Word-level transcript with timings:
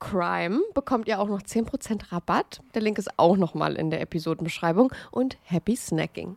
CRIME 0.00 0.60
bekommt 0.74 1.08
ihr 1.08 1.18
auch 1.20 1.28
noch 1.28 1.42
10% 1.42 2.12
Rabatt. 2.12 2.60
Der 2.74 2.82
Link 2.82 2.98
ist 2.98 3.18
auch 3.18 3.36
nochmal 3.36 3.74
in 3.74 3.90
der 3.90 4.00
Episodenbeschreibung. 4.00 4.92
Und 5.10 5.36
happy 5.42 5.76
snacking. 5.76 6.36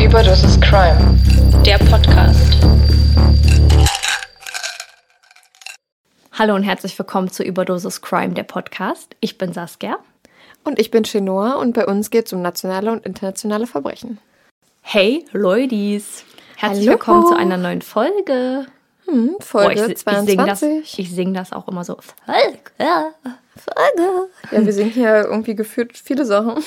Überdosis 0.00 0.60
Crime, 0.60 1.18
der 1.64 1.78
Podcast. 1.78 2.66
Hallo 6.32 6.54
und 6.54 6.62
herzlich 6.62 6.98
willkommen 6.98 7.30
zu 7.30 7.42
Überdosis 7.42 8.00
Crime, 8.00 8.34
der 8.34 8.44
Podcast. 8.44 9.16
Ich 9.20 9.38
bin 9.38 9.52
Saskia. 9.52 9.98
Und 10.68 10.78
ich 10.78 10.90
bin 10.90 11.04
Chenoa 11.04 11.54
und 11.54 11.72
bei 11.72 11.86
uns 11.86 12.10
geht 12.10 12.26
es 12.26 12.34
um 12.34 12.42
nationale 12.42 12.92
und 12.92 13.06
internationale 13.06 13.66
Verbrechen. 13.66 14.18
Hey, 14.82 15.24
Leudies. 15.32 16.26
Herzlich 16.56 16.86
Hallo. 16.86 16.98
willkommen 16.98 17.26
zu 17.26 17.34
einer 17.34 17.56
neuen 17.56 17.80
Folge. 17.80 18.66
Hm, 19.06 19.36
Boah, 19.38 19.42
Folge 19.42 19.86
ich, 19.86 19.92
ich 19.92 19.98
singe 20.26 20.44
das, 20.44 20.60
22. 20.60 21.10
sing 21.10 21.32
das 21.32 21.54
auch 21.54 21.68
immer 21.68 21.84
so. 21.84 21.96
Folge. 22.26 22.58
ja, 22.78 23.12
wir 24.50 24.72
singen 24.74 24.90
hier 24.90 25.24
irgendwie 25.24 25.54
geführt 25.54 25.96
viele 25.96 26.26
Sachen. 26.26 26.62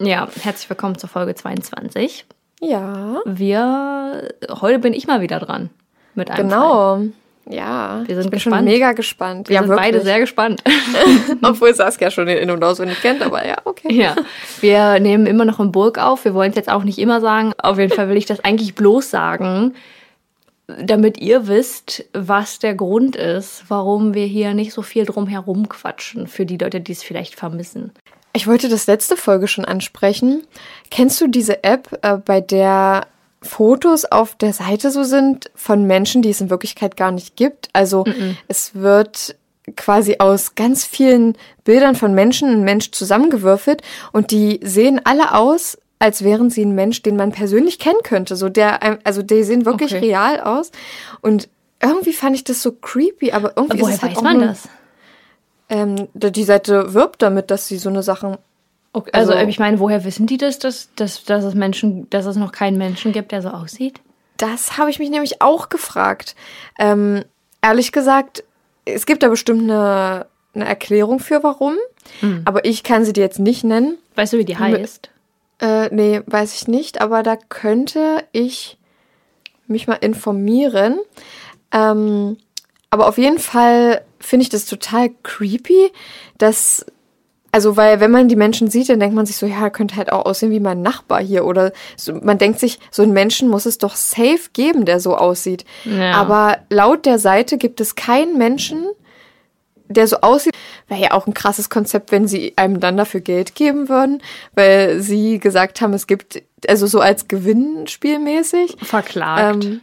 Ja, 0.00 0.26
herzlich 0.40 0.68
willkommen 0.68 0.98
zur 0.98 1.08
Folge 1.08 1.36
22. 1.36 2.26
Ja, 2.60 3.20
Wir, 3.24 4.34
heute 4.50 4.80
bin 4.80 4.94
ich 4.94 5.06
mal 5.06 5.20
wieder 5.20 5.38
dran 5.38 5.70
mit 6.16 6.28
einem 6.28 6.50
Fall. 6.50 7.12
Ja, 7.46 8.02
Wir 8.06 8.14
sind 8.16 8.24
ich 8.26 8.30
bin 8.30 8.40
schon 8.40 8.52
gespannt. 8.52 8.64
mega 8.68 8.92
gespannt. 8.92 9.48
Wir 9.48 9.54
ja, 9.56 9.60
sind 9.60 9.70
wirklich. 9.70 9.92
beide 9.92 10.00
sehr 10.02 10.20
gespannt. 10.20 10.62
Obwohl 11.42 11.74
Saskia 11.74 12.10
schon 12.10 12.26
den 12.26 12.38
In- 12.38 12.50
und 12.50 12.64
Auswendig 12.64 13.00
kennt, 13.02 13.22
aber 13.22 13.46
ja, 13.46 13.56
okay. 13.64 13.92
Ja, 13.92 14.16
wir 14.60 14.98
nehmen 15.00 15.26
immer 15.26 15.44
noch 15.44 15.60
in 15.60 15.70
Burg 15.70 15.98
auf. 15.98 16.24
Wir 16.24 16.34
wollen 16.34 16.50
es 16.50 16.56
jetzt 16.56 16.70
auch 16.70 16.84
nicht 16.84 16.98
immer 16.98 17.20
sagen. 17.20 17.52
Auf 17.58 17.78
jeden 17.78 17.92
Fall 17.92 18.08
will 18.08 18.16
ich 18.16 18.26
das 18.26 18.42
eigentlich 18.44 18.74
bloß 18.74 19.10
sagen, 19.10 19.74
damit 20.66 21.18
ihr 21.18 21.46
wisst, 21.46 22.04
was 22.14 22.58
der 22.58 22.74
Grund 22.74 23.16
ist, 23.16 23.64
warum 23.68 24.14
wir 24.14 24.24
hier 24.26 24.54
nicht 24.54 24.72
so 24.72 24.80
viel 24.80 25.04
drum 25.04 25.26
herum 25.26 25.68
quatschen, 25.68 26.26
für 26.26 26.46
die 26.46 26.56
Leute, 26.56 26.80
die 26.80 26.92
es 26.92 27.02
vielleicht 27.02 27.34
vermissen. 27.34 27.92
Ich 28.32 28.46
wollte 28.46 28.68
das 28.68 28.86
letzte 28.86 29.16
Folge 29.16 29.46
schon 29.46 29.64
ansprechen. 29.64 30.42
Kennst 30.90 31.20
du 31.20 31.28
diese 31.28 31.62
App, 31.62 31.98
äh, 32.02 32.16
bei 32.16 32.40
der 32.40 33.06
Fotos 33.44 34.04
auf 34.04 34.34
der 34.34 34.52
Seite 34.52 34.90
so 34.90 35.04
sind 35.04 35.50
von 35.54 35.84
Menschen, 35.86 36.22
die 36.22 36.30
es 36.30 36.40
in 36.40 36.50
Wirklichkeit 36.50 36.96
gar 36.96 37.10
nicht 37.12 37.36
gibt? 37.36 37.68
Also 37.72 38.04
es 38.48 38.74
wird 38.74 39.36
quasi 39.76 40.16
aus 40.18 40.54
ganz 40.56 40.84
vielen 40.84 41.36
Bildern 41.64 41.94
von 41.94 42.12
Menschen 42.14 42.48
ein 42.50 42.64
Mensch 42.64 42.90
zusammengewürfelt 42.90 43.82
und 44.12 44.30
die 44.30 44.60
sehen 44.62 45.00
alle 45.04 45.34
aus, 45.34 45.78
als 45.98 46.22
wären 46.22 46.50
sie 46.50 46.64
ein 46.64 46.74
Mensch, 46.74 47.02
den 47.02 47.16
man 47.16 47.32
persönlich 47.32 47.78
kennen 47.78 48.00
könnte. 48.02 48.36
So 48.36 48.48
der, 48.50 48.80
ähm, 48.82 48.98
also 49.04 49.22
die 49.22 49.42
sehen 49.42 49.64
wirklich 49.64 49.94
Okay. 49.94 50.04
real 50.06 50.40
aus 50.40 50.70
und 51.22 51.48
irgendwie 51.80 52.12
fand 52.12 52.36
ich 52.36 52.44
das 52.44 52.62
so 52.62 52.72
creepy, 52.72 53.32
aber 53.32 53.52
irgendwie 53.56 53.80
Woher 53.80 53.94
ist 53.94 53.98
es 53.98 54.02
halt 54.02 54.12
weiß 54.12 54.18
auch 54.18 54.22
man 54.22 54.36
nur, 54.38 54.46
das? 54.48 54.68
Ähm, 55.70 56.08
die 56.14 56.44
Seite 56.44 56.92
wirbt 56.92 57.22
damit, 57.22 57.50
dass 57.50 57.66
sie 57.68 57.78
so 57.78 57.88
eine 57.88 58.02
Sachen 58.02 58.36
Okay, 58.94 59.10
also, 59.12 59.32
Also- 59.32 59.46
ich 59.48 59.58
meine, 59.58 59.80
woher 59.80 60.04
wissen 60.04 60.26
die 60.26 60.38
das, 60.38 60.58
dass, 60.58 60.88
dass, 60.94 61.24
dass, 61.24 61.44
es 61.44 61.54
Menschen, 61.54 62.08
dass 62.10 62.26
es 62.26 62.36
noch 62.36 62.52
keinen 62.52 62.78
Menschen 62.78 63.12
gibt, 63.12 63.32
der 63.32 63.42
so 63.42 63.48
aussieht? 63.50 64.00
Das 64.36 64.78
habe 64.78 64.88
ich 64.88 64.98
mich 64.98 65.10
nämlich 65.10 65.42
auch 65.42 65.68
gefragt. 65.68 66.36
Ähm, 66.78 67.24
ehrlich 67.60 67.92
gesagt, 67.92 68.44
es 68.84 69.04
gibt 69.04 69.22
da 69.22 69.28
bestimmt 69.28 69.62
eine, 69.62 70.26
eine 70.54 70.64
Erklärung 70.64 71.18
für, 71.18 71.42
warum. 71.42 71.74
Aber 72.44 72.64
ich 72.64 72.82
kann 72.82 73.04
sie 73.04 73.12
dir 73.12 73.22
jetzt 73.22 73.38
nicht 73.38 73.64
nennen. 73.64 73.96
Weißt 74.14 74.32
du, 74.32 74.38
wie 74.38 74.44
die 74.44 74.58
heißt? 74.58 75.10
Äh, 75.60 75.88
nee, 75.94 76.20
weiß 76.26 76.54
ich 76.54 76.68
nicht. 76.68 77.00
Aber 77.00 77.22
da 77.22 77.36
könnte 77.36 78.24
ich 78.32 78.76
mich 79.66 79.86
mal 79.86 79.94
informieren. 79.94 80.98
Ähm, 81.72 82.36
aber 82.90 83.08
auf 83.08 83.18
jeden 83.18 83.38
Fall 83.38 84.02
finde 84.20 84.42
ich 84.42 84.50
das 84.50 84.66
total 84.66 85.10
creepy, 85.22 85.90
dass 86.38 86.84
also, 87.54 87.76
weil 87.76 88.00
wenn 88.00 88.10
man 88.10 88.26
die 88.26 88.34
Menschen 88.34 88.68
sieht, 88.68 88.88
dann 88.88 88.98
denkt 88.98 89.14
man 89.14 89.26
sich 89.26 89.36
so, 89.36 89.46
ja, 89.46 89.70
könnte 89.70 89.94
halt 89.94 90.10
auch 90.10 90.26
aussehen 90.26 90.50
wie 90.50 90.58
mein 90.58 90.82
Nachbar 90.82 91.22
hier. 91.22 91.44
Oder 91.44 91.70
so, 91.96 92.12
man 92.12 92.36
denkt 92.36 92.58
sich, 92.58 92.80
so 92.90 93.04
einen 93.04 93.12
Menschen 93.12 93.48
muss 93.48 93.64
es 93.64 93.78
doch 93.78 93.94
safe 93.94 94.50
geben, 94.52 94.86
der 94.86 94.98
so 94.98 95.16
aussieht. 95.16 95.64
Ja. 95.84 96.14
Aber 96.14 96.58
laut 96.68 97.06
der 97.06 97.20
Seite 97.20 97.56
gibt 97.56 97.80
es 97.80 97.94
keinen 97.94 98.38
Menschen, 98.38 98.84
der 99.86 100.08
so 100.08 100.16
aussieht. 100.16 100.52
Wäre 100.88 101.00
ja 101.00 101.10
auch 101.12 101.28
ein 101.28 101.34
krasses 101.34 101.70
Konzept, 101.70 102.10
wenn 102.10 102.26
sie 102.26 102.54
einem 102.56 102.80
dann 102.80 102.96
dafür 102.96 103.20
Geld 103.20 103.54
geben 103.54 103.88
würden, 103.88 104.20
weil 104.56 105.00
sie 105.00 105.38
gesagt 105.38 105.80
haben, 105.80 105.92
es 105.92 106.08
gibt, 106.08 106.42
also 106.66 106.88
so 106.88 106.98
als 106.98 107.28
Gewinnspielmäßig. 107.28 108.78
Verklagt. 108.82 109.64
Ähm, 109.64 109.80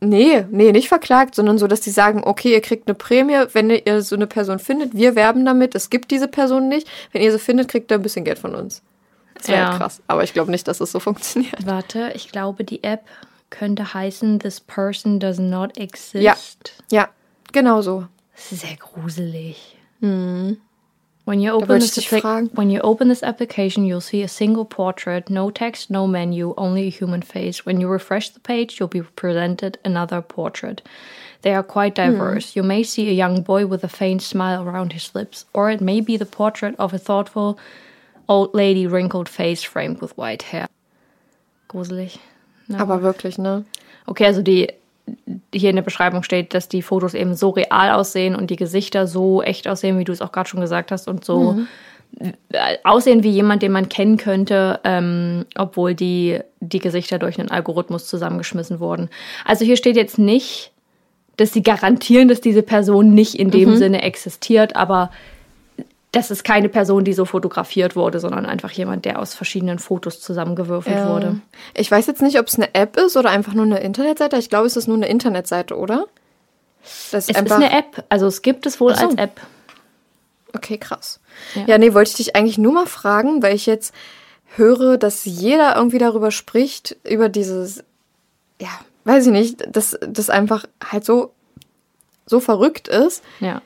nee, 0.00 0.44
nee, 0.50 0.72
nicht 0.72 0.88
verklagt, 0.88 1.34
sondern 1.34 1.58
so, 1.58 1.66
dass 1.66 1.80
die 1.80 1.90
sagen, 1.90 2.22
okay, 2.24 2.52
ihr 2.52 2.60
kriegt 2.60 2.88
eine 2.88 2.94
Prämie, 2.94 3.44
wenn 3.52 3.70
ihr 3.70 4.02
so 4.02 4.16
eine 4.16 4.26
Person 4.26 4.58
findet, 4.58 4.94
wir 4.94 5.14
werben 5.14 5.44
damit, 5.44 5.74
es 5.74 5.90
gibt 5.90 6.10
diese 6.10 6.28
Person 6.28 6.68
nicht. 6.68 6.88
Wenn 7.12 7.22
ihr 7.22 7.32
sie 7.32 7.38
findet, 7.38 7.68
kriegt 7.68 7.90
ihr 7.90 7.96
ein 7.98 8.02
bisschen 8.02 8.24
Geld 8.24 8.38
von 8.38 8.54
uns. 8.54 8.82
Das 9.34 9.48
wäre 9.48 9.60
Ja. 9.60 9.68
halt 9.70 9.78
krass. 9.78 10.02
Aber 10.06 10.24
ich 10.24 10.32
glaube 10.32 10.50
nicht, 10.50 10.66
dass 10.66 10.80
es 10.80 10.92
so 10.92 11.00
funktioniert. 11.00 11.66
Warte, 11.66 12.12
ich 12.14 12.32
glaube, 12.32 12.64
die 12.64 12.82
App 12.82 13.04
könnte 13.50 13.92
heißen 13.94 14.38
This 14.40 14.60
person 14.60 15.20
does 15.20 15.38
not 15.38 15.76
exist. 15.78 16.14
Ja. 16.22 16.36
Ja, 16.90 17.08
genau 17.52 17.82
so. 17.82 18.06
Das 18.34 18.60
sehr 18.60 18.76
gruselig. 18.76 19.76
When 21.26 21.40
you 21.40 21.50
open 21.50 21.80
this 21.80 21.98
applic- 21.98 22.54
when 22.54 22.70
you 22.70 22.80
open 22.82 23.08
this 23.08 23.24
application, 23.24 23.84
you'll 23.84 24.00
see 24.00 24.22
a 24.22 24.28
single 24.28 24.64
portrait, 24.64 25.28
no 25.28 25.50
text, 25.50 25.90
no 25.90 26.06
menu, 26.06 26.54
only 26.56 26.86
a 26.86 26.96
human 26.98 27.20
face. 27.20 27.66
When 27.66 27.80
you 27.80 27.88
refresh 27.88 28.28
the 28.28 28.38
page, 28.38 28.78
you'll 28.78 28.88
be 28.88 29.02
presented 29.02 29.76
another 29.84 30.22
portrait. 30.22 30.82
They 31.42 31.52
are 31.52 31.64
quite 31.64 31.98
hmm. 31.98 32.04
diverse. 32.04 32.54
You 32.54 32.62
may 32.62 32.84
see 32.84 33.08
a 33.08 33.12
young 33.12 33.42
boy 33.42 33.66
with 33.66 33.82
a 33.82 33.88
faint 33.88 34.22
smile 34.22 34.62
around 34.62 34.92
his 34.92 35.16
lips, 35.16 35.46
or 35.52 35.68
it 35.68 35.80
may 35.80 36.00
be 36.00 36.16
the 36.16 36.26
portrait 36.26 36.76
of 36.78 36.94
a 36.94 36.98
thoughtful 36.98 37.58
old 38.28 38.54
lady, 38.54 38.86
wrinkled 38.86 39.28
face 39.28 39.64
framed 39.64 40.00
with 40.00 40.16
white 40.16 40.42
hair. 40.42 40.68
Gruselig. 41.68 42.18
Aber 42.70 43.02
wirklich, 43.02 43.36
ne? 43.36 43.64
Okay, 44.06 44.26
also 44.26 44.42
die 44.42 44.68
hier 45.54 45.70
in 45.70 45.76
der 45.76 45.82
Beschreibung 45.82 46.22
steht, 46.22 46.54
dass 46.54 46.68
die 46.68 46.82
Fotos 46.82 47.14
eben 47.14 47.34
so 47.34 47.50
real 47.50 47.90
aussehen 47.90 48.34
und 48.34 48.50
die 48.50 48.56
Gesichter 48.56 49.06
so 49.06 49.42
echt 49.42 49.68
aussehen, 49.68 49.98
wie 49.98 50.04
du 50.04 50.12
es 50.12 50.22
auch 50.22 50.32
gerade 50.32 50.48
schon 50.48 50.60
gesagt 50.60 50.90
hast, 50.90 51.08
und 51.08 51.24
so 51.24 51.60
äh, 52.18 52.78
aussehen 52.84 53.22
wie 53.22 53.30
jemand, 53.30 53.62
den 53.62 53.72
man 53.72 53.88
kennen 53.88 54.16
könnte, 54.16 54.80
ähm, 54.84 55.44
obwohl 55.56 55.94
die, 55.94 56.40
die 56.60 56.78
Gesichter 56.78 57.18
durch 57.18 57.38
einen 57.38 57.50
Algorithmus 57.50 58.06
zusammengeschmissen 58.06 58.80
wurden. 58.80 59.10
Also 59.44 59.64
hier 59.64 59.76
steht 59.76 59.96
jetzt 59.96 60.18
nicht, 60.18 60.72
dass 61.36 61.52
sie 61.52 61.62
garantieren, 61.62 62.28
dass 62.28 62.40
diese 62.40 62.62
Person 62.62 63.14
nicht 63.14 63.34
in 63.34 63.50
dem 63.50 63.76
Sinne 63.76 64.02
existiert, 64.02 64.74
aber 64.74 65.10
das 66.16 66.30
ist 66.30 66.44
keine 66.44 66.68
Person, 66.68 67.04
die 67.04 67.12
so 67.12 67.24
fotografiert 67.24 67.96
wurde, 67.96 68.20
sondern 68.20 68.46
einfach 68.46 68.70
jemand, 68.70 69.04
der 69.04 69.18
aus 69.20 69.34
verschiedenen 69.34 69.78
Fotos 69.78 70.20
zusammengewürfelt 70.20 70.96
Ja. 70.96 71.08
wurde. 71.12 71.40
Ich 71.74 71.90
weiß 71.90 72.06
jetzt 72.06 72.22
nicht, 72.22 72.38
ob 72.38 72.46
es 72.48 72.56
eine 72.56 72.74
App 72.74 72.96
ist 72.96 73.16
oder 73.16 73.30
einfach 73.30 73.54
nur 73.54 73.64
eine 73.64 73.80
Internetseite. 73.80 74.36
Ich 74.36 74.48
glaube, 74.50 74.66
es 74.66 74.76
ist 74.76 74.86
nur 74.88 74.96
eine 74.96 75.08
Internetseite, 75.08 75.76
oder? 75.76 76.06
Das 77.10 77.28
Es 77.28 77.40
ist 77.40 77.52
eine 77.52 77.72
App, 77.76 78.04
also 78.08 78.26
es 78.26 78.42
gibt 78.42 78.64
es 78.66 78.80
wohl 78.80 78.94
so. 78.94 79.06
als 79.06 79.14
App. 79.16 79.40
Okay, 80.54 80.78
krass. 80.78 81.20
Ja. 81.54 81.64
Ja. 81.66 81.78
nee, 81.78 81.92
wollte 81.94 82.10
ich 82.10 82.16
dich 82.16 82.36
eigentlich 82.36 82.58
nur 82.58 82.72
mal 82.72 82.86
fragen, 82.86 83.42
weil 83.42 83.54
ich 83.54 83.66
jetzt 83.66 83.92
höre, 84.56 84.96
dass 84.96 85.24
jeder 85.24 85.76
irgendwie 85.76 85.98
darüber 85.98 86.30
spricht, 86.30 86.96
über 87.04 87.28
dieses, 87.28 87.82
ja, 88.60 88.68
weiß 89.04 89.26
ich 89.26 89.32
nicht, 89.32 89.64
dass 89.76 89.98
das 90.00 90.30
einfach 90.30 90.64
halt 90.82 91.04
so, 91.04 91.32
so 92.24 92.40
verrückt 92.40 92.88
ist, 92.88 93.22
Ja. 93.40 93.60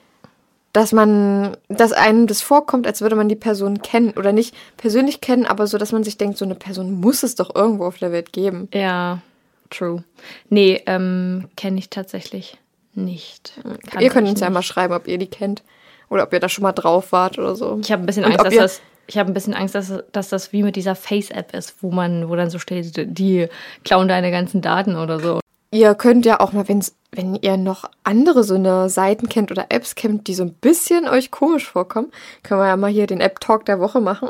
Dass 0.72 0.92
man, 0.92 1.56
dass 1.68 1.92
einem 1.92 2.26
das 2.26 2.42
vorkommt, 2.42 2.86
als 2.86 3.00
würde 3.00 3.16
man 3.16 3.28
die 3.28 3.36
Person 3.36 3.82
kennen 3.82 4.12
oder 4.16 4.32
nicht 4.32 4.54
persönlich 4.76 5.20
kennen, 5.20 5.46
aber 5.46 5.66
so, 5.66 5.78
dass 5.78 5.92
man 5.92 6.04
sich 6.04 6.16
denkt, 6.16 6.38
so 6.38 6.44
eine 6.44 6.54
Person 6.54 7.00
muss 7.00 7.22
es 7.22 7.34
doch 7.34 7.54
irgendwo 7.54 7.86
auf 7.86 7.98
der 7.98 8.12
Welt 8.12 8.32
geben. 8.32 8.68
Ja, 8.72 9.20
true. 9.68 10.04
Nee, 10.48 10.82
ähm, 10.86 11.48
kenne 11.56 11.78
ich 11.78 11.90
tatsächlich 11.90 12.58
nicht. 12.94 13.54
Kannte 13.62 14.04
ihr 14.04 14.10
könnt 14.10 14.28
uns 14.28 14.40
ja 14.40 14.48
nicht. 14.48 14.54
mal 14.54 14.62
schreiben, 14.62 14.94
ob 14.94 15.08
ihr 15.08 15.18
die 15.18 15.26
kennt 15.26 15.62
oder 16.08 16.24
ob 16.24 16.32
ihr 16.32 16.40
da 16.40 16.48
schon 16.48 16.62
mal 16.62 16.72
drauf 16.72 17.12
wart 17.12 17.38
oder 17.38 17.56
so. 17.56 17.80
Ich 17.82 17.90
habe 17.90 18.02
ein 18.02 18.06
bisschen 18.06 18.24
Und 18.24 18.32
Angst, 18.32 18.46
dass 18.46 18.54
das. 18.54 18.80
Ich 19.06 19.18
habe 19.18 19.28
ein 19.28 19.34
bisschen 19.34 19.54
Angst, 19.54 19.74
dass, 19.74 19.92
dass 20.12 20.28
das 20.28 20.52
wie 20.52 20.62
mit 20.62 20.76
dieser 20.76 20.94
Face-App 20.94 21.52
ist, 21.52 21.74
wo 21.80 21.90
man, 21.90 22.28
wo 22.28 22.36
dann 22.36 22.48
so 22.48 22.60
steht, 22.60 22.92
die 22.96 23.48
klauen 23.84 24.06
deine 24.06 24.30
ganzen 24.30 24.60
Daten 24.60 24.94
oder 24.94 25.18
so. 25.18 25.40
Ihr 25.72 25.96
könnt 25.96 26.26
ja 26.26 26.38
auch 26.38 26.52
mal, 26.52 26.68
wenn's, 26.68 26.94
wenn 27.12 27.34
ihr 27.34 27.56
noch 27.56 27.90
andere 28.04 28.44
so 28.44 28.54
eine 28.54 28.88
Seiten 28.88 29.28
kennt 29.28 29.50
oder 29.50 29.66
Apps 29.70 29.96
kennt, 29.96 30.28
die 30.28 30.34
so 30.34 30.44
ein 30.44 30.54
bisschen 30.54 31.08
euch 31.08 31.30
komisch 31.30 31.68
vorkommen, 31.68 32.12
können 32.42 32.60
wir 32.60 32.68
ja 32.68 32.76
mal 32.76 32.90
hier 32.90 33.06
den 33.06 33.20
App-Talk 33.20 33.64
der 33.64 33.80
Woche 33.80 34.00
machen. 34.00 34.28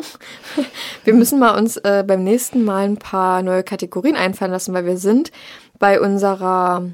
Wir 1.05 1.15
müssen 1.15 1.39
mal 1.39 1.59
uns 1.59 1.77
äh, 1.79 2.05
beim 2.07 2.25
nächsten 2.25 2.65
Mal 2.65 2.85
ein 2.85 2.97
paar 2.97 3.43
neue 3.43 3.63
Kategorien 3.63 4.17
einfallen 4.17 4.53
lassen, 4.53 4.73
weil 4.73 4.85
wir 4.85 4.97
sind 4.97 5.31
bei 5.79 6.01
unserer, 6.01 6.85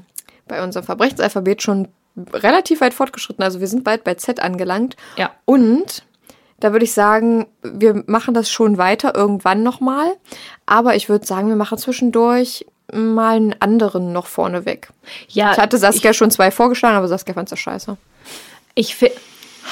bei 0.47 0.63
unserem 0.63 0.85
Verbrechensalphabet 0.85 1.61
schon 1.61 1.89
relativ 2.33 2.81
weit 2.81 2.93
fortgeschritten. 2.93 3.43
Also 3.43 3.59
wir 3.59 3.67
sind 3.67 3.83
bald 3.83 4.03
bei 4.03 4.15
Z 4.15 4.39
angelangt. 4.39 4.95
Ja. 5.17 5.31
Und 5.45 6.03
da 6.59 6.71
würde 6.71 6.85
ich 6.85 6.93
sagen, 6.93 7.45
wir 7.61 8.03
machen 8.07 8.33
das 8.33 8.49
schon 8.49 8.77
weiter 8.77 9.15
irgendwann 9.15 9.63
nochmal. 9.63 10.13
Aber 10.65 10.95
ich 10.95 11.09
würde 11.09 11.25
sagen, 11.25 11.49
wir 11.49 11.55
machen 11.55 11.77
zwischendurch 11.77 12.65
mal 12.93 13.35
einen 13.35 13.55
anderen 13.59 14.13
noch 14.13 14.27
vorneweg. 14.27 14.89
Ja, 15.29 15.51
Ich 15.51 15.57
hatte 15.57 15.77
Saskia 15.77 16.13
schon 16.13 16.31
zwei 16.31 16.51
vorgeschlagen, 16.51 16.95
aber 16.97 17.07
Saskia 17.07 17.33
fand's 17.33 17.51
ja 17.51 17.57
scheiße. 17.57 17.97
Ich 18.75 18.95
finde. 18.95 19.15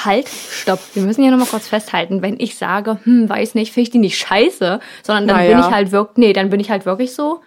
Halt, 0.04 0.28
stopp. 0.28 0.78
Wir 0.92 1.02
müssen 1.04 1.22
hier 1.22 1.30
nochmal 1.30 1.46
kurz 1.46 1.68
festhalten. 1.68 2.20
Wenn 2.20 2.38
ich 2.38 2.58
sage, 2.58 2.98
hm, 3.04 3.30
weiß 3.30 3.54
nicht, 3.54 3.72
finde 3.72 3.84
ich 3.84 3.90
die 3.90 3.98
nicht 3.98 4.18
scheiße, 4.18 4.78
sondern 5.02 5.26
dann 5.26 5.36
Naja. 5.38 5.56
bin 5.56 5.58
ich 5.66 5.74
halt 5.74 5.90
wirklich, 5.90 6.18
nee, 6.18 6.32
dann 6.34 6.50
bin 6.50 6.60
ich 6.60 6.70
halt 6.70 6.84
wirklich 6.84 7.14
so, 7.14 7.40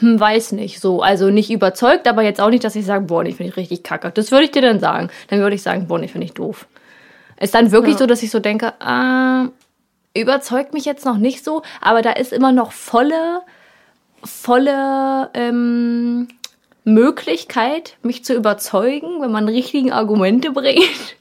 hm, 0.00 0.20
weiß 0.20 0.52
nicht, 0.52 0.80
so. 0.80 1.00
Also 1.00 1.30
nicht 1.30 1.50
überzeugt, 1.50 2.06
aber 2.06 2.20
jetzt 2.22 2.42
auch 2.42 2.50
nicht, 2.50 2.62
dass 2.62 2.76
ich 2.76 2.84
sage, 2.84 3.06
boah, 3.06 3.22
nee, 3.24 3.32
finde 3.32 3.50
ich 3.52 3.56
richtig 3.56 3.84
kacke. 3.84 4.10
Das 4.10 4.30
würde 4.32 4.44
ich 4.44 4.50
dir 4.50 4.60
dann 4.60 4.80
sagen. 4.80 5.08
Dann 5.28 5.40
würde 5.40 5.56
ich 5.56 5.62
sagen, 5.62 5.86
boah, 5.88 5.98
nee, 5.98 6.08
finde 6.08 6.26
ich 6.26 6.34
doof. 6.34 6.66
Ist 7.40 7.54
dann 7.54 7.70
wirklich 7.70 7.96
so, 7.96 8.04
dass 8.04 8.22
ich 8.22 8.30
so 8.30 8.38
denke, 8.40 8.74
ah, 8.80 9.46
überzeugt 10.14 10.74
mich 10.74 10.84
jetzt 10.84 11.06
noch 11.06 11.16
nicht 11.16 11.42
so, 11.42 11.62
aber 11.80 12.02
da 12.02 12.10
ist 12.10 12.34
immer 12.34 12.52
noch 12.52 12.72
volle, 12.72 13.40
volle 14.24 15.30
ähm, 15.34 16.28
Möglichkeit, 16.84 17.96
mich 18.02 18.24
zu 18.24 18.34
überzeugen, 18.34 19.20
wenn 19.20 19.30
man 19.32 19.46
richtigen 19.48 19.92
Argumente 19.92 20.50
bringt. 20.52 21.16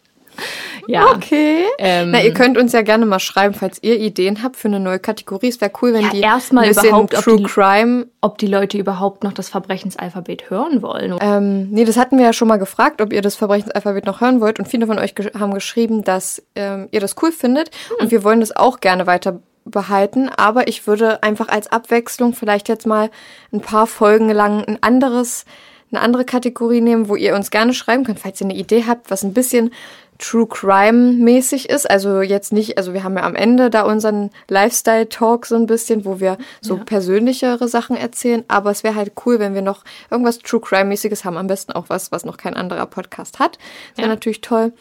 ja. 0.87 1.07
Okay. 1.15 1.63
Ähm, 1.79 2.11
Na, 2.11 2.21
ihr 2.21 2.33
könnt 2.33 2.57
uns 2.57 2.71
ja 2.71 2.83
gerne 2.83 3.05
mal 3.07 3.19
schreiben, 3.19 3.53
falls 3.55 3.81
ihr 3.81 3.99
Ideen 3.99 4.43
habt 4.43 4.55
für 4.55 4.67
eine 4.67 4.79
neue 4.79 4.99
Kategorie. 4.99 5.47
Es 5.47 5.59
wäre 5.59 5.71
cool, 5.81 5.93
wenn 5.93 6.03
Ja, 6.03 6.09
die 6.11 6.21
erstmal 6.21 6.69
überhaupt, 6.69 7.15
ob 7.15 7.23
True 7.23 7.37
die- 7.37 7.43
Crime. 7.43 8.07
Ob 8.21 8.37
die 8.37 8.47
Leute 8.47 8.77
überhaupt 8.77 9.23
noch 9.23 9.33
das 9.33 9.49
Verbrechensalphabet 9.49 10.49
hören 10.49 10.81
wollen. 10.81 11.15
Ähm, 11.21 11.69
nee, 11.71 11.85
das 11.85 11.97
hatten 11.97 12.17
wir 12.17 12.25
ja 12.25 12.33
schon 12.33 12.47
mal 12.47 12.57
gefragt, 12.57 13.01
ob 13.01 13.11
ihr 13.13 13.21
das 13.21 13.35
Verbrechensalphabet 13.35 14.05
noch 14.05 14.21
hören 14.21 14.39
wollt. 14.41 14.59
Und 14.59 14.67
viele 14.67 14.85
von 14.87 14.99
euch 14.99 15.13
gesch- 15.13 15.37
haben 15.39 15.53
geschrieben, 15.53 16.03
dass 16.03 16.43
ähm, 16.55 16.87
ihr 16.91 16.99
das 16.99 17.15
cool 17.21 17.31
findet. 17.31 17.71
Und 17.99 18.11
wir 18.11 18.23
wollen 18.23 18.39
das 18.41 18.55
auch 18.55 18.79
gerne 18.79 19.07
weiter 19.07 19.39
behalten. 19.71 20.29
Aber 20.29 20.67
ich 20.67 20.87
würde 20.87 21.23
einfach 21.23 21.47
als 21.49 21.71
Abwechslung 21.71 22.33
vielleicht 22.33 22.69
jetzt 22.69 22.85
mal 22.87 23.09
ein 23.51 23.61
paar 23.61 23.87
Folgen 23.87 24.29
lang 24.29 24.63
ein 24.65 24.81
anderes, 24.81 25.45
eine 25.91 26.01
andere 26.01 26.25
Kategorie 26.25 26.81
nehmen, 26.81 27.07
wo 27.09 27.15
ihr 27.15 27.35
uns 27.35 27.51
gerne 27.51 27.73
schreiben 27.73 28.03
könnt, 28.03 28.19
falls 28.19 28.41
ihr 28.41 28.45
eine 28.47 28.55
Idee 28.57 28.85
habt, 28.87 29.09
was 29.11 29.23
ein 29.23 29.33
bisschen 29.33 29.71
True 30.19 30.47
Crime 30.47 31.13
mäßig 31.13 31.69
ist. 31.69 31.87
Also 31.87 32.21
jetzt 32.21 32.51
nicht, 32.51 32.77
also 32.79 32.91
wir 32.93 33.03
haben 33.03 33.15
ja 33.17 33.23
am 33.23 33.35
Ende 33.35 33.69
da 33.69 33.83
unseren 33.83 34.31
Lifestyle 34.47 35.07
Talk 35.09 35.45
so 35.45 35.55
ein 35.55 35.67
bisschen, 35.67 36.05
wo 36.05 36.19
wir 36.19 36.39
so 36.59 36.75
Ja. 36.77 36.83
persönlichere 36.83 37.67
Sachen 37.67 37.95
erzählen. 37.95 38.43
Aber 38.47 38.71
es 38.71 38.83
wäre 38.83 38.95
halt 38.95 39.11
cool, 39.25 39.37
wenn 39.37 39.53
wir 39.53 39.61
noch 39.61 39.83
irgendwas 40.09 40.39
True 40.39 40.59
Crime 40.59 40.85
mäßiges 40.85 41.23
haben. 41.23 41.37
Am 41.37 41.45
besten 41.45 41.71
auch 41.73 41.85
was, 41.89 42.11
was 42.11 42.25
noch 42.25 42.37
kein 42.37 42.55
anderer 42.55 42.87
Podcast 42.87 43.37
hat. 43.37 43.59
Das 43.89 43.97
wäre 43.99 44.07
Ja. 44.07 44.13
natürlich 44.15 44.41
toll. 44.41 44.73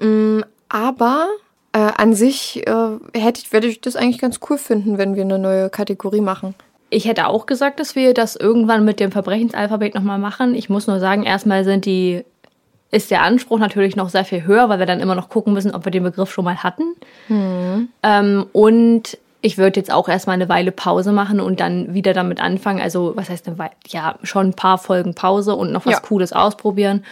Mm, 0.00 0.40
aber 0.68 1.28
äh, 1.72 1.78
an 1.78 2.14
sich 2.14 2.66
äh, 2.66 2.72
hätte 3.14 3.40
ich, 3.42 3.52
würde 3.52 3.68
ich 3.68 3.80
das 3.80 3.96
eigentlich 3.96 4.18
ganz 4.18 4.40
cool 4.48 4.58
finden, 4.58 4.98
wenn 4.98 5.14
wir 5.14 5.22
eine 5.22 5.38
neue 5.38 5.70
Kategorie 5.70 6.20
machen. 6.20 6.54
Ich 6.90 7.04
hätte 7.04 7.28
auch 7.28 7.46
gesagt, 7.46 7.78
dass 7.78 7.94
wir 7.94 8.14
das 8.14 8.34
irgendwann 8.34 8.84
mit 8.84 8.98
dem 8.98 9.12
Verbrechensalphabet 9.12 9.94
nochmal 9.94 10.18
machen. 10.18 10.54
Ich 10.54 10.68
muss 10.68 10.88
nur 10.88 10.98
sagen, 10.98 11.22
erstmal 11.22 11.64
sind 11.64 11.84
die, 11.84 12.24
ist 12.90 13.12
der 13.12 13.22
Anspruch 13.22 13.60
natürlich 13.60 13.94
noch 13.94 14.08
sehr 14.08 14.24
viel 14.24 14.44
höher, 14.44 14.68
weil 14.68 14.80
wir 14.80 14.86
dann 14.86 14.98
immer 14.98 15.14
noch 15.14 15.28
gucken 15.28 15.52
müssen, 15.52 15.72
ob 15.72 15.84
wir 15.84 15.92
den 15.92 16.02
Begriff 16.02 16.32
schon 16.32 16.44
mal 16.44 16.56
hatten. 16.64 16.82
Ähm, 18.02 18.46
und 18.52 19.18
ich 19.40 19.56
würde 19.56 19.78
jetzt 19.78 19.92
auch 19.92 20.08
erstmal 20.08 20.34
eine 20.34 20.48
Weile 20.48 20.72
Pause 20.72 21.12
machen 21.12 21.38
und 21.38 21.60
dann 21.60 21.94
wieder 21.94 22.12
damit 22.12 22.40
anfangen. 22.40 22.80
Also, 22.80 23.12
was 23.14 23.30
heißt 23.30 23.46
eine 23.46 23.58
Weile? 23.58 23.70
Ja, 23.86 24.16
schon 24.24 24.48
ein 24.48 24.54
paar 24.54 24.78
Folgen 24.78 25.14
Pause 25.14 25.54
und 25.54 25.70
noch 25.72 25.86
was 25.86 25.94
Ja. 25.94 26.00
Cooles 26.00 26.32
ausprobieren. 26.32 27.04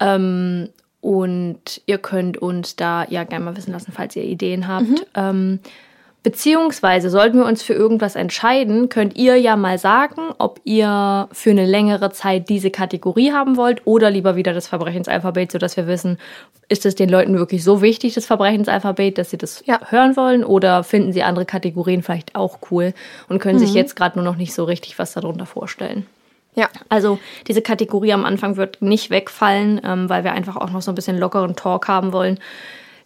Ähm, 0.00 0.68
und 1.04 1.82
ihr 1.84 1.98
könnt 1.98 2.38
uns 2.38 2.76
da 2.76 3.04
ja 3.10 3.24
gerne 3.24 3.44
mal 3.44 3.56
wissen 3.58 3.72
lassen, 3.72 3.92
falls 3.92 4.16
ihr 4.16 4.24
Ideen 4.24 4.66
habt. 4.66 5.06
Ähm, 5.14 5.60
Beziehungsweise 6.22 7.10
sollten 7.10 7.36
wir 7.36 7.44
uns 7.44 7.62
für 7.62 7.74
irgendwas 7.74 8.16
entscheiden, 8.16 8.88
könnt 8.88 9.14
ihr 9.14 9.36
ja 9.36 9.56
mal 9.56 9.76
sagen, 9.78 10.22
ob 10.38 10.58
ihr 10.64 11.28
für 11.32 11.50
eine 11.50 11.66
längere 11.66 12.12
Zeit 12.12 12.48
diese 12.48 12.70
Kategorie 12.70 13.30
haben 13.32 13.58
wollt 13.58 13.86
oder 13.86 14.10
lieber 14.10 14.34
wieder 14.34 14.54
das 14.54 14.66
Verbrechensalphabet, 14.66 15.52
sodass 15.52 15.76
wir 15.76 15.86
wissen, 15.86 16.16
ist 16.70 16.86
es 16.86 16.94
den 16.94 17.10
Leuten 17.10 17.36
wirklich 17.36 17.62
so 17.62 17.82
wichtig, 17.82 18.14
das 18.14 18.24
Verbrechensalphabet, 18.24 19.18
dass 19.18 19.28
sie 19.28 19.36
das 19.36 19.62
Ja. 19.66 19.78
hören 19.90 20.16
wollen 20.16 20.44
oder 20.44 20.82
finden 20.82 21.12
sie 21.12 21.22
andere 21.22 21.44
Kategorien 21.44 22.02
vielleicht 22.02 22.34
auch 22.34 22.56
cool 22.70 22.94
und 23.28 23.38
können 23.38 23.58
sich 23.58 23.74
jetzt 23.74 23.94
gerade 23.94 24.18
nur 24.18 24.24
noch 24.24 24.36
nicht 24.36 24.54
so 24.54 24.64
richtig 24.64 24.98
was 24.98 25.12
darunter 25.12 25.44
vorstellen. 25.44 26.06
Ja. 26.54 26.68
Also 26.88 27.18
diese 27.46 27.62
Kategorie 27.62 28.12
am 28.12 28.24
Anfang 28.24 28.56
wird 28.56 28.80
nicht 28.80 29.10
wegfallen, 29.10 29.80
ähm, 29.84 30.08
weil 30.08 30.24
wir 30.24 30.32
einfach 30.32 30.56
auch 30.56 30.70
noch 30.70 30.82
so 30.82 30.92
ein 30.92 30.94
bisschen 30.94 31.18
lockeren 31.18 31.56
Talk 31.56 31.88
haben 31.88 32.12
wollen. 32.12 32.38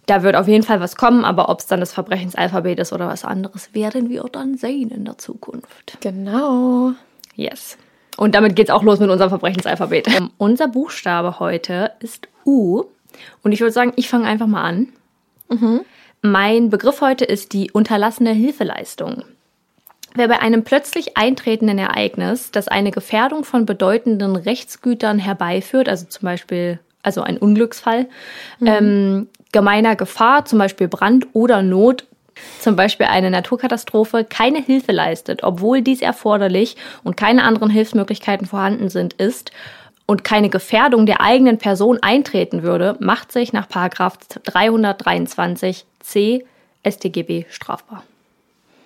Da 0.07 0.23
wird 0.23 0.37
auf 0.37 0.49
jeden 0.49 0.65
Fall 0.65 0.81
was 0.81 0.97
kommen, 0.97 1.25
aber 1.25 1.49
ob 1.49 1.61
es 1.61 1.67
dann 1.67 1.81
das 1.81 1.93
Verbrechensalphabet 1.93 2.79
ist 2.79 2.93
oder 2.93 3.09
was 3.09 3.25
anderes, 3.25 3.75
werden 3.75 4.09
wir 4.09 4.25
dann 4.31 4.57
sehen 4.57 4.91
in 4.91 5.05
der 5.05 5.19
Zukunft. 5.19 5.99
Genau. 6.01 6.93
Yes. 7.35 7.77
Und 8.17 8.35
damit 8.35 8.57
geht's 8.57 8.71
auch 8.71 8.83
los 8.83 9.01
mit 9.01 9.11
unserem 9.11 9.31
Verbrechensalphabet. 9.31 10.09
Ähm, 10.09 10.31
unser 10.39 10.69
Buchstabe 10.69 11.39
heute 11.39 11.93
ist 12.01 12.29
U. 12.45 12.85
Und 13.43 13.53
ich 13.53 13.61
würde 13.61 13.73
sagen, 13.73 13.93
ich 13.97 14.09
fange 14.09 14.27
einfach 14.27 14.47
mal 14.47 14.63
an. 14.63 14.89
Mein 16.23 16.69
Begriff 16.71 17.01
heute 17.01 17.25
ist 17.25 17.53
die 17.53 17.71
unterlassene 17.71 18.33
Hilfeleistung. 18.33 19.25
Wer 20.15 20.29
bei 20.29 20.41
einem 20.41 20.65
plötzlich 20.65 21.17
eintretenden 21.17 21.79
Ereignis, 21.79 22.51
das 22.51 22.69
eine 22.69 22.91
Gefährdung 22.91 23.45
von 23.45 23.67
bedeutenden 23.67 24.37
Rechtsgütern 24.37 25.19
herbeiführt, 25.19 25.89
also 25.89 26.07
zum 26.07 26.25
Beispiel 26.25 26.79
also 27.03 27.23
ein 27.23 27.39
Unglücksfall, 27.39 28.09
ähm, 28.65 29.29
gemeiner 29.53 29.97
Gefahr, 29.97 30.45
zum 30.45 30.59
Beispiel 30.59 30.89
Brand 30.89 31.27
oder 31.33 31.63
Not, 31.63 32.05
zum 32.61 32.77
Beispiel 32.77 33.07
eine 33.07 33.31
Naturkatastrophe, 33.31 34.25
keine 34.25 34.63
Hilfe 34.63 34.93
leistet, 34.93 35.43
obwohl 35.43 35.83
dies 35.83 36.03
erforderlich 36.03 36.77
und 37.05 37.17
keine 37.17 37.45
anderen 37.45 37.71
Hilfsmöglichkeiten 37.71 38.47
vorhanden 38.47 38.89
sind, 38.89 39.15
ist 39.15 39.53
und 40.07 40.25
keine 40.25 40.49
Gefährdung 40.49 41.07
der 41.07 41.21
eigenen 41.21 41.59
Person 41.59 41.99
eintreten 42.01 42.63
würde, 42.63 42.97
macht 43.01 43.33
sich 43.33 43.53
nach 43.53 43.69
Paragraph 43.69 44.19
323 44.45 45.85
c 46.01 46.45
StGB 46.87 47.45
strafbar. 47.51 48.05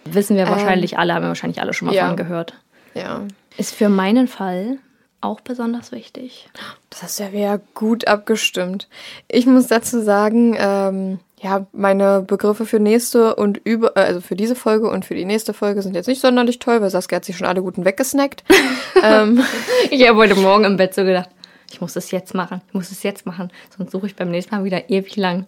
Wissen 0.05 0.37
wir 0.37 0.49
wahrscheinlich 0.49 0.99
alle, 0.99 1.15
haben 1.15 1.23
wir 1.23 1.29
wahrscheinlich 1.29 1.61
alle 1.61 1.73
schon 1.73 1.87
mal 1.87 1.95
ja. 1.95 2.09
von 2.09 2.17
gehört. 2.17 2.55
Ja. 2.95 3.23
Ist 3.57 3.75
für 3.75 3.89
meinen 3.89 4.29
Fall 4.29 4.79
auch 5.21 5.41
besonders 5.41 5.93
wichtig. 5.93 6.49
Das 6.91 7.03
hast 7.03 7.19
du 7.19 7.25
ja 7.25 7.33
wieder 7.33 7.61
gut 7.75 8.07
abgestimmt. 8.09 8.89
Ich 9.29 9.47
muss 9.47 9.69
dazu 9.69 10.03
sagen, 10.03 10.57
ähm, 10.59 11.21
ja, 11.41 11.67
meine 11.73 12.23
Begriffe 12.23 12.67
für 12.67 12.79
nächste 12.81 13.35
und 13.35 13.59
über, 13.65 13.97
äh, 13.97 14.01
also 14.01 14.21
für 14.21 14.37
diese 14.37 14.55
Folge 14.55 14.89
und 14.91 15.05
für 15.05 15.15
die 15.15 15.25
nächste 15.25 15.55
Folge 15.55 15.83
sind 15.83 15.95
jetzt 15.95 16.09
nicht 16.09 16.21
sonderlich 16.21 16.59
toll, 16.59 16.81
weil 16.81 16.91
Saskia 16.91 17.17
hat 17.17 17.25
sich 17.25 17.37
schon 17.37 17.47
alle 17.47 17.63
guten 17.63 17.85
weggesnackt. 17.85 18.45
ähm, 19.03 19.43
Ich 19.91 20.07
habe 20.07 20.19
heute 20.19 20.35
Morgen 20.35 20.65
im 20.65 20.77
Bett 20.77 20.95
so 20.95 21.05
gedacht, 21.05 21.31
ich 21.71 21.81
muss 21.81 21.97
es 21.97 22.11
jetzt 22.11 22.35
machen, 22.35 22.61
ich 22.69 22.75
muss 22.75 22.91
es 22.91 23.03
jetzt 23.03 23.27
machen, 23.27 23.51
sonst 23.77 23.93
suche 23.93 24.07
ich 24.07 24.17
beim 24.17 24.31
nächsten 24.31 24.55
Mal 24.55 24.65
wieder 24.65 24.91
ewig 24.91 25.17
lang. 25.17 25.47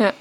Ja. 0.00 0.12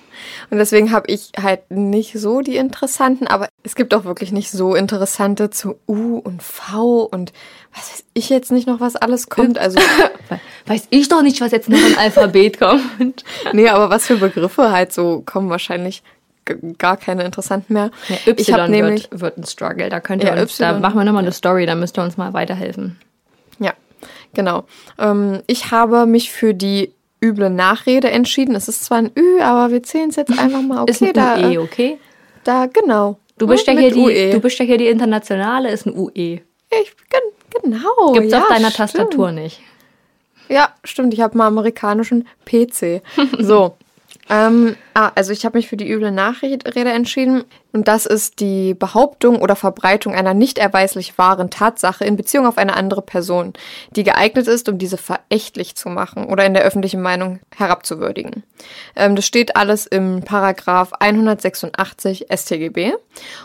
Und 0.52 0.58
deswegen 0.58 0.92
habe 0.92 1.10
ich 1.12 1.32
halt 1.42 1.62
nicht 1.72 2.14
so 2.20 2.42
die 2.42 2.58
interessanten, 2.58 3.26
aber 3.26 3.48
es 3.64 3.76
gibt 3.76 3.94
auch 3.94 4.04
wirklich 4.04 4.32
nicht 4.32 4.52
so 4.52 4.76
interessante 4.76 5.50
zu 5.50 5.80
U 5.88 6.18
und 6.18 6.44
V 6.44 7.04
und 7.04 7.32
was 7.74 7.90
weiß 7.92 8.04
ich 8.14 8.30
jetzt 8.30 8.52
nicht 8.52 8.68
noch, 8.68 8.80
was 8.82 8.96
alles 8.96 9.30
kommt. 9.30 9.58
Also, 9.58 9.80
We- 9.80 10.40
Weiß 10.68 10.88
ich 10.92 11.08
doch 11.10 11.22
nicht, 11.24 11.40
was 11.42 11.52
jetzt 11.52 11.70
noch 11.70 11.78
im 11.80 11.98
Alphabet 11.98 12.60
kommt. 12.60 13.24
nee, 13.54 13.70
aber 13.70 13.90
was 13.90 14.06
für 14.08 14.18
Begriffe 14.18 14.72
halt 14.72 14.92
so 14.94 15.24
kommen 15.26 15.50
wahrscheinlich 15.50 16.04
gar 16.78 16.98
keine 16.98 17.24
interessanten 17.24 17.74
mehr. 17.74 17.92
Ja, 18.10 18.16
Y 18.28 18.36
ich 18.40 18.52
habe 18.54 18.70
nämlich 18.70 19.08
wird, 19.12 19.38
ein 19.38 19.46
Struggle. 19.46 19.90
Da 19.90 20.00
könnt 20.00 20.24
ihr 20.24 20.36
Ja, 20.36 20.42
uns, 20.42 20.58
da 20.58 20.72
Y. 20.72 20.82
machen 20.82 20.98
wir 20.98 21.06
nochmal 21.06 21.24
eine 21.24 21.32
Story, 21.32 21.66
da 21.66 21.76
müsst 21.76 21.98
ihr 21.98 22.04
uns 22.04 22.18
mal 22.18 22.34
weiterhelfen. 22.34 23.00
Ja, 23.60 23.74
genau. 24.34 24.66
Ähm, 24.98 25.42
ich 25.48 25.72
habe 25.72 26.06
mich 26.06 26.32
für 26.32 26.54
die 26.54 26.92
üble 27.24 27.50
Nachrede 27.50 28.10
entschieden. 28.12 28.56
Es 28.56 28.68
ist 28.68 28.86
zwar 28.86 29.00
ein 29.00 29.12
Ü, 29.18 29.40
aber 29.42 29.72
wir 29.72 29.84
zählen 29.84 30.10
es 30.10 30.16
jetzt 30.16 30.38
einfach 30.38 30.62
mal. 30.62 30.82
Okay, 30.84 30.92
ist 30.92 31.02
ein 31.04 31.14
da, 31.14 31.38
UE, 31.38 31.54
äh, 31.54 31.58
okay? 31.58 31.98
da, 32.44 32.66
genau. 32.68 33.18
Du 33.38 33.48
bist, 33.48 33.68
ja 33.68 33.74
hier 33.74 33.92
die, 33.92 34.00
UE. 34.00 34.32
du 34.32 34.40
bist 34.42 34.60
ja 34.60 34.66
hier 34.66 34.78
die 34.78 34.88
internationale, 34.88 35.70
ist 35.72 35.86
ein 35.86 35.98
UE. 35.98 36.12
Ich, 36.14 36.42
gen- 36.72 37.62
genau. 37.64 38.12
Gibt's 38.14 38.32
ja, 38.34 38.42
auf 38.42 38.48
deiner 38.50 38.70
stimmt. 38.72 38.76
Tastatur 38.76 39.32
nicht. 39.32 39.62
Ja, 40.50 40.74
stimmt. 40.84 41.14
Ich 41.14 41.22
habe 41.22 41.38
mal 41.38 41.48
amerikanischen 41.48 42.28
PC. 42.46 43.02
So. 43.40 43.76
ähm, 44.30 44.76
ah, 44.94 45.12
also 45.16 45.34
ich 45.34 45.44
habe 45.44 45.58
mich 45.58 45.68
für 45.68 45.78
die 45.78 45.90
üble 45.90 46.12
Nachrede 46.12 46.92
entschieden. 46.92 47.46
Und 47.72 47.88
das 47.88 48.06
ist 48.06 48.40
die 48.40 48.74
Behauptung 48.74 49.42
oder 49.42 49.56
Verbreitung 49.56 50.14
einer 50.14 50.34
nicht 50.34 50.58
erweislich 50.58 51.18
wahren 51.18 51.50
Tatsache 51.50 52.06
in 52.06 52.16
Beziehung 52.16 52.46
auf 52.48 52.58
eine 52.58 52.76
andere 52.76 53.02
Person, 53.02 53.54
die 53.92 54.04
geeignet 54.04 54.48
ist, 54.48 54.70
um 54.70 54.78
diese 54.78 54.98
verächtlich 54.98 55.76
zu 55.76 55.90
machen 55.90 56.26
oder 56.26 56.46
in 56.46 56.54
der 56.54 56.64
öffentlichen 56.64 57.02
Meinung 57.02 57.40
herabzuwürdigen. 57.56 58.44
Ähm, 58.96 59.16
das 59.16 59.26
steht 59.26 59.56
alles 59.56 59.88
im 59.88 60.22
Paragraph 60.22 60.94
186 60.94 62.28
StGB. 62.32 62.94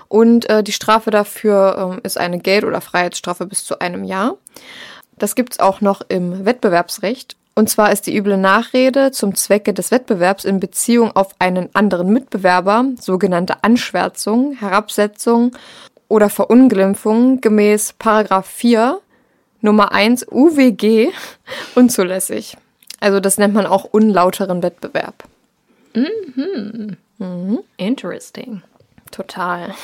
Und 0.08 0.48
äh, 0.50 0.62
die 0.62 0.72
Strafe 0.72 1.10
dafür 1.10 1.92
ähm, 1.94 2.00
ist 2.02 2.18
eine 2.18 2.38
Geld- 2.38 2.64
oder 2.64 2.82
Freiheitsstrafe 2.82 3.46
bis 3.46 3.64
zu 3.64 3.78
einem 3.78 4.04
Jahr. 4.04 4.36
Das 5.18 5.34
gibt's 5.34 5.60
auch 5.60 5.80
noch 5.80 6.02
im 6.08 6.44
Wettbewerbsrecht. 6.44 7.36
Und 7.54 7.70
zwar 7.70 7.92
ist 7.92 8.06
die 8.06 8.16
üble 8.16 8.36
Nachrede 8.36 9.12
zum 9.12 9.34
Zwecke 9.36 9.72
des 9.72 9.90
Wettbewerbs 9.90 10.44
in 10.44 10.58
Beziehung 10.58 11.14
auf 11.14 11.34
einen 11.38 11.68
anderen 11.74 12.12
Mitbewerber, 12.12 12.86
sogenannte 13.00 13.62
Anschwärzung, 13.62 14.56
Herabsetzung 14.58 15.52
oder 16.08 16.28
Verunglimpfung 16.30 17.40
gemäß 17.40 17.94
Paragraph 17.94 18.46
4 18.46 19.00
Nummer 19.60 19.92
1 19.92 20.26
UWG 20.30 21.10
unzulässig. 21.74 22.56
Also 23.00 23.20
das 23.20 23.38
nennt 23.38 23.54
man 23.54 23.66
auch 23.66 23.84
unlauteren 23.84 24.62
Wettbewerb. 24.62 25.24
Interesting. 27.76 28.62
Total. 29.10 29.74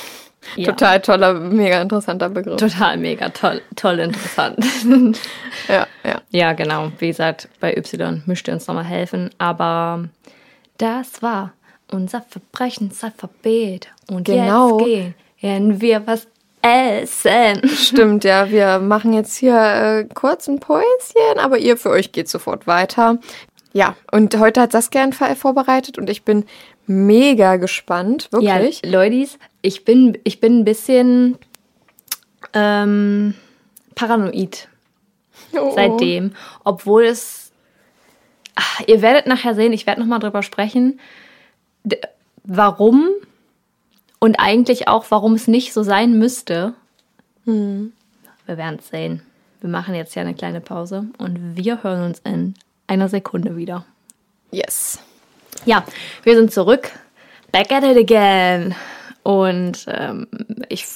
Ja. 0.57 0.73
Total 0.73 1.01
toller, 1.01 1.35
mega 1.35 1.81
interessanter 1.83 2.29
Begriff. 2.31 2.57
Total 2.57 2.97
mega 2.97 3.29
toll, 3.29 3.61
toll 3.77 3.99
interessant. 3.99 4.57
Ja, 5.69 5.87
ja. 6.05 6.21
ja, 6.31 6.53
genau. 6.55 6.91
Wie 6.99 7.09
gesagt, 7.09 7.49
bei 7.61 7.77
Y 7.77 8.23
müsst 8.27 8.49
ihr 8.49 8.55
uns 8.55 8.67
nochmal 8.67 8.85
helfen. 8.85 9.31
Aber 9.39 10.09
das 10.79 11.23
war 11.23 11.53
unser 11.93 12.23
Verbrechensalphabet. 12.23 13.89
Und 14.09 14.25
Genau. 14.25 14.81
jetzt 14.87 15.15
gehen 15.41 15.81
wir 15.81 16.07
was 16.07 16.27
essen. 16.63 17.69
Stimmt, 17.69 18.25
ja. 18.25 18.51
Wir 18.51 18.79
machen 18.79 19.13
jetzt 19.13 19.37
hier 19.37 19.57
äh, 19.57 20.05
kurz 20.15 20.49
ein 20.49 20.61
Päuschen, 20.61 21.39
aber 21.39 21.59
ihr 21.59 21.77
für 21.77 21.91
euch 21.91 22.13
geht 22.13 22.29
sofort 22.29 22.67
weiter. 22.67 23.19
Ja, 23.73 23.95
und 24.11 24.37
heute 24.39 24.61
hat 24.63 24.73
Saskia 24.73 25.03
einen 25.03 25.13
Fall 25.13 25.37
vorbereitet 25.37 25.97
und 25.97 26.11
ich 26.11 26.25
bin 26.25 26.45
mega 26.87 27.57
gespannt, 27.57 28.29
wirklich. 28.33 28.83
Ja, 28.85 28.91
Leutis, 28.91 29.39
ich 29.63 29.85
bin, 29.85 30.19
ich 30.25 30.41
bin 30.41 30.61
ein 30.61 30.65
bisschen 30.65 31.39
ähm, 32.55 33.35
paranoid 33.95 34.69
Oh. 35.53 35.73
seitdem, 35.75 36.33
obwohl 36.65 37.05
es. 37.05 37.51
Ach, 38.55 38.81
ihr 38.87 39.03
werdet 39.03 39.27
nachher 39.27 39.55
sehen, 39.55 39.73
ich 39.73 39.87
werde 39.87 40.01
nochmal 40.01 40.19
drüber 40.19 40.43
sprechen, 40.43 41.01
warum 42.45 43.09
und 44.19 44.37
eigentlich 44.39 44.87
auch, 44.87 45.07
warum 45.09 45.35
es 45.35 45.49
nicht 45.49 45.73
so 45.73 45.83
sein 45.83 46.19
müsste. 46.19 46.75
Hm. 47.47 47.93
Wir 48.47 48.57
werden 48.59 48.79
es 48.79 48.89
sehen. 48.89 49.23
Wir 49.61 49.71
machen 49.71 49.95
jetzt 49.95 50.15
ja 50.15 50.23
eine 50.23 50.35
kleine 50.35 50.61
Pause 50.61 51.07
und 51.19 51.57
wir 51.57 51.83
hören 51.83 52.05
uns 52.05 52.21
in 52.21 52.55
einer 52.87 53.09
Sekunde 53.09 53.57
wieder. 53.57 53.85
Yes. 54.51 54.99
Ja, 55.65 55.85
wir 56.23 56.35
sind 56.37 56.53
zurück. 56.53 56.91
Back 57.53 57.73
at 57.73 57.85
it 57.85 57.97
again. 57.97 58.75
Und 59.23 59.87
ähm, 59.89 60.27
ich, 60.69 60.87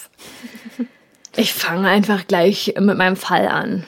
ich 1.37 1.55
fange 1.55 1.89
einfach 1.89 2.27
gleich 2.27 2.75
mit 2.79 2.97
meinem 2.97 3.17
Fall 3.17 3.49
an. 3.49 3.85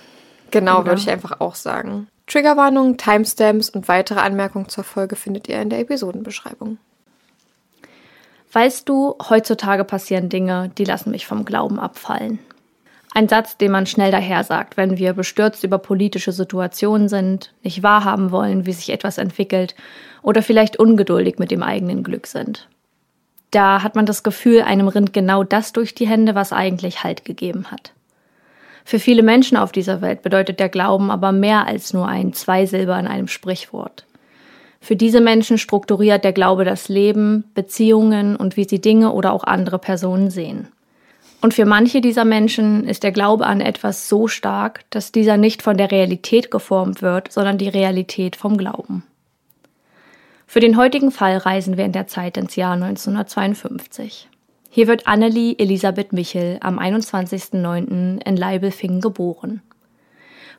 Genau, 0.51 0.85
würde 0.87 1.01
ich 1.01 1.11
einfach 1.11 1.41
auch 1.41 1.55
sagen. 1.55 2.09
Triggerwarnungen, 2.27 2.97
Timestamps 2.97 3.71
und 3.71 3.89
weitere 3.89 4.21
Anmerkungen 4.21 4.69
zur 4.69 4.85
Folge 4.85 5.17
findet 5.17 5.49
ihr 5.49 5.61
in 5.61 5.71
der 5.71 5.81
Episodenbeschreibung. 5.81 6.79
Weißt 8.53 8.89
du, 8.89 9.17
heutzutage 9.29 9.85
passieren 9.85 10.29
Dinge, 10.29 10.71
die 10.79 10.85
lassen 10.85 11.11
mich 11.11 11.27
vom 11.27 11.45
Glauben 11.45 11.79
abfallen. 11.79 12.39
Ein 13.13 13.29
Satz, 13.29 13.57
den 13.57 13.71
man 13.71 13.87
schnell 13.87 14.11
daher 14.11 14.45
sagt, 14.45 14.77
wenn 14.77 14.99
wir 14.99 15.15
bestürzt 15.15 15.65
über 15.65 15.79
politische 15.79 16.33
Situationen 16.33 17.09
sind, 17.09 17.55
nicht 17.63 17.83
wahrhaben 17.83 18.31
wollen, 18.31 18.67
wie 18.67 18.73
sich 18.73 18.91
etwas 18.91 19.19
entwickelt 19.19 19.75
oder 20.23 20.43
vielleicht 20.43 20.79
ungeduldig 20.79 21.39
mit 21.39 21.51
dem 21.51 21.63
eigenen 21.63 22.03
Glück 22.03 22.27
sind. 22.27 22.69
Da 23.51 23.83
hat 23.83 23.95
man 23.95 24.07
das 24.07 24.23
Gefühl, 24.23 24.63
einem 24.63 24.89
rinnt 24.89 25.13
genau 25.13 25.45
das 25.45 25.73
durch 25.73 25.95
die 25.95 26.07
Hände, 26.07 26.35
was 26.35 26.53
eigentlich 26.53 27.05
Halt 27.05 27.25
gegeben 27.25 27.71
hat. 27.71 27.93
Für 28.85 28.99
viele 28.99 29.23
Menschen 29.23 29.57
auf 29.57 29.73
dieser 29.73 30.01
Welt 30.01 30.23
bedeutet 30.23 30.61
der 30.61 30.69
Glauben 30.69 31.11
aber 31.11 31.33
mehr 31.33 31.67
als 31.67 31.93
nur 31.93 32.07
ein 32.07 32.33
Zweisilber 32.33 32.99
in 32.99 33.07
einem 33.09 33.29
Sprichwort. 33.29 34.07
Für 34.81 34.95
diese 34.95 35.21
Menschen 35.21 35.59
strukturiert 35.59 36.23
der 36.23 36.33
Glaube 36.33 36.65
das 36.65 36.89
Leben, 36.89 37.45
Beziehungen 37.55 38.37
und 38.37 38.57
wie 38.57 38.63
sie 38.63 38.81
Dinge 38.81 39.13
oder 39.13 39.33
auch 39.33 39.43
andere 39.43 39.81
Personen 39.81 40.31
sehen. 40.31 40.69
Und 41.41 41.55
für 41.55 41.65
manche 41.65 42.01
dieser 42.01 42.25
Menschen 42.25 42.85
ist 42.87 43.03
der 43.03 43.13
Glaube 43.13 43.47
an 43.47 43.61
etwas 43.61 44.09
so 44.09 44.29
stark, 44.29 44.85
dass 44.91 45.11
dieser 45.11 45.37
nicht 45.37 45.63
von 45.63 45.77
der 45.77 45.91
Realität 45.91 46.51
geformt 46.51 47.03
wird, 47.03 47.33
sondern 47.33 47.59
die 47.59 47.69
Realität 47.69 48.37
vom 48.37 48.57
Glauben. 48.57 49.03
Für 50.47 50.61
den 50.61 50.77
heutigen 50.77 51.11
Fall 51.11 51.37
reisen 51.37 51.77
wir 51.77 51.85
in 51.85 51.93
der 51.93 52.07
Zeit 52.07 52.37
ins 52.37 52.57
Jahr 52.57 52.75
1952. 52.75 54.29
Hier 54.71 54.87
wird 54.87 55.07
Annelie 55.07 55.57
Elisabeth 55.59 56.13
Michel 56.13 56.59
am 56.61 56.79
21.09. 56.79 58.23
in 58.25 58.37
Leibelfingen 58.37 59.01
geboren. 59.01 59.63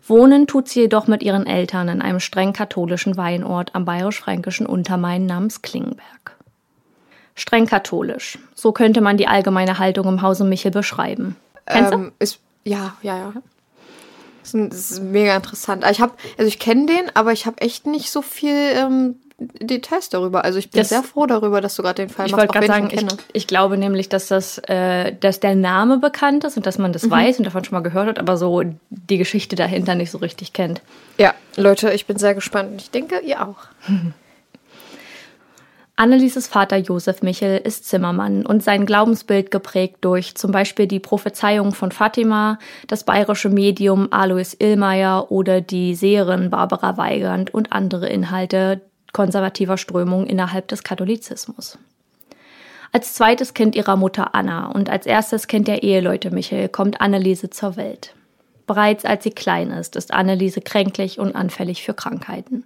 Wohnen 0.06 0.48
tut 0.48 0.68
sie 0.68 0.82
jedoch 0.82 1.08
mit 1.08 1.24
ihren 1.24 1.46
Eltern 1.46 1.88
in 1.90 2.02
einem 2.02 2.20
streng 2.20 2.54
katholischen 2.54 3.18
Weinort 3.18 3.76
am 3.76 3.86
bayerisch-fränkischen 3.86 4.66
Untermain 4.66 5.26
namens 5.26 5.62
Klingenberg. 5.62 6.36
Streng 7.36 7.66
katholisch. 7.66 8.40
So 8.56 8.72
könnte 8.72 9.02
man 9.02 9.18
die 9.18 9.28
allgemeine 9.28 9.80
Haltung 9.80 10.08
im 10.08 10.22
Hause 10.22 10.44
Michel 10.44 10.72
beschreiben. 10.72 11.36
Kennst 11.66 11.94
ähm, 11.94 12.12
Ist, 12.20 12.40
ja, 12.64 12.96
ja, 13.02 13.18
ja. 13.18 13.34
Das 14.42 14.54
ist, 14.54 14.92
ist 14.92 15.04
mega 15.04 15.36
interessant. 15.36 15.86
Ich 15.90 16.02
habe, 16.02 16.14
also 16.38 16.48
ich 16.48 16.60
kenne 16.60 16.86
den, 16.86 17.16
aber 17.16 17.34
ich 17.34 17.46
habe 17.46 17.62
echt 17.62 17.86
nicht 17.86 18.10
so 18.10 18.22
viel 18.22 18.56
ähm, 18.76 19.16
Details 19.40 20.10
darüber. 20.10 20.44
Also 20.44 20.58
ich 20.58 20.72
bin 20.72 20.80
Das- 20.80 20.90
sehr 20.90 21.04
froh 21.04 21.28
darüber, 21.28 21.62
dass 21.62 21.76
du 21.76 21.84
gerade 21.84 22.02
den 22.04 22.10
Fall 22.10 22.26
Ich 22.26 22.32
machst, 22.32 22.42
wollte 22.42 22.50
auch 22.50 22.54
gerade 22.54 22.68
wenn 22.68 22.74
sagen, 22.74 22.88
ich 22.88 22.94
ihn 23.02 23.08
ich, 23.08 23.18
kenne. 23.18 23.22
ich 23.34 23.48
glaube 23.48 23.78
nämlich, 23.78 24.10
dass 24.10 24.28
das, 24.28 24.58
äh, 24.68 25.14
dass 25.20 25.40
der 25.40 25.54
Name 25.56 26.00
bekannt 26.00 26.44
ist 26.44 26.58
und 26.58 26.66
dass 26.66 26.78
man 26.80 26.92
das 26.92 27.08
weiß 27.10 27.38
und 27.38 27.46
davon 27.46 27.64
schon 27.64 27.76
mal 27.76 27.84
gehört 27.84 28.08
hat, 28.08 28.20
aber 28.20 28.36
so 28.38 28.64
die 28.90 29.18
Geschichte 29.20 29.56
dahinter 29.56 29.94
nicht 29.96 30.10
so 30.10 30.18
richtig 30.18 30.54
kennt. 30.54 30.82
Ja, 31.20 31.34
Leute, 31.56 31.92
ich 31.94 32.08
bin 32.08 32.18
sehr 32.18 32.34
gespannt. 32.34 32.72
und 32.72 32.82
Ich 32.82 32.90
denke, 32.92 33.20
ihr 33.20 33.46
auch. 33.48 33.58
Annelieses 36.00 36.46
Vater 36.48 36.78
Josef 36.78 37.24
Michel 37.24 37.58
ist 37.64 37.86
Zimmermann 37.86 38.46
und 38.46 38.62
sein 38.64 38.86
Glaubensbild 38.86 39.50
geprägt 39.50 39.98
durch 40.02 40.36
zum 40.36 40.52
Beispiel 40.52 40.86
die 40.86 41.00
Prophezeiung 41.00 41.74
von 41.74 41.92
Fatima, 41.92 42.60
das 42.86 43.04
bayerische 43.04 43.50
Medium 43.50 44.08
Alois 44.12 44.56
Illmeier 44.60 45.32
oder 45.32 45.60
die 45.60 45.96
Seherin 45.96 46.52
Barbara 46.52 46.98
Weigand 46.98 47.52
und 47.52 47.74
andere 47.74 48.08
Inhalte 48.10 48.82
konservativer 49.18 49.80
Strömungen 49.80 50.28
innerhalb 50.28 50.68
des 50.68 50.84
Katholizismus. 50.84 51.80
Als 52.92 53.16
zweites 53.16 53.56
Kind 53.56 53.76
ihrer 53.76 53.96
Mutter 53.96 54.36
Anna 54.36 54.68
und 54.68 54.92
als 54.92 55.08
erstes 55.08 55.48
Kind 55.48 55.68
der 55.68 55.82
Eheleute 55.82 56.30
Michel 56.30 56.70
kommt 56.70 57.02
Anneliese 57.02 57.50
zur 57.50 57.78
Welt. 57.78 58.14
Bereits 58.68 59.06
als 59.06 59.24
sie 59.24 59.32
klein 59.32 59.72
ist, 59.72 59.96
ist 59.96 60.14
Anneliese 60.14 60.62
kränklich 60.62 61.18
und 61.18 61.36
anfällig 61.36 61.82
für 61.82 61.96
Krankheiten. 61.96 62.64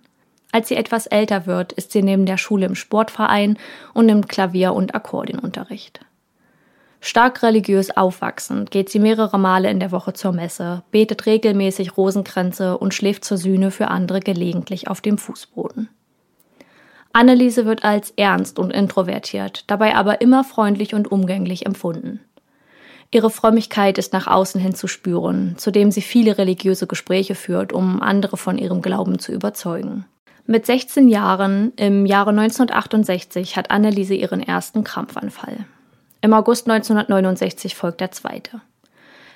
Als 0.51 0.67
sie 0.67 0.75
etwas 0.75 1.08
älter 1.08 1.46
wird, 1.46 1.72
ist 1.72 1.93
sie 1.93 2.03
neben 2.03 2.25
der 2.25 2.38
Schule 2.38 2.65
im 2.65 2.75
Sportverein 2.75 3.58
und 3.93 4.08
nimmt 4.08 4.27
Klavier- 4.27 4.74
und 4.74 4.93
Akkordeonunterricht. 4.93 6.01
Stark 7.00 7.43
religiös 7.43 7.96
aufwachsend 7.96 8.72
geht 8.72 8.89
sie 8.89 9.00
mehrere 9.00 9.39
Male 9.39 9.72
in 9.72 9.79
der 9.79 9.93
Woche 9.93 10.12
zur 10.12 10.34
Messe, 10.34 10.84
betet 10.91 11.25
regelmäßig 11.27 11.96
Rosenkränze 11.96 12.77
und 12.77 12.94
schläft 12.94 13.24
zur 13.24 13.37
Sühne 13.37 13.72
für 13.72 13.87
andere 13.87 14.20
gelegentlich 14.20 14.90
auf 14.90 15.00
dem 15.00 15.18
Fußboden. 15.18 15.87
Anneliese 17.14 17.66
wird 17.66 17.84
als 17.84 18.12
ernst 18.12 18.60
und 18.60 18.72
introvertiert, 18.72 19.64
dabei 19.68 19.96
aber 19.96 20.22
immer 20.22 20.44
freundlich 20.44 20.94
und 20.94 21.12
umgänglich 21.12 21.66
empfunden. 21.66 22.20
Ihre 23.14 23.30
Frömmigkeit 23.30 23.98
ist 23.98 24.14
nach 24.14 24.28
außen 24.28 24.62
hin 24.62 24.74
zu 24.74 24.88
spüren, 24.88 25.56
zudem 25.58 25.92
sie 25.92 26.02
viele 26.02 26.38
religiöse 26.38 26.88
Gespräche 26.88 27.36
führt, 27.36 27.74
um 27.74 28.02
andere 28.02 28.38
von 28.38 28.58
ihrem 28.58 28.82
Glauben 28.82 29.20
zu 29.20 29.34
überzeugen. 29.34 30.06
Mit 30.46 30.66
16 30.66 31.10
Jahren, 31.10 31.74
im 31.76 32.06
Jahre 32.06 32.30
1968, 32.32 33.58
hat 33.58 33.70
Anneliese 33.70 34.16
ihren 34.16 34.42
ersten 34.42 34.84
Krampfanfall. 34.84 35.66
Im 36.22 36.34
August 36.34 36.70
1969 36.70 37.76
folgt 37.76 38.00
der 38.00 38.12
zweite. 38.12 38.62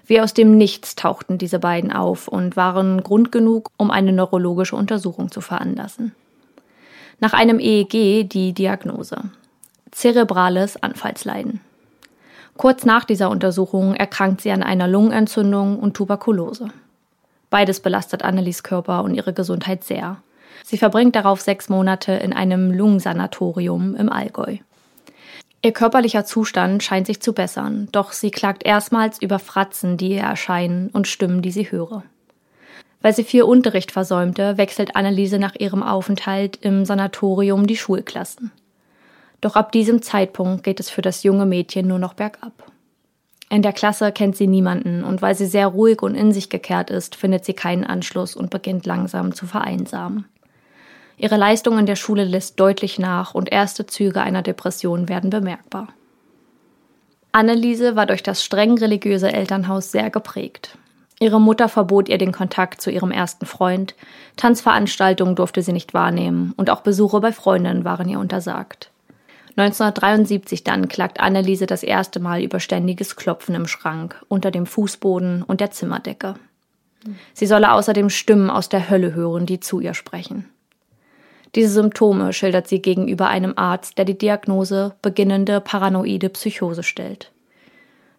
Wie 0.06 0.22
aus 0.22 0.34
dem 0.34 0.58
Nichts 0.58 0.96
tauchten 0.96 1.38
diese 1.38 1.60
beiden 1.60 1.92
auf 1.92 2.28
und 2.28 2.56
waren 2.56 3.02
Grund 3.04 3.32
genug, 3.32 3.72
um 3.78 3.92
eine 3.92 4.14
neurologische 4.14 4.76
Untersuchung 4.76 5.32
zu 5.32 5.42
veranlassen. 5.42 6.14
Nach 7.20 7.34
einem 7.34 7.60
EEG 7.60 8.28
die 8.28 8.54
Diagnose. 8.54 9.18
Zerebrales 9.92 10.82
Anfallsleiden. 10.84 11.62
Kurz 12.58 12.86
nach 12.86 13.06
dieser 13.06 13.30
Untersuchung 13.30 13.96
erkrankt 13.96 14.42
sie 14.42 14.52
an 14.52 14.64
einer 14.64 14.88
Lungenentzündung 14.88 15.80
und 15.80 15.94
Tuberkulose. 15.94 16.68
Beides 17.50 17.80
belastet 17.80 18.24
Annelies 18.24 18.64
Körper 18.64 19.04
und 19.04 19.14
ihre 19.14 19.34
Gesundheit 19.34 19.84
sehr. 19.84 20.18
Sie 20.64 20.78
verbringt 20.78 21.16
darauf 21.16 21.42
sechs 21.42 21.70
Monate 21.70 22.14
in 22.14 22.34
einem 22.34 22.72
Lungensanatorium 22.72 23.96
im 23.96 24.12
Allgäu. 24.12 24.58
Ihr 25.62 25.72
körperlicher 25.72 26.26
Zustand 26.26 26.84
scheint 26.84 27.08
sich 27.08 27.22
zu 27.22 27.34
bessern, 27.34 27.88
doch 27.92 28.12
sie 28.12 28.32
klagt 28.32 28.66
erstmals 28.66 29.22
über 29.22 29.40
Fratzen, 29.40 29.98
die 29.98 30.12
ihr 30.12 30.22
erscheinen, 30.22 30.90
und 30.90 31.08
Stimmen, 31.08 31.42
die 31.42 31.52
sie 31.52 31.72
höre. 31.72 32.04
Weil 33.06 33.14
sie 33.14 33.24
viel 33.24 33.44
Unterricht 33.44 33.92
versäumte, 33.92 34.58
wechselt 34.58 34.96
Anneliese 34.96 35.38
nach 35.38 35.54
ihrem 35.54 35.84
Aufenthalt 35.84 36.58
im 36.64 36.86
Sanatorium 36.86 37.68
die 37.68 37.78
Schulklassen. 37.78 38.52
Doch 39.42 39.56
ab 39.56 39.72
diesem 39.72 40.02
Zeitpunkt 40.02 40.64
geht 40.64 40.80
es 40.80 40.90
für 40.90 41.04
das 41.04 41.22
junge 41.22 41.46
Mädchen 41.46 41.88
nur 41.88 42.00
noch 42.00 42.16
bergab. 42.16 42.72
In 43.52 43.62
der 43.62 43.74
Klasse 43.74 44.12
kennt 44.12 44.36
sie 44.36 44.48
niemanden 44.48 45.04
und 45.04 45.22
weil 45.22 45.36
sie 45.36 45.46
sehr 45.46 45.68
ruhig 45.68 46.02
und 46.02 46.16
in 46.16 46.32
sich 46.32 46.50
gekehrt 46.50 46.90
ist, 46.90 47.16
findet 47.16 47.46
sie 47.46 47.54
keinen 47.54 47.84
Anschluss 47.84 48.36
und 48.36 48.50
beginnt 48.50 48.88
langsam 48.88 49.36
zu 49.36 49.46
vereinsamen. 49.46 50.26
Ihre 51.16 51.38
Leistung 51.38 51.78
in 51.78 51.86
der 51.86 51.98
Schule 51.98 52.24
lässt 52.24 52.60
deutlich 52.60 52.98
nach 52.98 53.36
und 53.36 53.52
erste 53.52 53.86
Züge 53.86 54.24
einer 54.24 54.42
Depression 54.42 55.10
werden 55.10 55.30
bemerkbar. 55.30 55.90
Anneliese 57.34 57.96
war 57.96 58.08
durch 58.08 58.24
das 58.24 58.44
streng 58.44 58.80
religiöse 58.80 59.32
Elternhaus 59.32 59.92
sehr 59.92 60.10
geprägt. 60.10 60.80
Ihre 61.20 61.40
Mutter 61.40 61.70
verbot 61.70 62.10
ihr 62.10 62.18
den 62.18 62.34
Kontakt 62.34 62.82
zu 62.82 62.92
ihrem 62.92 63.12
ersten 63.12 63.46
Freund, 63.46 63.96
Tanzveranstaltungen 64.36 65.36
durfte 65.36 65.62
sie 65.62 65.72
nicht 65.72 65.94
wahrnehmen 65.94 66.54
und 66.58 66.70
auch 66.70 66.82
Besuche 66.82 67.22
bei 67.22 67.32
Freundinnen 67.32 67.86
waren 67.86 68.10
ihr 68.10 68.20
untersagt. 68.20 68.92
1973 69.58 70.66
dann 70.66 70.90
klagt 70.90 71.22
Anneliese 71.22 71.66
das 71.66 71.82
erste 71.82 72.20
Mal 72.20 72.42
über 72.42 72.60
ständiges 72.60 73.16
Klopfen 73.16 73.56
im 73.56 73.68
Schrank, 73.68 74.22
unter 74.28 74.52
dem 74.52 74.66
Fußboden 74.66 75.44
und 75.44 75.62
der 75.62 75.72
Zimmerdecke. 75.72 76.36
Sie 77.34 77.46
solle 77.46 77.72
außerdem 77.72 78.10
Stimmen 78.10 78.50
aus 78.50 78.68
der 78.68 78.90
Hölle 78.90 79.14
hören, 79.14 79.46
die 79.46 79.62
zu 79.62 79.80
ihr 79.80 79.94
sprechen. 79.94 80.50
Diese 81.54 81.70
Symptome 81.70 82.34
schildert 82.34 82.68
sie 82.68 82.82
gegenüber 82.82 83.30
einem 83.30 83.54
Arzt, 83.56 83.98
der 83.98 84.04
die 84.04 84.18
Diagnose 84.18 84.96
beginnende 85.02 85.62
paranoide 85.62 86.28
Psychose 86.30 86.84
stellt. 86.84 87.32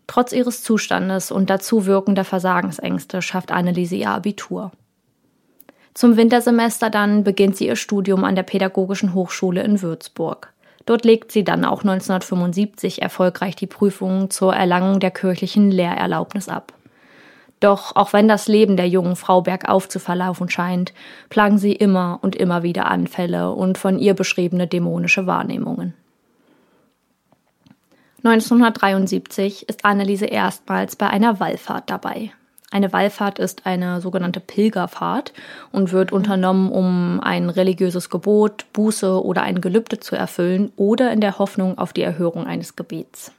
Trotz 0.07 0.33
ihres 0.33 0.63
Zustandes 0.63 1.31
und 1.31 1.51
dazu 1.51 1.87
wirkender 1.87 2.25
Versagensängste 2.25 3.23
schafft 3.23 3.51
Anneliese 3.51 3.97
ihr 3.97 4.11
Abitur. 4.11 4.71
Zum 5.95 6.17
Wintersemester 6.17 6.91
dann 6.91 7.25
beginnt 7.25 7.57
sie 7.57 7.67
ihr 7.67 7.77
Studium 7.77 8.25
an 8.25 8.37
der 8.37 8.43
Pädagogischen 8.43 9.15
Hochschule 9.15 9.63
in 9.63 9.81
Würzburg. 9.83 10.53
Dort 10.85 11.05
legt 11.05 11.33
sie 11.33 11.43
dann 11.43 11.65
auch 11.65 11.83
1975 11.83 13.03
erfolgreich 13.03 13.57
die 13.57 13.67
Prüfungen 13.67 14.31
zur 14.31 14.55
Erlangung 14.55 15.01
der 15.01 15.11
kirchlichen 15.11 15.71
Lehrerlaubnis 15.71 16.49
ab. 16.49 16.73
Doch 17.59 17.97
auch 17.97 18.13
wenn 18.13 18.29
das 18.29 18.49
Leben 18.49 18.77
der 18.77 18.89
jungen 18.89 19.17
Frau 19.17 19.41
bergauf 19.41 19.89
zu 19.89 19.99
verlaufen 19.99 20.51
scheint, 20.51 20.93
plagen 21.31 21.59
sie 21.59 21.73
immer 21.73 22.19
und 22.21 22.37
immer 22.37 22.63
wieder 22.63 22.87
Anfälle 22.87 23.51
und 23.51 23.79
von 23.79 23.99
ihr 23.99 24.15
beschriebene 24.15 24.67
dämonische 24.67 25.27
Wahrnehmungen. 25.27 25.95
1973 28.27 29.69
ist 29.69 29.85
Anneliese 29.85 30.27
erstmals 30.27 30.97
bei 30.97 31.09
einer 31.09 31.39
Wallfahrt 31.39 31.89
dabei. 31.89 32.33
Eine 32.73 32.93
Wallfahrt 32.93 33.39
ist 33.39 33.67
eine 33.67 34.01
sogenannte 34.01 34.41
Pilgerfahrt 34.41 35.33
und 35.71 35.93
wird 35.93 36.11
unternommen, 36.11 36.73
um 36.73 37.21
ein 37.21 37.49
religiöses 37.49 38.11
Gebot, 38.11 38.67
Buße 38.73 39.25
oder 39.25 39.43
ein 39.43 39.61
Gelübde 39.61 40.01
zu 40.01 40.17
erfüllen 40.17 40.73
oder 40.75 41.13
in 41.13 41.21
der 41.21 41.39
Hoffnung 41.39 41.79
auf 41.79 41.93
die 41.93 42.03
Erhörung 42.03 42.47
eines 42.47 42.75
Gebets. 42.75 43.31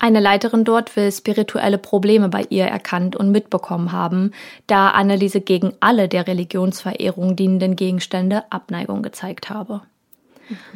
Eine 0.00 0.18
Leiterin 0.18 0.64
dort 0.64 0.96
will 0.96 1.12
spirituelle 1.12 1.78
Probleme 1.78 2.28
bei 2.28 2.46
ihr 2.48 2.64
erkannt 2.64 3.14
und 3.14 3.30
mitbekommen 3.30 3.92
haben, 3.92 4.32
da 4.66 4.90
Anneliese 4.90 5.42
gegen 5.42 5.74
alle 5.78 6.08
der 6.08 6.26
Religionsverehrung 6.26 7.36
dienenden 7.36 7.76
Gegenstände 7.76 8.42
Abneigung 8.50 9.02
gezeigt 9.02 9.48
habe. 9.48 9.82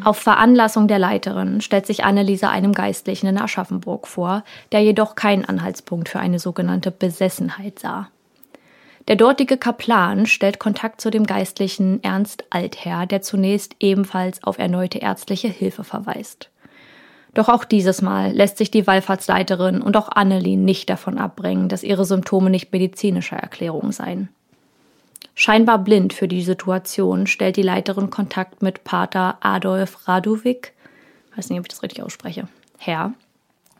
Auf 0.02 0.18
Veranlassung 0.18 0.88
der 0.88 0.98
Leiterin 0.98 1.60
stellt 1.60 1.86
sich 1.86 2.04
Anneliese 2.04 2.48
einem 2.48 2.72
Geistlichen 2.72 3.26
in 3.26 3.38
Aschaffenburg 3.38 4.06
vor, 4.06 4.44
der 4.72 4.80
jedoch 4.80 5.14
keinen 5.14 5.44
Anhaltspunkt 5.44 6.08
für 6.08 6.20
eine 6.20 6.38
sogenannte 6.38 6.90
Besessenheit 6.90 7.78
sah. 7.78 8.08
Der 9.08 9.16
dortige 9.16 9.58
Kaplan 9.58 10.24
stellt 10.24 10.58
Kontakt 10.58 11.00
zu 11.00 11.10
dem 11.10 11.24
Geistlichen 11.24 12.02
Ernst 12.02 12.44
Altherr, 12.50 13.04
der 13.06 13.20
zunächst 13.20 13.76
ebenfalls 13.80 14.42
auf 14.42 14.58
erneute 14.58 14.98
ärztliche 14.98 15.48
Hilfe 15.48 15.84
verweist. 15.84 16.50
Doch 17.34 17.48
auch 17.48 17.64
dieses 17.64 18.00
Mal 18.00 18.32
lässt 18.32 18.56
sich 18.58 18.70
die 18.70 18.86
Wallfahrtsleiterin 18.86 19.82
und 19.82 19.96
auch 19.96 20.08
Annelien 20.08 20.64
nicht 20.64 20.88
davon 20.88 21.18
abbringen, 21.18 21.68
dass 21.68 21.82
ihre 21.82 22.04
Symptome 22.04 22.48
nicht 22.48 22.72
medizinischer 22.72 23.36
Erklärung 23.36 23.92
seien. 23.92 24.28
Scheinbar 25.34 25.78
blind 25.78 26.12
für 26.12 26.28
die 26.28 26.42
Situation 26.42 27.26
stellt 27.26 27.56
die 27.56 27.62
Leiterin 27.62 28.10
Kontakt 28.10 28.62
mit 28.62 28.84
Pater 28.84 29.38
Adolf 29.40 30.06
Radovic, 30.06 30.72
weiß 31.36 31.50
nicht, 31.50 31.58
ob 31.58 31.66
ich 31.66 31.70
das 31.70 31.82
richtig 31.82 32.02
ausspreche, 32.02 32.46
her, 32.78 33.12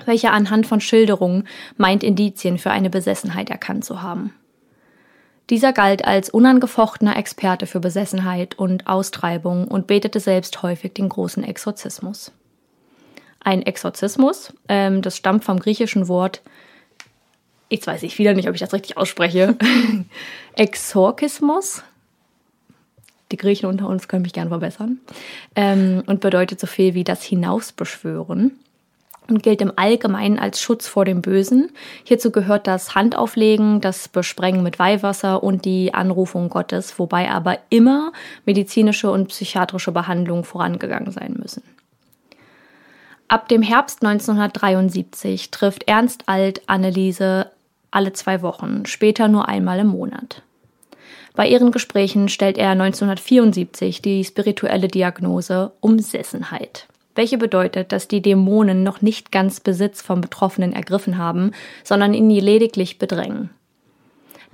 welcher 0.05 0.33
anhand 0.33 0.67
von 0.67 0.81
Schilderungen 0.81 1.47
meint, 1.77 2.03
Indizien 2.03 2.59
für 2.59 2.73
eine 2.73 2.91
Besessenheit 2.91 3.51
erkannt 3.51 3.85
zu 3.85 4.03
haben. 4.03 4.35
Dieser 5.51 5.73
galt 5.73 6.05
als 6.05 6.31
unangefochtener 6.31 7.17
Experte 7.17 7.67
für 7.67 7.79
Besessenheit 7.79 8.59
und 8.59 8.87
Austreibung 8.87 9.69
und 9.69 9.87
betete 9.87 10.19
selbst 10.19 10.63
häufig 10.63 10.95
den 10.95 11.09
großen 11.09 11.45
Exorzismus. 11.45 12.33
Ein 13.41 13.63
Exorzismus, 13.63 14.55
ähm, 14.69 15.03
das 15.03 15.19
stammt 15.19 15.45
vom 15.45 15.61
griechischen 15.61 16.09
Wort 16.09 16.41
jetzt 17.75 17.87
weiß 17.87 18.03
ich 18.03 18.19
wieder 18.19 18.35
nicht, 18.35 18.49
ob 18.49 18.55
ich 18.55 18.61
das 18.61 18.73
richtig 18.73 18.97
ausspreche, 18.97 19.57
Exorkismus. 20.57 21.83
Die 23.33 23.37
Griechen 23.37 23.69
unter 23.69 23.89
uns 23.89 24.07
können 24.07 24.23
mich 24.23 24.33
gern 24.33 24.49
verbessern. 24.49 25.01
Ähm, 25.57 26.03
und 26.07 26.21
bedeutet 26.21 26.61
so 26.61 26.67
viel 26.67 26.95
wie 26.95 27.05
das 27.05 27.23
Hinausbeschwören 27.25 28.53
und 29.29 29.43
gilt 29.43 29.63
im 29.63 29.73
Allgemeinen 29.77 30.39
als 30.39 30.61
Schutz 30.61 30.87
vor 30.87 31.05
dem 31.05 31.23
Bösen. 31.23 31.71
Hierzu 32.05 32.31
gehört 32.31 32.67
das 32.67 32.95
Handauflegen, 32.95 33.81
das 33.81 34.09
Besprengen 34.09 34.63
mit 34.63 34.79
Weihwasser 34.79 35.43
und 35.43 35.65
die 35.65 35.95
Anrufung 35.95 36.51
Gottes, 36.51 36.99
wobei 36.99 37.31
aber 37.31 37.59
immer 37.71 38.13
medizinische 38.45 39.11
und 39.11 39.29
psychiatrische 39.29 39.93
Behandlungen 39.93 40.45
vorangegangen 40.45 41.11
sein 41.11 41.37
müssen. 41.41 41.63
Ab 43.29 43.49
dem 43.49 43.63
Herbst 43.63 44.05
1973 44.05 45.51
trifft 45.51 45.89
Ernst 45.89 46.25
Alt 46.29 46.63
Anneliese 46.69 47.51
alle 47.95 48.13
zwei 48.13 48.43
Wochen, 48.43 48.87
später 48.87 49.29
nur 49.29 49.49
einmal 49.49 49.79
im 49.79 49.89
Monat. 49.89 50.43
Bei 51.35 51.49
ihren 51.49 51.73
Gesprächen 51.73 52.29
stellt 52.29 52.59
er 52.59 52.71
1974 52.71 54.01
die 54.01 54.25
spirituelle 54.25 54.89
Diagnose 54.89 55.73
Umsessenheit, 55.81 56.87
welche 57.17 57.39
bedeutet, 57.39 57.91
dass 57.91 58.07
die 58.07 58.23
Dämonen 58.23 58.85
noch 58.85 59.03
nicht 59.03 59.33
ganz 59.33 59.61
Besitz 59.61 60.01
vom 60.01 60.21
Betroffenen 60.21 60.73
ergriffen 60.73 61.19
haben, 61.19 61.51
sondern 61.83 62.15
ihn 62.15 62.31
lediglich 62.31 62.99
bedrängen. 62.99 63.51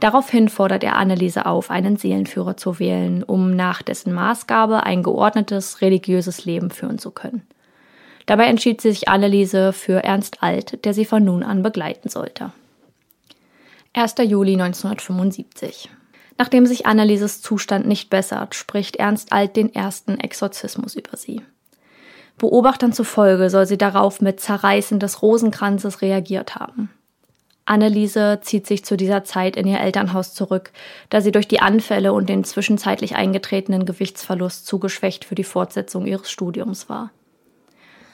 Daraufhin 0.01 0.49
fordert 0.49 0.83
er 0.83 0.97
Anneliese 0.97 1.45
auf, 1.45 1.71
einen 1.71 1.97
Seelenführer 1.97 2.57
zu 2.57 2.79
wählen, 2.79 3.23
um 3.23 3.55
nach 3.55 3.83
dessen 3.83 4.15
Maßgabe 4.15 4.83
ein 4.83 5.03
geordnetes 5.03 5.83
religiöses 5.83 6.47
Leben 6.47 6.71
führen 6.71 6.99
zu 6.99 7.11
können. 7.11 7.43
Dabei 8.25 8.47
entschied 8.47 8.81
sich 8.81 9.09
Anneliese 9.09 9.75
für 9.75 10.03
Ernst 10.03 10.43
Alt, 10.43 10.85
der 10.87 10.95
sie 10.95 11.05
von 11.05 11.23
nun 11.23 11.43
an 11.43 11.63
begleiten 11.63 12.09
sollte. 12.09 12.53
1. 13.93 14.15
Juli 14.23 14.53
1975. 14.53 15.91
Nachdem 16.39 16.65
sich 16.65 16.87
Annelieses 16.87 17.43
Zustand 17.43 17.89
nicht 17.89 18.09
bessert, 18.09 18.55
spricht 18.55 18.97
Ernst 18.97 19.33
Alt 19.33 19.57
den 19.57 19.75
ersten 19.75 20.21
Exorzismus 20.21 20.95
über 20.95 21.17
sie. 21.17 21.43
Beobachtern 22.39 22.93
zufolge 22.93 23.51
soll 23.51 23.67
sie 23.67 23.79
darauf 23.79 24.21
mit 24.21 24.39
Zerreißen 24.39 25.01
des 25.01 25.23
Rosenkranzes 25.23 26.03
reagiert 26.03 26.55
haben. 26.55 26.91
Anneliese 27.65 28.39
zieht 28.43 28.69
sich 28.69 28.85
zu 28.85 28.97
dieser 28.97 29.25
Zeit 29.25 29.57
in 29.57 29.67
ihr 29.67 29.81
Elternhaus 29.81 30.35
zurück, 30.35 30.71
da 31.09 31.21
sie 31.21 31.33
durch 31.33 31.49
die 31.49 31.61
Anfälle 31.61 32.13
und 32.13 32.29
den 32.29 32.45
zwischenzeitlich 32.45 33.17
eingetretenen 33.17 33.87
Gewichtsverlust 33.87 34.67
zu 34.67 34.79
geschwächt 34.79 35.25
für 35.25 35.35
die 35.35 35.45
Fortsetzung 35.45 36.07
ihres 36.07 36.31
Studiums 36.31 36.89
war. 36.89 37.11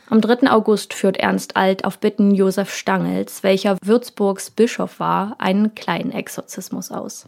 Am 0.09 0.21
3. 0.21 0.49
August 0.51 0.95
führt 0.95 1.17
Ernst 1.17 1.57
Alt 1.57 1.85
auf 1.85 1.99
Bitten 1.99 2.33
Josef 2.33 2.73
Stangels, 2.73 3.43
welcher 3.43 3.77
Würzburgs 3.83 4.53
Bischof 4.53 5.01
war, 5.01 5.35
einen 5.39 5.75
kleinen 5.75 6.13
Exorzismus 6.13 6.93
aus. 6.93 7.27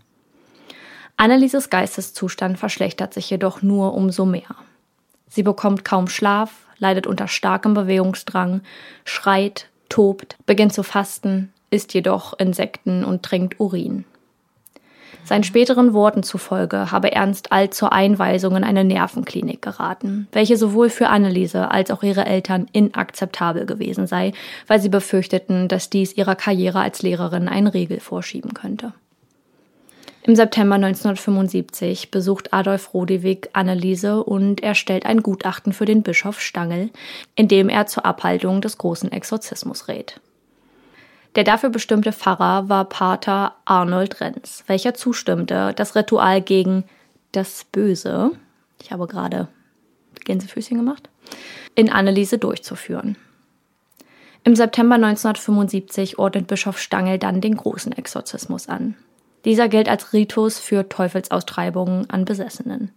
Annelieses 1.16 1.70
Geisteszustand 1.70 2.56
verschlechtert 2.56 3.12
sich 3.12 3.28
jedoch 3.28 3.62
nur 3.62 3.94
umso 3.94 4.24
mehr. 4.24 4.54
Sie 5.28 5.42
bekommt 5.42 5.84
kaum 5.84 6.06
Schlaf, 6.06 6.52
leidet 6.78 7.08
unter 7.08 7.26
starkem 7.26 7.74
Bewegungsdrang, 7.74 8.60
schreit, 9.04 9.68
tobt, 9.88 10.36
beginnt 10.46 10.72
zu 10.72 10.84
fasten, 10.84 11.52
isst 11.70 11.94
jedoch 11.94 12.38
Insekten 12.38 13.02
und 13.02 13.24
trinkt 13.24 13.58
Urin. 13.58 14.04
Seinen 15.24 15.44
späteren 15.44 15.92
Worten 15.92 16.22
zufolge 16.22 16.90
habe 16.90 17.12
Ernst 17.12 17.52
Alt 17.52 17.74
zur 17.74 17.92
Einweisung 17.92 18.56
in 18.56 18.64
eine 18.64 18.84
Nervenklinik 18.84 19.60
geraten, 19.60 20.26
welche 20.32 20.56
sowohl 20.56 20.88
für 20.88 21.08
Anneliese 21.08 21.70
als 21.70 21.90
auch 21.90 22.02
ihre 22.02 22.24
Eltern 22.24 22.66
inakzeptabel 22.72 23.66
gewesen 23.66 24.06
sei, 24.06 24.32
weil 24.66 24.80
sie 24.80 24.88
befürchteten, 24.88 25.68
dass 25.68 25.90
dies 25.90 26.16
ihrer 26.16 26.34
Karriere 26.34 26.80
als 26.80 27.02
Lehrerin 27.02 27.48
einen 27.48 27.66
Riegel 27.66 28.00
vorschieben 28.00 28.54
könnte. 28.54 28.94
Im 30.28 30.36
September 30.36 30.74
1975 30.74 32.10
besucht 32.10 32.52
Adolf 32.52 32.92
Rodewig 32.92 33.48
Anneliese 33.54 34.22
und 34.22 34.62
erstellt 34.62 35.06
ein 35.06 35.22
Gutachten 35.22 35.72
für 35.72 35.86
den 35.86 36.02
Bischof 36.02 36.40
Stangl, 36.40 36.90
in 37.34 37.48
dem 37.48 37.70
er 37.70 37.86
zur 37.86 38.04
Abhaltung 38.04 38.60
des 38.60 38.76
großen 38.76 39.10
Exorzismus 39.10 39.88
rät. 39.88 40.20
Der 41.38 41.44
dafür 41.44 41.70
bestimmte 41.70 42.10
Pfarrer 42.10 42.68
war 42.68 42.84
Pater 42.86 43.54
Arnold 43.64 44.20
Renz, 44.20 44.64
welcher 44.66 44.94
zustimmte, 44.94 45.72
das 45.76 45.94
Ritual 45.94 46.42
gegen 46.42 46.82
das 47.30 47.64
Böse, 47.70 48.32
ich 48.82 48.90
habe 48.90 49.06
gerade 49.06 49.46
Gänsefüßchen 50.24 50.76
gemacht, 50.76 51.08
in 51.76 51.92
Anneliese 51.92 52.38
durchzuführen. 52.38 53.16
Im 54.42 54.56
September 54.56 54.96
1975 54.96 56.18
ordnet 56.18 56.48
Bischof 56.48 56.76
Stangl 56.76 57.20
dann 57.20 57.40
den 57.40 57.56
großen 57.56 57.92
Exorzismus 57.92 58.68
an. 58.68 58.96
Dieser 59.44 59.68
gilt 59.68 59.88
als 59.88 60.12
Ritus 60.12 60.58
für 60.58 60.88
Teufelsaustreibungen 60.88 62.10
an 62.10 62.24
Besessenen. 62.24 62.90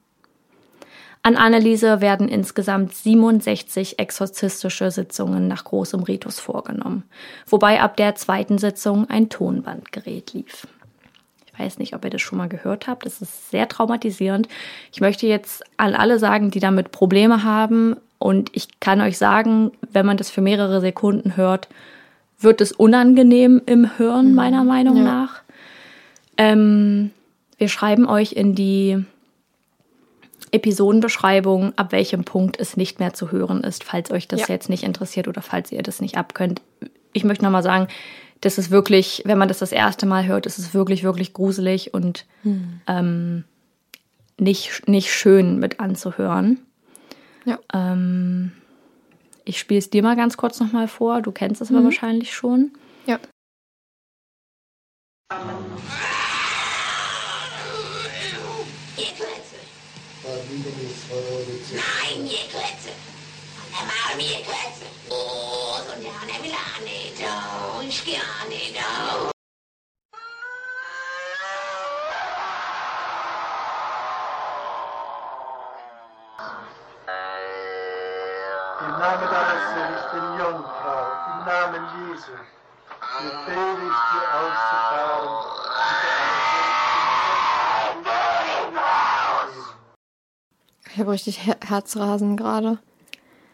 An 1.23 1.35
Anneliese 1.35 2.01
werden 2.01 2.27
insgesamt 2.27 2.95
67 2.95 3.99
exorzistische 3.99 4.89
Sitzungen 4.89 5.47
nach 5.47 5.65
großem 5.65 6.01
Ritus 6.01 6.39
vorgenommen, 6.39 7.03
wobei 7.47 7.79
ab 7.79 7.95
der 7.95 8.15
zweiten 8.15 8.57
Sitzung 8.57 9.07
ein 9.09 9.29
Tonbandgerät 9.29 10.33
lief. 10.33 10.67
Ich 11.45 11.59
weiß 11.59 11.77
nicht, 11.77 11.93
ob 11.93 12.03
ihr 12.03 12.09
das 12.09 12.21
schon 12.21 12.39
mal 12.39 12.49
gehört 12.49 12.87
habt. 12.87 13.05
Das 13.05 13.21
ist 13.21 13.51
sehr 13.51 13.67
traumatisierend. 13.67 14.47
Ich 14.91 15.01
möchte 15.01 15.27
jetzt 15.27 15.63
an 15.77 15.93
alle 15.93 16.17
sagen, 16.17 16.49
die 16.49 16.59
damit 16.59 16.91
Probleme 16.91 17.43
haben. 17.43 17.97
Und 18.17 18.49
ich 18.53 18.79
kann 18.79 19.01
euch 19.01 19.17
sagen, 19.17 19.71
wenn 19.91 20.05
man 20.05 20.17
das 20.17 20.31
für 20.31 20.41
mehrere 20.41 20.81
Sekunden 20.81 21.35
hört, 21.37 21.67
wird 22.39 22.61
es 22.61 22.71
unangenehm 22.71 23.61
im 23.65 23.97
Hören, 23.97 24.29
mhm. 24.29 24.35
meiner 24.35 24.63
Meinung 24.63 24.97
ja. 24.97 25.03
nach. 25.03 25.41
Ähm, 26.37 27.11
wir 27.57 27.67
schreiben 27.67 28.07
euch 28.07 28.33
in 28.33 28.55
die 28.55 29.03
Episodenbeschreibung, 30.51 31.77
ab 31.77 31.91
welchem 31.91 32.23
Punkt 32.23 32.59
es 32.59 32.77
nicht 32.77 32.99
mehr 32.99 33.13
zu 33.13 33.31
hören 33.31 33.63
ist, 33.63 33.83
falls 33.83 34.11
euch 34.11 34.27
das 34.27 34.41
ja. 34.41 34.47
jetzt 34.49 34.69
nicht 34.69 34.83
interessiert 34.83 35.27
oder 35.27 35.41
falls 35.41 35.71
ihr 35.71 35.83
das 35.83 36.01
nicht 36.01 36.17
abkönnt. 36.17 36.61
Ich 37.13 37.23
möchte 37.23 37.43
nochmal 37.43 37.63
sagen, 37.63 37.87
das 38.41 38.57
ist 38.57 38.71
wirklich, 38.71 39.21
wenn 39.25 39.37
man 39.37 39.47
das 39.47 39.59
das 39.59 39.71
erste 39.71 40.05
Mal 40.05 40.25
hört, 40.25 40.45
ist 40.45 40.57
es 40.57 40.73
wirklich, 40.73 41.03
wirklich 41.03 41.33
gruselig 41.33 41.93
und 41.93 42.25
hm. 42.43 42.81
ähm, 42.87 43.43
nicht, 44.39 44.87
nicht 44.87 45.13
schön 45.13 45.59
mit 45.59 45.79
anzuhören. 45.79 46.59
Ja. 47.45 47.59
Ähm, 47.73 48.51
ich 49.45 49.59
spiele 49.59 49.79
es 49.79 49.89
dir 49.89 50.03
mal 50.03 50.15
ganz 50.15 50.37
kurz 50.37 50.59
nochmal 50.59 50.87
vor. 50.87 51.21
Du 51.21 51.31
kennst 51.31 51.61
es 51.61 51.69
mhm. 51.69 51.77
aber 51.77 51.85
wahrscheinlich 51.85 52.33
schon. 52.33 52.71
Ja. 53.05 53.19
Nein, 61.11 62.25
ihr 62.25 62.47
Klötze. 62.49 62.91
Der 63.69 63.83
Maul 63.85 64.15
mir 64.15 64.41
Klötze. 64.45 64.85
Oh, 65.09 65.75
und 65.93 66.03
ja, 66.05 66.11
der 66.25 66.41
will 66.41 66.53
auch 66.53 66.79
nicht. 66.83 67.19
Oh, 67.19 67.81
ich 67.81 68.05
gehe 68.05 68.15
auch 68.15 68.47
nicht. 68.47 68.77
Oh. 68.77 69.29
Im 78.79 78.91
Namen 78.97 79.27
alles, 79.27 79.99
ich 79.99 80.11
bin 80.13 80.39
Jungfrau, 80.39 81.03
im 81.27 81.45
Namen 81.45 81.83
Jesu, 82.07 82.31
befehle 83.19 83.83
ich 83.89 84.10
Ich 90.93 90.99
habe 90.99 91.11
richtig 91.11 91.45
Her 91.45 91.57
Herzrasen 91.65 92.37
gerade. 92.37 92.79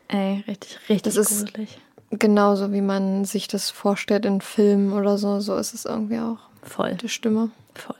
Ey, 0.07 0.43
richtig, 0.47 0.77
richtig 0.89 1.01
Das 1.03 1.15
ist- 1.17 1.45
gruselig. 1.45 1.79
Genauso 2.09 2.71
wie 2.71 2.79
man 2.81 3.25
sich 3.25 3.49
das 3.49 3.69
vorstellt 3.69 4.25
in 4.25 4.39
Filmen 4.39 4.93
oder 4.93 5.17
so. 5.17 5.41
So 5.41 5.55
ist 5.57 5.73
es 5.73 5.83
irgendwie 5.83 6.19
auch. 6.19 6.37
Voll. 6.63 6.95
Die 6.95 7.09
Stimme. 7.09 7.49
Voll. 7.75 7.95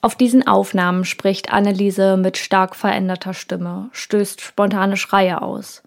Auf 0.00 0.16
diesen 0.16 0.46
Aufnahmen 0.46 1.04
spricht 1.04 1.52
Anneliese 1.52 2.16
mit 2.16 2.38
stark 2.38 2.74
veränderter 2.74 3.34
Stimme, 3.34 3.88
stößt 3.92 4.40
spontane 4.40 4.96
Schreie 4.96 5.42
aus. 5.42 5.82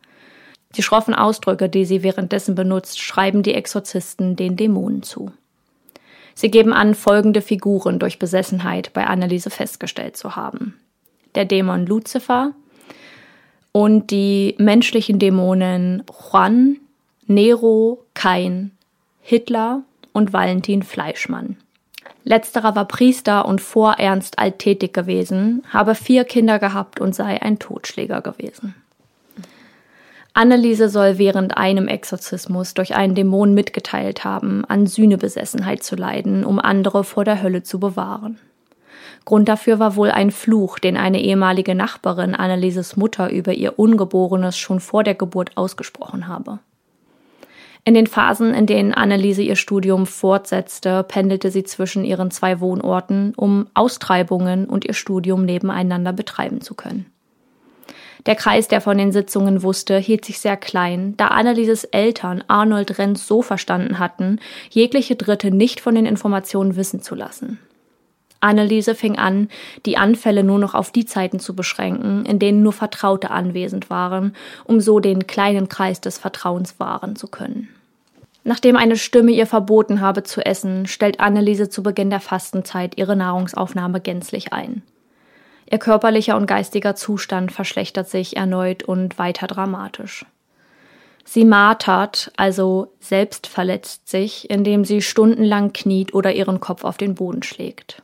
Die 0.78 0.84
schroffen 0.84 1.14
Ausdrücke, 1.14 1.68
die 1.68 1.84
sie 1.86 2.04
währenddessen 2.04 2.54
benutzt, 2.56 3.00
schreiben 3.00 3.44
die 3.44 3.54
Exorzisten 3.56 4.36
den 4.36 4.56
Dämonen 4.56 5.04
zu. 5.04 5.32
Sie 6.34 6.52
geben 6.52 6.74
an, 6.74 6.96
folgende 6.96 7.42
Figuren 7.42 7.98
durch 7.98 8.20
Besessenheit 8.20 8.94
bei 8.94 9.06
Anneliese 9.08 9.50
festgestellt 9.50 10.16
zu 10.16 10.36
haben. 10.36 10.80
Der 11.36 11.46
Dämon 11.46 11.86
Luzifer 11.86 12.54
und 13.72 14.10
die 14.12 14.56
menschlichen 14.58 15.20
Dämonen 15.20 16.04
Juan, 16.32 16.78
Nero, 17.28 18.06
Kain, 18.14 18.72
Hitler 19.22 19.84
und 20.14 20.34
Valentin 20.34 20.82
Fleischmann. 20.84 21.58
Letzterer 22.24 22.76
war 22.76 22.86
Priester 22.86 23.46
und 23.46 23.62
vor 23.62 23.94
Ernst 24.00 24.40
alttätig 24.40 24.94
gewesen, 24.94 25.64
habe 25.72 25.94
vier 25.94 26.24
Kinder 26.24 26.58
gehabt 26.58 27.00
und 27.00 27.14
sei 27.14 27.42
ein 27.42 27.60
Totschläger 27.60 28.22
gewesen. 28.22 28.74
Anneliese 30.34 30.90
soll 30.90 31.18
während 31.18 31.56
einem 31.58 31.88
Exorzismus 31.88 32.74
durch 32.74 32.96
einen 32.96 33.16
Dämon 33.16 33.54
mitgeteilt 33.54 34.26
haben, 34.26 34.66
an 34.66 34.86
Sühnebesessenheit 34.86 35.82
zu 35.82 35.96
leiden, 35.96 36.44
um 36.44 36.60
andere 36.60 37.04
vor 37.04 37.24
der 37.24 37.42
Hölle 37.42 37.64
zu 37.64 37.80
bewahren. 37.80 38.40
Grund 39.26 39.50
dafür 39.50 39.80
war 39.80 39.96
wohl 39.96 40.12
ein 40.12 40.30
Fluch, 40.30 40.78
den 40.78 40.98
eine 40.98 41.20
ehemalige 41.20 41.74
Nachbarin 41.74 42.36
Annelieses 42.36 42.96
Mutter 42.96 43.32
über 43.32 43.54
ihr 43.54 43.80
Ungeborenes 43.80 44.58
schon 44.58 44.80
vor 44.80 45.04
der 45.04 45.16
Geburt 45.16 45.58
ausgesprochen 45.58 46.28
habe. 46.28 46.60
In 47.84 47.94
den 47.94 48.08
Phasen, 48.08 48.54
in 48.54 48.66
denen 48.66 48.94
Anneliese 48.94 49.42
ihr 49.42 49.56
Studium 49.56 50.08
fortsetzte, 50.08 51.04
pendelte 51.04 51.52
sie 51.52 51.64
zwischen 51.64 52.04
ihren 52.04 52.32
zwei 52.32 52.60
Wohnorten, 52.60 53.34
um 53.36 53.68
Austreibungen 53.74 54.66
und 54.66 54.86
ihr 54.86 54.96
Studium 54.96 55.46
nebeneinander 55.46 56.12
betreiben 56.12 56.62
zu 56.62 56.74
können. 56.74 57.06
Der 58.26 58.36
Kreis, 58.36 58.68
der 58.68 58.82
von 58.82 58.98
den 58.98 59.12
Sitzungen 59.12 59.62
wusste, 59.62 60.00
hielt 60.00 60.26
sich 60.26 60.40
sehr 60.40 60.58
klein, 60.58 61.14
da 61.18 61.28
Annelieses 61.28 61.84
Eltern 61.84 62.44
Arnold 62.48 62.98
Renz 62.98 63.28
so 63.28 63.44
verstanden 63.44 64.00
hatten, 64.00 64.40
jegliche 64.72 65.16
Dritte 65.16 65.52
nicht 65.52 65.80
von 65.80 65.94
den 65.94 66.08
Informationen 66.08 66.76
wissen 66.76 67.04
zu 67.04 67.14
lassen. 67.14 67.60
Anneliese 68.46 68.96
fing 68.96 69.18
an, 69.18 69.50
die 69.86 69.98
Anfälle 69.98 70.44
nur 70.44 70.60
noch 70.60 70.74
auf 70.74 70.92
die 70.92 71.06
Zeiten 71.06 71.40
zu 71.40 71.56
beschränken, 71.56 72.26
in 72.26 72.40
denen 72.40 72.62
nur 72.64 72.74
Vertraute 72.74 73.32
anwesend 73.32 73.90
waren, 73.90 74.36
um 74.64 74.80
so 74.80 75.00
den 75.00 75.28
kleinen 75.28 75.68
Kreis 75.68 76.00
des 76.00 76.18
Vertrauens 76.18 76.80
wahren 76.80 77.16
zu 77.16 77.28
können. 77.28 77.70
Nachdem 78.48 78.78
eine 78.78 78.96
Stimme 78.96 79.32
ihr 79.32 79.48
verboten 79.48 80.02
habe 80.02 80.22
zu 80.22 80.46
essen, 80.46 80.86
stellt 80.86 81.20
Anneliese 81.20 81.68
zu 81.68 81.82
Beginn 81.82 82.12
der 82.12 82.20
Fastenzeit 82.20 82.96
ihre 82.96 83.16
Nahrungsaufnahme 83.16 84.00
gänzlich 84.00 84.54
ein. 84.54 84.84
Ihr 85.70 85.80
körperlicher 85.80 86.38
und 86.38 86.46
geistiger 86.46 86.96
Zustand 86.96 87.52
verschlechtert 87.52 88.08
sich 88.08 88.38
erneut 88.38 88.84
und 88.84 89.18
weiter 89.18 89.48
dramatisch. 89.48 90.26
Sie 91.24 91.44
martert, 91.44 92.32
also 92.38 92.94
selbst 93.00 93.48
verletzt 93.48 94.08
sich, 94.08 94.48
indem 94.52 94.86
sie 94.86 95.02
stundenlang 95.02 95.74
kniet 95.74 96.14
oder 96.14 96.32
ihren 96.34 96.60
Kopf 96.60 96.84
auf 96.84 96.98
den 96.98 97.16
Boden 97.16 97.42
schlägt. 97.42 98.04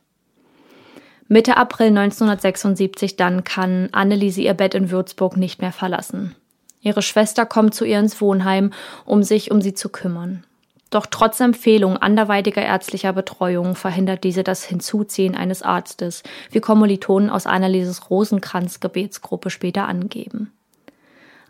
Mitte 1.32 1.56
April 1.56 1.98
1976 1.98 3.16
dann 3.16 3.46
kann 3.46 3.88
Anneliese 3.94 4.42
ihr 4.42 4.54
Bett 4.54 4.76
in 4.76 4.92
Würzburg 4.92 5.38
nicht 5.38 5.62
mehr 5.62 5.72
verlassen. 5.72 6.36
Ihre 6.82 7.02
Schwester 7.02 7.46
kommt 7.46 7.74
zu 7.74 7.86
ihr 7.86 8.00
ins 8.00 8.20
Wohnheim, 8.20 8.74
um 9.06 9.24
sich 9.24 9.50
um 9.50 9.62
sie 9.62 9.74
zu 9.74 9.88
kümmern. 9.88 10.44
Doch 10.90 11.06
trotz 11.06 11.40
Empfehlung 11.40 11.96
anderweitiger 11.96 12.62
ärztlicher 12.62 13.14
Betreuung 13.14 13.76
verhindert 13.76 14.26
diese 14.26 14.44
das 14.44 14.66
Hinzuziehen 14.66 15.34
eines 15.34 15.62
Arztes, 15.62 16.24
wie 16.50 16.60
Kommilitonen 16.60 17.30
aus 17.30 17.48
Annelieses 17.48 18.10
Rosenkranz-Gebetsgruppe 18.10 19.52
später 19.52 19.88
angeben. 19.88 20.52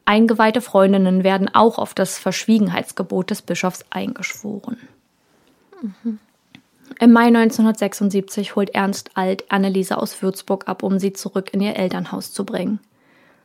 Eingeweihte 0.06 0.62
Freundinnen 0.62 1.24
werden 1.24 1.50
auch 1.52 1.80
auf 1.80 1.96
das 1.96 2.20
Verschwiegenheitsgebot 2.20 3.32
des 3.32 3.42
Bischofs 3.42 3.84
eingeschworen. 3.90 4.78
Im 7.02 7.14
Mai 7.14 7.26
1976 7.26 8.56
holt 8.56 8.76
Ernst 8.76 9.10
Alt 9.16 9.52
Anneliese 9.52 9.98
aus 9.98 10.22
Würzburg 10.22 10.68
ab, 10.68 10.84
um 10.84 11.00
sie 11.00 11.14
zurück 11.14 11.52
in 11.52 11.60
ihr 11.60 11.76
Elternhaus 11.76 12.32
zu 12.32 12.46
bringen. 12.46 12.80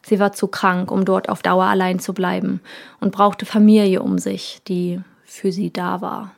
Sie 0.03 0.21
war 0.21 0.35
zu 0.35 0.49
krank, 0.49 0.91
um 0.91 1.07
dort 1.07 1.31
auf 1.31 1.41
Dauer 1.41 1.65
allein 1.65 1.99
zu 1.99 2.13
bleiben 2.13 2.61
und 3.01 3.13
brauchte 3.13 3.47
Familie 3.47 4.03
um 4.03 4.19
sich, 4.19 4.61
die 4.69 5.01
für 5.25 5.53
sie 5.53 5.73
da 5.73 6.03
war. 6.03 6.33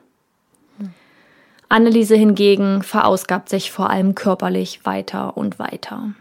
Anneliese 1.69 2.15
hingegen 2.15 2.85
verausgabt 2.85 3.49
sich 3.49 3.73
vor 3.73 3.91
allem 3.91 4.15
körperlich 4.15 4.87
weiter 4.87 5.37
und 5.37 5.59
weiter. 5.59 6.13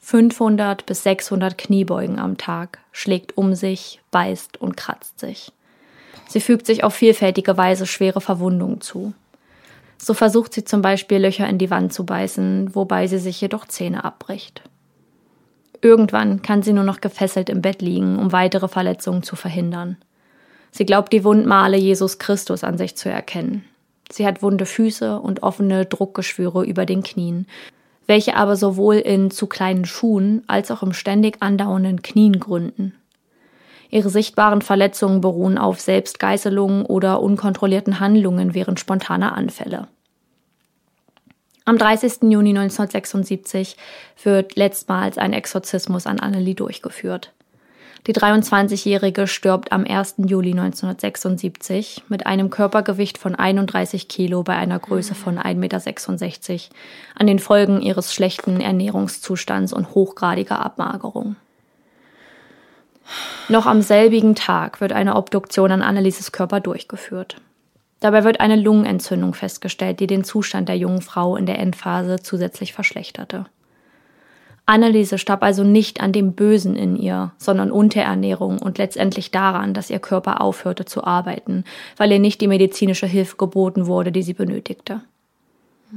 500 0.00 0.84
bis 0.84 1.04
600 1.04 1.56
Kniebeugen 1.56 2.18
am 2.18 2.38
Tag, 2.38 2.80
schlägt 2.90 3.38
um 3.38 3.54
sich, 3.54 4.00
beißt 4.10 4.60
und 4.60 4.76
kratzt 4.76 5.20
sich. 5.20 5.52
Sie 6.26 6.40
fügt 6.40 6.66
sich 6.66 6.82
auf 6.82 6.92
vielfältige 6.92 7.56
Weise 7.56 7.86
schwere 7.86 8.20
Verwundungen 8.20 8.80
zu. 8.80 9.14
So 9.98 10.14
versucht 10.14 10.54
sie 10.54 10.64
zum 10.64 10.82
Beispiel 10.82 11.18
Löcher 11.18 11.48
in 11.48 11.58
die 11.58 11.70
Wand 11.70 11.92
zu 11.92 12.04
beißen, 12.04 12.74
wobei 12.74 13.06
sie 13.06 13.18
sich 13.18 13.40
jedoch 13.40 13.66
Zähne 13.66 14.04
abbricht. 14.04 14.62
Irgendwann 15.80 16.42
kann 16.42 16.62
sie 16.62 16.72
nur 16.72 16.84
noch 16.84 17.00
gefesselt 17.00 17.50
im 17.50 17.60
Bett 17.60 17.82
liegen, 17.82 18.18
um 18.18 18.32
weitere 18.32 18.68
Verletzungen 18.68 19.22
zu 19.22 19.36
verhindern. 19.36 19.98
Sie 20.70 20.86
glaubt 20.86 21.12
die 21.12 21.24
Wundmale 21.24 21.76
Jesus 21.76 22.18
Christus 22.18 22.64
an 22.64 22.78
sich 22.78 22.96
zu 22.96 23.08
erkennen. 23.08 23.64
Sie 24.10 24.26
hat 24.26 24.42
wunde 24.42 24.66
Füße 24.66 25.20
und 25.20 25.42
offene 25.42 25.86
Druckgeschwüre 25.86 26.64
über 26.64 26.86
den 26.86 27.02
Knien, 27.02 27.46
welche 28.06 28.36
aber 28.36 28.56
sowohl 28.56 28.96
in 28.96 29.30
zu 29.30 29.46
kleinen 29.46 29.84
Schuhen 29.84 30.42
als 30.46 30.70
auch 30.70 30.82
im 30.82 30.92
ständig 30.92 31.36
andauernden 31.40 32.02
Knien 32.02 32.40
gründen. 32.40 32.94
Ihre 33.94 34.10
sichtbaren 34.10 34.60
Verletzungen 34.60 35.20
beruhen 35.20 35.56
auf 35.56 35.78
Selbstgeißelungen 35.80 36.84
oder 36.84 37.22
unkontrollierten 37.22 38.00
Handlungen 38.00 38.52
während 38.52 38.80
spontaner 38.80 39.36
Anfälle. 39.36 39.86
Am 41.64 41.78
30. 41.78 42.22
Juni 42.22 42.50
1976 42.50 43.76
wird 44.24 44.56
letztmals 44.56 45.16
ein 45.16 45.32
Exorzismus 45.32 46.08
an 46.08 46.18
Annelie 46.18 46.56
durchgeführt. 46.56 47.32
Die 48.08 48.12
23-Jährige 48.12 49.28
stirbt 49.28 49.70
am 49.70 49.84
1. 49.84 50.16
Juli 50.26 50.50
1976 50.50 52.02
mit 52.08 52.26
einem 52.26 52.50
Körpergewicht 52.50 53.16
von 53.16 53.36
31 53.36 54.08
Kilo 54.08 54.42
bei 54.42 54.56
einer 54.56 54.80
Größe 54.80 55.14
von 55.14 55.38
1,66 55.38 55.54
Meter 55.54 56.76
an 57.14 57.28
den 57.28 57.38
Folgen 57.38 57.80
ihres 57.80 58.12
schlechten 58.12 58.60
Ernährungszustands 58.60 59.72
und 59.72 59.94
hochgradiger 59.94 60.58
Abmagerung. 60.58 61.36
Noch 63.48 63.66
am 63.66 63.82
selbigen 63.82 64.34
Tag 64.34 64.80
wird 64.80 64.92
eine 64.92 65.16
Obduktion 65.16 65.70
an 65.70 65.82
Annelieses 65.82 66.32
Körper 66.32 66.60
durchgeführt. 66.60 67.36
Dabei 68.00 68.24
wird 68.24 68.40
eine 68.40 68.56
Lungenentzündung 68.56 69.34
festgestellt, 69.34 70.00
die 70.00 70.06
den 70.06 70.24
Zustand 70.24 70.68
der 70.68 70.76
jungen 70.76 71.02
Frau 71.02 71.36
in 71.36 71.46
der 71.46 71.58
Endphase 71.58 72.20
zusätzlich 72.20 72.72
verschlechterte. 72.72 73.46
Anneliese 74.66 75.18
starb 75.18 75.42
also 75.42 75.62
nicht 75.62 76.00
an 76.00 76.12
dem 76.12 76.32
Bösen 76.32 76.74
in 76.74 76.96
ihr, 76.96 77.32
sondern 77.36 77.70
Unterernährung 77.70 78.58
und 78.60 78.78
letztendlich 78.78 79.30
daran, 79.30 79.74
dass 79.74 79.90
ihr 79.90 79.98
Körper 79.98 80.40
aufhörte 80.40 80.86
zu 80.86 81.04
arbeiten, 81.04 81.64
weil 81.98 82.10
ihr 82.12 82.18
nicht 82.18 82.40
die 82.40 82.48
medizinische 82.48 83.06
Hilfe 83.06 83.36
geboten 83.36 83.86
wurde, 83.86 84.10
die 84.10 84.22
sie 84.22 84.32
benötigte. 84.32 85.02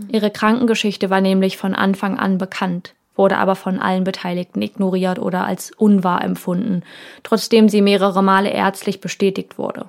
Ihre 0.10 0.32
Krankengeschichte 0.32 1.10
war 1.10 1.22
nämlich 1.22 1.58
von 1.58 1.74
Anfang 1.74 2.20
an 2.20 2.38
bekannt, 2.38 2.94
wurde 3.18 3.38
aber 3.38 3.56
von 3.56 3.80
allen 3.80 4.04
Beteiligten 4.04 4.62
ignoriert 4.62 5.20
oder 5.20 5.46
als 5.46 5.72
unwahr 5.72 6.24
empfunden, 6.24 6.84
trotzdem 7.24 7.70
sie 7.70 7.82
mehrere 7.82 8.24
Male 8.24 8.50
ärztlich 8.50 9.02
bestätigt 9.02 9.58
wurde. 9.58 9.86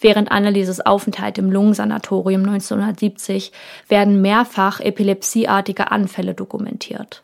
Während 0.00 0.30
Annelieses 0.30 0.84
Aufenthalt 0.84 1.38
im 1.38 1.50
Lungensanatorium 1.50 2.42
1970 2.44 3.52
werden 3.88 4.20
mehrfach 4.22 4.80
epilepsieartige 4.80 5.90
Anfälle 5.90 6.34
dokumentiert. 6.34 7.22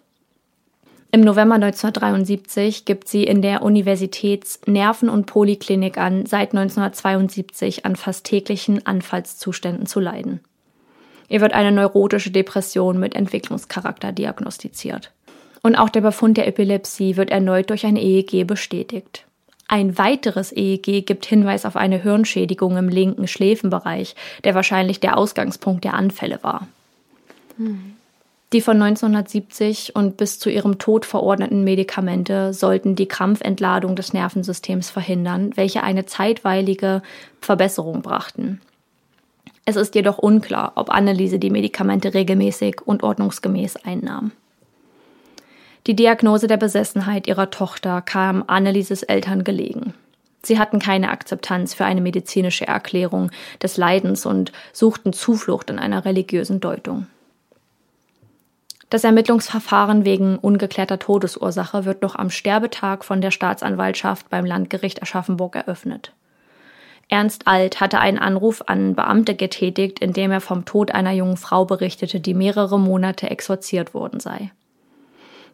Im 1.12 1.20
November 1.20 1.54
1973 1.54 2.84
gibt 2.84 3.06
sie 3.06 3.22
in 3.22 3.40
der 3.40 3.62
Universitäts-Nerven- 3.62 5.08
und 5.08 5.26
Poliklinik 5.26 5.96
an, 5.96 6.26
seit 6.26 6.52
1972 6.52 7.86
an 7.86 7.94
fast 7.94 8.26
täglichen 8.26 8.84
Anfallszuständen 8.84 9.86
zu 9.86 10.00
leiden. 10.00 10.40
Ihr 11.28 11.40
wird 11.40 11.52
eine 11.52 11.72
neurotische 11.72 12.30
Depression 12.30 12.98
mit 12.98 13.14
Entwicklungscharakter 13.14 14.12
diagnostiziert. 14.12 15.10
Und 15.62 15.76
auch 15.76 15.88
der 15.88 16.02
Befund 16.02 16.36
der 16.36 16.46
Epilepsie 16.46 17.16
wird 17.16 17.30
erneut 17.30 17.70
durch 17.70 17.86
ein 17.86 17.96
EEG 17.96 18.46
bestätigt. 18.46 19.24
Ein 19.66 19.96
weiteres 19.96 20.52
EEG 20.52 21.06
gibt 21.06 21.24
Hinweis 21.24 21.64
auf 21.64 21.76
eine 21.76 22.02
Hirnschädigung 22.02 22.76
im 22.76 22.88
linken 22.88 23.26
Schläfenbereich, 23.26 24.14
der 24.44 24.54
wahrscheinlich 24.54 25.00
der 25.00 25.16
Ausgangspunkt 25.16 25.84
der 25.84 25.94
Anfälle 25.94 26.38
war. 26.42 26.68
Die 28.52 28.60
von 28.60 28.80
1970 28.80 29.96
und 29.96 30.16
bis 30.16 30.38
zu 30.38 30.50
ihrem 30.50 30.78
Tod 30.78 31.06
verordneten 31.06 31.64
Medikamente 31.64 32.52
sollten 32.52 32.94
die 32.94 33.08
Krampfentladung 33.08 33.96
des 33.96 34.12
Nervensystems 34.12 34.90
verhindern, 34.90 35.50
welche 35.56 35.82
eine 35.82 36.06
zeitweilige 36.06 37.02
Verbesserung 37.40 38.02
brachten. 38.02 38.60
Es 39.64 39.76
ist 39.76 39.94
jedoch 39.94 40.18
unklar, 40.18 40.72
ob 40.74 40.90
Anneliese 40.90 41.38
die 41.38 41.50
Medikamente 41.50 42.12
regelmäßig 42.14 42.82
und 42.84 43.02
ordnungsgemäß 43.02 43.76
einnahm. 43.84 44.32
Die 45.86 45.96
Diagnose 45.96 46.46
der 46.46 46.56
Besessenheit 46.56 47.26
ihrer 47.26 47.50
Tochter 47.50 48.02
kam 48.02 48.44
Annelieses 48.46 49.02
Eltern 49.02 49.44
gelegen. 49.44 49.94
Sie 50.42 50.58
hatten 50.58 50.78
keine 50.78 51.10
Akzeptanz 51.10 51.74
für 51.74 51.84
eine 51.84 52.00
medizinische 52.00 52.66
Erklärung 52.66 53.30
des 53.62 53.76
Leidens 53.76 54.26
und 54.26 54.52
suchten 54.72 55.12
Zuflucht 55.12 55.70
in 55.70 55.78
einer 55.78 56.04
religiösen 56.04 56.60
Deutung. 56.60 57.06
Das 58.90 59.04
Ermittlungsverfahren 59.04 60.04
wegen 60.04 60.36
ungeklärter 60.38 60.98
Todesursache 60.98 61.84
wird 61.84 62.02
noch 62.02 62.14
am 62.14 62.30
Sterbetag 62.30 63.04
von 63.04 63.20
der 63.20 63.30
Staatsanwaltschaft 63.30 64.28
beim 64.28 64.44
Landgericht 64.44 65.02
Aschaffenburg 65.02 65.56
eröffnet. 65.56 66.12
Ernst 67.08 67.46
Alt 67.46 67.80
hatte 67.80 68.00
einen 68.00 68.18
Anruf 68.18 68.62
an 68.66 68.94
Beamte 68.94 69.34
getätigt, 69.34 69.98
in 69.98 70.12
dem 70.12 70.30
er 70.30 70.40
vom 70.40 70.64
Tod 70.64 70.92
einer 70.92 71.12
jungen 71.12 71.36
Frau 71.36 71.64
berichtete, 71.64 72.20
die 72.20 72.34
mehrere 72.34 72.78
Monate 72.78 73.30
exorziert 73.30 73.94
worden 73.94 74.20
sei. 74.20 74.50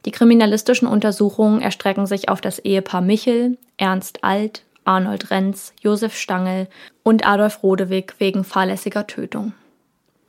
Die 0.06 0.12
kriminalistischen 0.12 0.88
Untersuchungen 0.88 1.60
erstrecken 1.60 2.06
sich 2.06 2.28
auf 2.28 2.40
das 2.40 2.58
Ehepaar 2.58 3.02
Michel, 3.02 3.58
Ernst 3.76 4.24
Alt, 4.24 4.64
Arnold 4.84 5.30
Renz, 5.30 5.74
Josef 5.82 6.16
Stangl 6.16 6.68
und 7.02 7.26
Adolf 7.26 7.62
Rodewig 7.62 8.14
wegen 8.18 8.44
fahrlässiger 8.44 9.06
Tötung. 9.06 9.52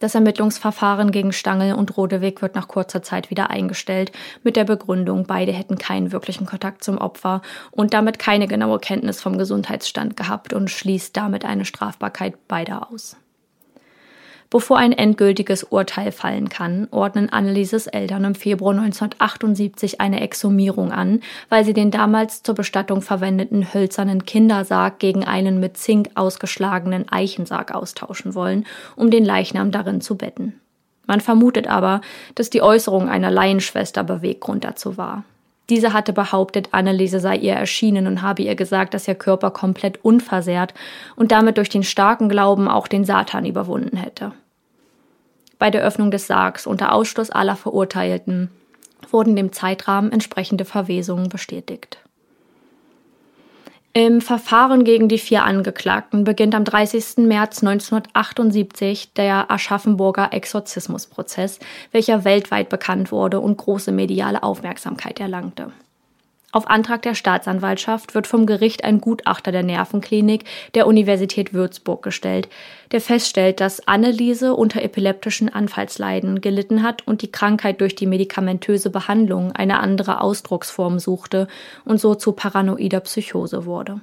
Das 0.02 0.16
Ermittlungsverfahren 0.16 1.12
gegen 1.12 1.32
Stangl 1.32 1.76
und 1.76 1.96
Rodewig 1.96 2.42
wird 2.42 2.56
nach 2.56 2.68
kurzer 2.68 3.04
Zeit 3.04 3.30
wieder 3.30 3.52
eingestellt, 3.52 4.12
mit 4.42 4.56
der 4.56 4.64
Begründung, 4.64 5.28
beide 5.28 5.52
hätten 5.52 5.78
keinen 5.78 6.12
wirklichen 6.12 6.48
Kontakt 6.48 6.84
zum 6.84 6.98
Opfer 6.98 7.44
und 7.70 7.94
damit 7.94 8.18
keine 8.18 8.48
genaue 8.48 8.80
Kenntnis 8.80 9.22
vom 9.22 9.38
Gesundheitsstand 9.38 10.18
gehabt 10.18 10.54
und 10.54 10.72
schließt 10.72 11.16
damit 11.16 11.46
eine 11.46 11.66
Strafbarkeit 11.66 12.48
beider 12.48 12.92
aus. 12.92 13.16
Bevor 14.52 14.78
ein 14.78 14.92
endgültiges 14.92 15.64
Urteil 15.64 16.12
fallen 16.12 16.50
kann, 16.50 16.90
ordnen 16.92 17.32
Annelieses 17.32 17.88
Eltern 17.88 18.26
im 18.26 18.36
Februar 18.36 18.74
1978 18.74 20.02
eine 20.02 20.20
Exhumierung 20.20 20.92
an, 20.92 21.22
weil 21.48 21.64
sie 21.64 21.72
den 21.72 21.90
damals 21.90 22.44
zur 22.44 22.56
Bestattung 22.56 23.02
verwendeten 23.02 23.74
hölzernen 23.74 24.26
Kindersarg 24.26 25.00
gegen 25.00 25.24
einen 25.24 25.62
mit 25.62 25.78
Zink 25.78 26.10
ausgeschlagenen 26.16 27.08
Eichensarg 27.10 27.74
austauschen 27.74 28.36
wollen, 28.36 28.66
um 28.98 29.10
den 29.10 29.24
Leichnam 29.24 29.72
darin 29.72 30.02
zu 30.02 30.18
betten. 30.18 30.60
Man 31.08 31.22
vermutet 31.22 31.68
aber, 31.68 32.02
dass 32.36 32.50
die 32.50 32.62
Äußerung 32.62 33.08
einer 33.08 33.32
Laienschwester 33.32 34.04
Beweggrund 34.04 34.66
dazu 34.66 34.98
war. 34.98 35.24
Diese 35.70 35.94
hatte 35.94 36.12
behauptet, 36.12 36.68
Anneliese 36.74 37.22
sei 37.22 37.38
ihr 37.38 37.54
erschienen 37.54 38.06
und 38.06 38.22
habe 38.22 38.42
ihr 38.42 38.56
gesagt, 38.56 38.94
dass 38.94 39.08
ihr 39.08 39.16
Körper 39.16 39.52
komplett 39.52 40.04
unversehrt 40.04 40.74
und 41.16 41.32
damit 41.32 41.56
durch 41.56 41.70
den 41.70 41.84
starken 41.84 42.28
Glauben 42.28 42.68
auch 42.68 42.90
den 42.90 43.06
Satan 43.06 43.46
überwunden 43.46 43.96
hätte. 43.96 44.34
Bei 45.62 45.70
der 45.70 45.84
Öffnung 45.84 46.10
des 46.10 46.26
Sargs 46.26 46.66
unter 46.66 46.92
Ausschluss 46.92 47.30
aller 47.30 47.56
Verurteilten 47.56 48.50
wurden 49.12 49.36
dem 49.36 49.52
Zeitrahmen 49.52 50.12
entsprechende 50.12 50.66
Verwesungen 50.66 51.30
bestätigt. 51.30 52.00
Im 53.94 54.22
Verfahren 54.22 54.84
gegen 54.84 55.08
die 55.08 55.20
vier 55.20 55.44
Angeklagten 55.44 56.24
beginnt 56.24 56.56
am 56.56 56.64
30. 56.64 57.28
März 57.28 57.62
1978 57.62 59.14
der 59.14 59.52
Aschaffenburger 59.52 60.34
Exorzismusprozess, 60.34 61.60
welcher 61.92 62.24
weltweit 62.24 62.70
bekannt 62.70 63.12
wurde 63.12 63.40
und 63.40 63.58
große 63.58 63.92
mediale 63.92 64.42
Aufmerksamkeit 64.42 65.20
erlangte. 65.20 65.72
Auf 66.54 66.70
Antrag 66.70 67.02
der 67.04 67.16
Staatsanwaltschaft 67.16 68.14
wird 68.14 68.28
vom 68.28 68.46
Gericht 68.46 68.84
ein 68.84 69.00
Gutachter 69.00 69.54
der 69.54 69.64
Nervenklinik 69.64 70.44
der 70.76 70.86
Universität 70.86 71.54
Würzburg 71.54 72.04
gestellt, 72.04 72.50
der 72.92 73.00
feststellt, 73.00 73.62
dass 73.62 73.88
Anneliese 73.88 74.54
unter 74.54 74.82
epileptischen 74.82 75.48
Anfallsleiden 75.48 76.42
gelitten 76.42 76.84
hat 76.84 77.08
und 77.08 77.22
die 77.22 77.32
Krankheit 77.32 77.80
durch 77.80 77.96
die 77.96 78.06
medikamentöse 78.06 78.90
Behandlung 78.90 79.54
eine 79.54 79.80
andere 79.80 80.20
Ausdrucksform 80.20 81.00
suchte 81.00 81.48
und 81.86 82.02
so 82.02 82.16
zu 82.16 82.34
paranoider 82.34 83.00
Psychose 83.00 83.66
wurde. 83.66 84.02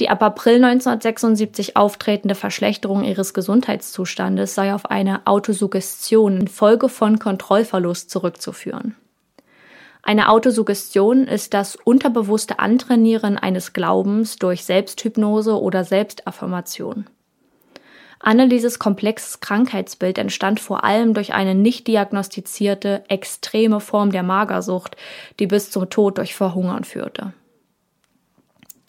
Die 0.00 0.08
ab 0.08 0.22
April 0.22 0.56
1976 0.56 1.76
auftretende 1.76 2.34
Verschlechterung 2.34 3.04
ihres 3.04 3.34
Gesundheitszustandes 3.34 4.56
sei 4.56 4.74
auf 4.74 4.90
eine 4.90 5.24
Autosuggestion 5.28 6.38
infolge 6.38 6.88
von 6.88 7.20
Kontrollverlust 7.20 8.10
zurückzuführen. 8.10 8.96
Eine 10.02 10.28
Autosuggestion 10.28 11.28
ist 11.28 11.54
das 11.54 11.76
unterbewusste 11.76 12.58
Antrainieren 12.58 13.38
eines 13.38 13.72
Glaubens 13.72 14.36
durch 14.36 14.64
Selbsthypnose 14.64 15.60
oder 15.60 15.84
Selbstaffirmation. 15.84 17.06
Annelieses 18.18 18.78
komplexes 18.78 19.40
Krankheitsbild 19.40 20.18
entstand 20.18 20.60
vor 20.60 20.84
allem 20.84 21.14
durch 21.14 21.34
eine 21.34 21.54
nicht 21.54 21.86
diagnostizierte, 21.86 23.04
extreme 23.08 23.80
Form 23.80 24.12
der 24.12 24.22
Magersucht, 24.22 24.96
die 25.38 25.46
bis 25.46 25.70
zum 25.70 25.90
Tod 25.90 26.18
durch 26.18 26.34
Verhungern 26.34 26.84
führte. 26.84 27.32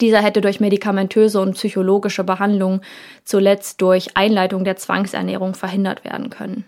Dieser 0.00 0.20
hätte 0.20 0.40
durch 0.40 0.60
medikamentöse 0.60 1.40
und 1.40 1.54
psychologische 1.54 2.24
Behandlung, 2.24 2.80
zuletzt 3.24 3.80
durch 3.80 4.16
Einleitung 4.16 4.64
der 4.64 4.76
Zwangsernährung 4.76 5.54
verhindert 5.54 6.04
werden 6.04 6.30
können. 6.30 6.64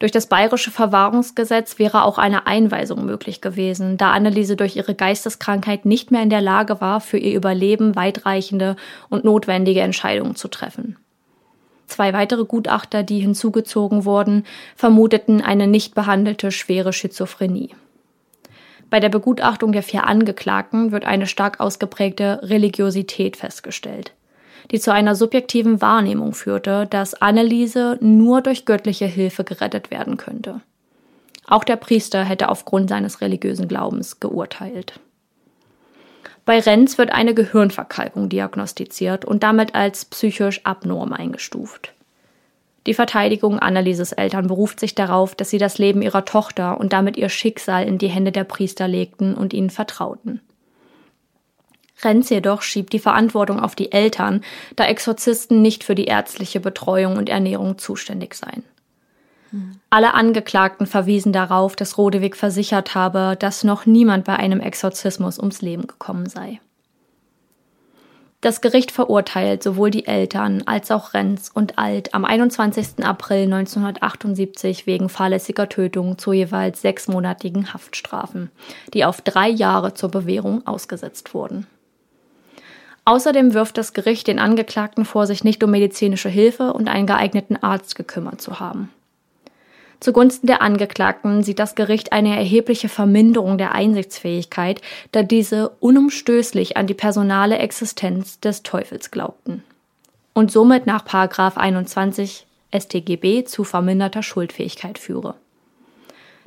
Durch 0.00 0.12
das 0.12 0.26
bayerische 0.26 0.70
Verwahrungsgesetz 0.70 1.78
wäre 1.78 2.04
auch 2.04 2.16
eine 2.16 2.46
Einweisung 2.46 3.04
möglich 3.04 3.42
gewesen, 3.42 3.98
da 3.98 4.12
Anneliese 4.12 4.56
durch 4.56 4.74
ihre 4.74 4.94
Geisteskrankheit 4.94 5.84
nicht 5.84 6.10
mehr 6.10 6.22
in 6.22 6.30
der 6.30 6.40
Lage 6.40 6.80
war, 6.80 7.02
für 7.02 7.18
ihr 7.18 7.36
Überleben 7.36 7.94
weitreichende 7.96 8.76
und 9.10 9.24
notwendige 9.24 9.82
Entscheidungen 9.82 10.36
zu 10.36 10.48
treffen. 10.48 10.96
Zwei 11.86 12.14
weitere 12.14 12.46
Gutachter, 12.46 13.02
die 13.02 13.20
hinzugezogen 13.20 14.06
wurden, 14.06 14.46
vermuteten 14.74 15.42
eine 15.42 15.66
nicht 15.66 15.94
behandelte 15.94 16.50
schwere 16.50 16.94
Schizophrenie. 16.94 17.74
Bei 18.88 19.00
der 19.00 19.10
Begutachtung 19.10 19.72
der 19.72 19.82
vier 19.82 20.06
Angeklagten 20.06 20.92
wird 20.92 21.04
eine 21.04 21.26
stark 21.26 21.60
ausgeprägte 21.60 22.40
Religiosität 22.42 23.36
festgestellt 23.36 24.12
die 24.70 24.80
zu 24.80 24.92
einer 24.92 25.14
subjektiven 25.14 25.80
Wahrnehmung 25.80 26.34
führte, 26.34 26.86
dass 26.88 27.14
Anneliese 27.14 27.98
nur 28.00 28.42
durch 28.42 28.64
göttliche 28.64 29.06
Hilfe 29.06 29.44
gerettet 29.44 29.90
werden 29.90 30.16
könnte. 30.16 30.60
Auch 31.46 31.64
der 31.64 31.76
Priester 31.76 32.24
hätte 32.24 32.48
aufgrund 32.48 32.88
seines 32.88 33.20
religiösen 33.20 33.68
Glaubens 33.68 34.20
geurteilt. 34.20 35.00
Bei 36.44 36.58
Renz 36.58 36.98
wird 36.98 37.12
eine 37.12 37.34
Gehirnverkalkung 37.34 38.28
diagnostiziert 38.28 39.24
und 39.24 39.42
damit 39.42 39.74
als 39.74 40.04
psychisch 40.04 40.60
abnorm 40.64 41.12
eingestuft. 41.12 41.92
Die 42.86 42.94
Verteidigung 42.94 43.58
Annelieses 43.58 44.12
Eltern 44.12 44.46
beruft 44.46 44.80
sich 44.80 44.94
darauf, 44.94 45.34
dass 45.34 45.50
sie 45.50 45.58
das 45.58 45.78
Leben 45.78 46.00
ihrer 46.02 46.24
Tochter 46.24 46.80
und 46.80 46.92
damit 46.92 47.16
ihr 47.16 47.28
Schicksal 47.28 47.86
in 47.86 47.98
die 47.98 48.08
Hände 48.08 48.32
der 48.32 48.44
Priester 48.44 48.88
legten 48.88 49.34
und 49.34 49.52
ihnen 49.52 49.70
vertrauten. 49.70 50.40
Renz 52.02 52.30
jedoch 52.30 52.62
schiebt 52.62 52.92
die 52.92 52.98
Verantwortung 52.98 53.60
auf 53.60 53.74
die 53.74 53.92
Eltern, 53.92 54.42
da 54.76 54.84
Exorzisten 54.84 55.62
nicht 55.62 55.84
für 55.84 55.94
die 55.94 56.06
ärztliche 56.06 56.60
Betreuung 56.60 57.16
und 57.16 57.28
Ernährung 57.28 57.78
zuständig 57.78 58.34
seien. 58.34 58.64
Alle 59.90 60.14
Angeklagten 60.14 60.86
verwiesen 60.86 61.32
darauf, 61.32 61.74
dass 61.74 61.98
Rodewig 61.98 62.36
versichert 62.36 62.94
habe, 62.94 63.36
dass 63.38 63.64
noch 63.64 63.84
niemand 63.84 64.24
bei 64.24 64.36
einem 64.36 64.60
Exorzismus 64.60 65.38
ums 65.38 65.60
Leben 65.60 65.88
gekommen 65.88 66.26
sei. 66.26 66.60
Das 68.40 68.62
Gericht 68.62 68.90
verurteilt 68.90 69.62
sowohl 69.62 69.90
die 69.90 70.06
Eltern 70.06 70.62
als 70.64 70.90
auch 70.90 71.12
Renz 71.12 71.50
und 71.52 71.78
Alt 71.78 72.14
am 72.14 72.24
21. 72.24 73.04
April 73.04 73.42
1978 73.42 74.86
wegen 74.86 75.10
fahrlässiger 75.10 75.68
Tötung 75.68 76.16
zu 76.16 76.32
jeweils 76.32 76.80
sechsmonatigen 76.80 77.74
Haftstrafen, 77.74 78.50
die 78.94 79.04
auf 79.04 79.20
drei 79.20 79.48
Jahre 79.50 79.92
zur 79.92 80.10
Bewährung 80.10 80.66
ausgesetzt 80.66 81.34
wurden. 81.34 81.66
Außerdem 83.04 83.54
wirft 83.54 83.78
das 83.78 83.92
Gericht 83.92 84.26
den 84.26 84.38
Angeklagten 84.38 85.04
vor, 85.04 85.26
sich 85.26 85.44
nicht 85.44 85.62
um 85.64 85.70
medizinische 85.70 86.28
Hilfe 86.28 86.72
und 86.72 86.88
einen 86.88 87.06
geeigneten 87.06 87.56
Arzt 87.56 87.96
gekümmert 87.96 88.40
zu 88.40 88.60
haben. 88.60 88.90
Zugunsten 90.00 90.46
der 90.46 90.62
Angeklagten 90.62 91.42
sieht 91.42 91.58
das 91.58 91.74
Gericht 91.74 92.12
eine 92.12 92.34
erhebliche 92.34 92.88
Verminderung 92.88 93.58
der 93.58 93.72
Einsichtsfähigkeit, 93.72 94.80
da 95.12 95.22
diese 95.22 95.70
unumstößlich 95.80 96.78
an 96.78 96.86
die 96.86 96.94
personale 96.94 97.58
Existenz 97.58 98.40
des 98.40 98.62
Teufels 98.62 99.10
glaubten 99.10 99.62
und 100.32 100.50
somit 100.50 100.86
nach 100.86 101.04
21 101.12 102.46
StGB 102.74 103.44
zu 103.44 103.64
verminderter 103.64 104.22
Schuldfähigkeit 104.22 104.98
führe. 104.98 105.34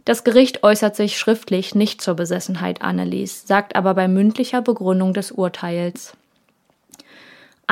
Das 0.05 0.23
Gericht 0.23 0.63
äußert 0.63 0.95
sich 0.95 1.17
schriftlich 1.17 1.75
nicht 1.75 2.01
zur 2.01 2.15
Besessenheit 2.15 2.81
Annelies, 2.81 3.47
sagt 3.47 3.75
aber 3.75 3.93
bei 3.93 4.07
mündlicher 4.07 4.61
Begründung 4.61 5.13
des 5.13 5.31
Urteils. 5.31 6.13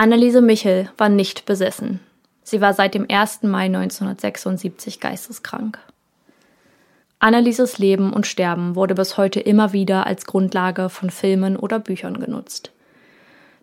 Anneliese 0.02 0.42
Michel 0.42 0.90
war 0.98 1.10
nicht 1.10 1.46
besessen. 1.46 2.00
Sie 2.42 2.60
war 2.60 2.74
seit 2.74 2.96
dem 2.96 3.06
1. 3.08 3.44
Mai 3.44 3.66
1976 3.66 5.00
geisteskrank. 5.00 5.78
Annelieses 7.20 7.78
Leben 7.78 8.12
und 8.12 8.26
Sterben 8.26 8.76
wurde 8.76 8.96
bis 8.96 9.18
heute 9.18 9.40
immer 9.40 9.74
wieder 9.74 10.08
als 10.08 10.26
Grundlage 10.26 10.90
von 10.90 11.12
Filmen 11.12 11.56
oder 11.56 11.78
Büchern 11.78 12.20
genutzt. 12.20 12.72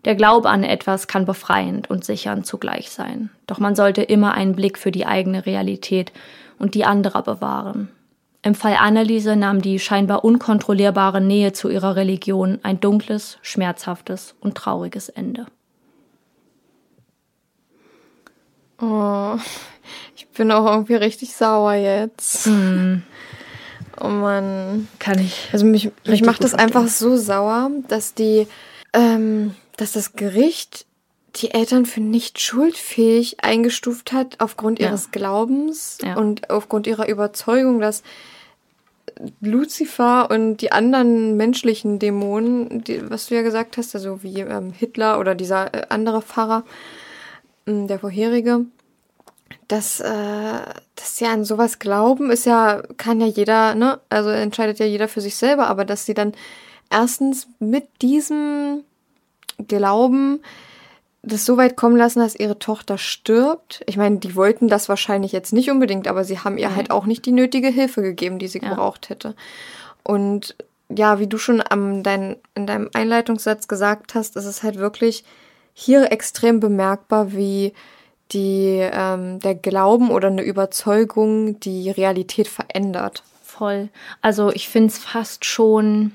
Der 0.05 0.15
Glaube 0.15 0.49
an 0.49 0.63
etwas 0.63 1.07
kann 1.07 1.25
befreiend 1.25 1.89
und 1.89 2.05
sichernd 2.05 2.45
zugleich 2.45 2.89
sein, 2.89 3.31
doch 3.45 3.59
man 3.59 3.75
sollte 3.75 4.01
immer 4.01 4.33
einen 4.33 4.55
Blick 4.55 4.77
für 4.77 4.91
die 4.91 5.05
eigene 5.05 5.45
Realität 5.45 6.13
und 6.57 6.73
die 6.73 6.85
anderer 6.85 7.23
bewahren. 7.23 7.89
Im 8.43 8.55
Fall 8.55 8.77
Anneliese 8.79 9.35
nahm 9.35 9.61
die 9.61 9.77
scheinbar 9.77 10.23
unkontrollierbare 10.23 11.19
Nähe 11.19 11.51
zu 11.51 11.67
ihrer 11.67 11.97
Religion 11.97 12.59
ein 12.63 12.79
dunkles, 12.79 13.39
schmerzhaftes 13.41 14.35
und 14.39 14.55
trauriges 14.55 15.09
Ende. 15.09 15.45
Oh, 18.81 19.37
ich 20.15 20.27
bin 20.29 20.51
auch 20.51 20.65
irgendwie 20.65 20.95
richtig 20.95 21.33
sauer 21.35 21.73
jetzt. 21.73 22.45
Hm. 22.45 23.03
Oh 24.01 24.07
Mann. 24.07 24.87
Kann 24.99 25.19
ich. 25.19 25.49
Also 25.51 25.65
mich, 25.65 25.91
mich 26.07 26.23
macht 26.23 26.41
das 26.45 26.53
einfach 26.53 26.87
so 26.87 27.17
sauer, 27.17 27.69
dass 27.89 28.13
die, 28.13 28.47
ähm, 28.93 29.55
dass 29.75 29.91
das 29.91 30.13
Gericht 30.13 30.85
die 31.35 31.51
Eltern 31.51 31.85
für 31.85 31.99
nicht 31.99 32.39
schuldfähig 32.39 33.43
eingestuft 33.43 34.13
hat 34.13 34.35
aufgrund 34.39 34.79
Ja. 34.79 34.87
ihres 34.87 35.11
Glaubens 35.11 35.97
Ja. 36.01 36.15
und 36.15 36.49
aufgrund 36.49 36.87
ihrer 36.87 37.09
Überzeugung, 37.09 37.81
dass 37.81 38.03
Lucifer 39.41 40.31
und 40.31 40.57
die 40.57 40.71
anderen 40.71 41.35
menschlichen 41.35 41.99
Dämonen, 41.99 42.83
die, 42.85 43.01
was 43.09 43.27
du 43.27 43.35
ja 43.35 43.41
gesagt 43.41 43.75
hast, 43.75 43.95
also 43.95 44.23
wie 44.23 44.39
ähm, 44.39 44.71
Hitler 44.71 45.19
oder 45.19 45.35
dieser 45.35 45.73
äh, 45.73 45.85
andere 45.89 46.21
Pfarrer, 46.21 46.63
der 47.87 47.99
vorherige, 47.99 48.65
dass, 49.67 49.99
äh, 49.99 50.05
dass 50.95 51.17
sie 51.17 51.25
an 51.25 51.43
sowas 51.45 51.79
glauben, 51.79 52.31
ist 52.31 52.45
ja, 52.45 52.81
kann 52.97 53.21
ja 53.21 53.27
jeder, 53.27 53.75
ne? 53.75 53.99
Also 54.09 54.29
entscheidet 54.29 54.79
ja 54.79 54.85
jeder 54.85 55.07
für 55.07 55.21
sich 55.21 55.35
selber, 55.35 55.67
aber 55.67 55.85
dass 55.85 56.05
sie 56.05 56.13
dann 56.13 56.33
erstens 56.89 57.47
mit 57.59 57.87
diesem 58.01 58.83
Glauben 59.67 60.41
das 61.21 61.45
so 61.45 61.57
weit 61.57 61.75
kommen 61.75 61.97
lassen, 61.97 62.19
dass 62.19 62.35
ihre 62.35 62.59
Tochter 62.59 62.97
stirbt. 62.97 63.81
Ich 63.87 63.97
meine, 63.97 64.17
die 64.19 64.35
wollten 64.35 64.69
das 64.69 64.87
wahrscheinlich 64.87 65.33
jetzt 65.33 65.51
nicht 65.51 65.69
unbedingt, 65.69 66.07
aber 66.07 66.23
sie 66.23 66.39
haben 66.39 66.57
ihr 66.57 66.75
halt 66.75 66.91
auch 66.91 67.05
nicht 67.05 67.25
die 67.25 67.33
nötige 67.33 67.67
Hilfe 67.67 68.01
gegeben, 68.01 68.39
die 68.39 68.47
sie 68.47 68.59
Ja. 68.59 68.69
gebraucht 68.69 69.09
hätte. 69.09 69.35
Und 70.03 70.55
ja, 70.89 71.19
wie 71.19 71.27
du 71.27 71.37
schon 71.37 71.61
am 71.69 72.03
dein, 72.03 72.37
in 72.55 72.65
deinem 72.65 72.89
Einleitungssatz 72.93 73.67
gesagt 73.67 74.15
hast, 74.15 74.37
ist 74.37 74.45
es 74.45 74.63
halt 74.63 74.77
wirklich 74.77 75.23
hier 75.79 76.11
extrem 76.11 76.59
bemerkbar, 76.59 77.31
wie 77.31 77.73
die, 78.33 78.79
ähm, 78.81 79.39
der 79.39 79.55
Glauben 79.55 80.11
oder 80.11 80.27
eine 80.27 80.41
Überzeugung 80.41 81.59
die 81.61 81.89
Realität 81.89 82.49
verändert. 82.49 83.23
Voll. 83.41 83.87
Also 84.21 84.51
ich 84.51 84.67
finde 84.67 84.89
es 84.89 84.97
fast 84.97 85.45
schon, 85.45 86.11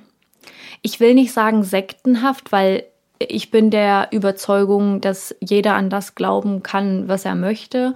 ich 0.82 1.00
will 1.00 1.14
nicht 1.14 1.32
sagen 1.32 1.62
sektenhaft, 1.62 2.52
weil 2.52 2.84
ich 3.18 3.50
bin 3.50 3.70
der 3.70 4.08
Überzeugung, 4.10 5.00
dass 5.00 5.34
jeder 5.40 5.74
an 5.74 5.88
das 5.88 6.14
glauben 6.14 6.62
kann, 6.62 7.08
was 7.08 7.24
er 7.24 7.34
möchte. 7.34 7.94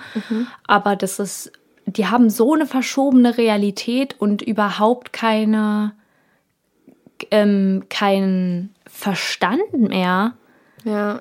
Aber 0.67 0.97
das 0.97 1.19
ist, 1.19 1.53
die 1.85 2.07
haben 2.07 2.31
so 2.31 2.55
eine 2.55 2.67
verschobene 2.67 3.37
Realität 3.37 4.17
und 4.19 4.41
überhaupt 4.41 5.13
keine, 5.13 5.93
ähm, 7.31 7.85
keinen 7.91 8.75
Verstand 8.87 9.73
mehr 9.75 10.33
Ja, 10.85 11.21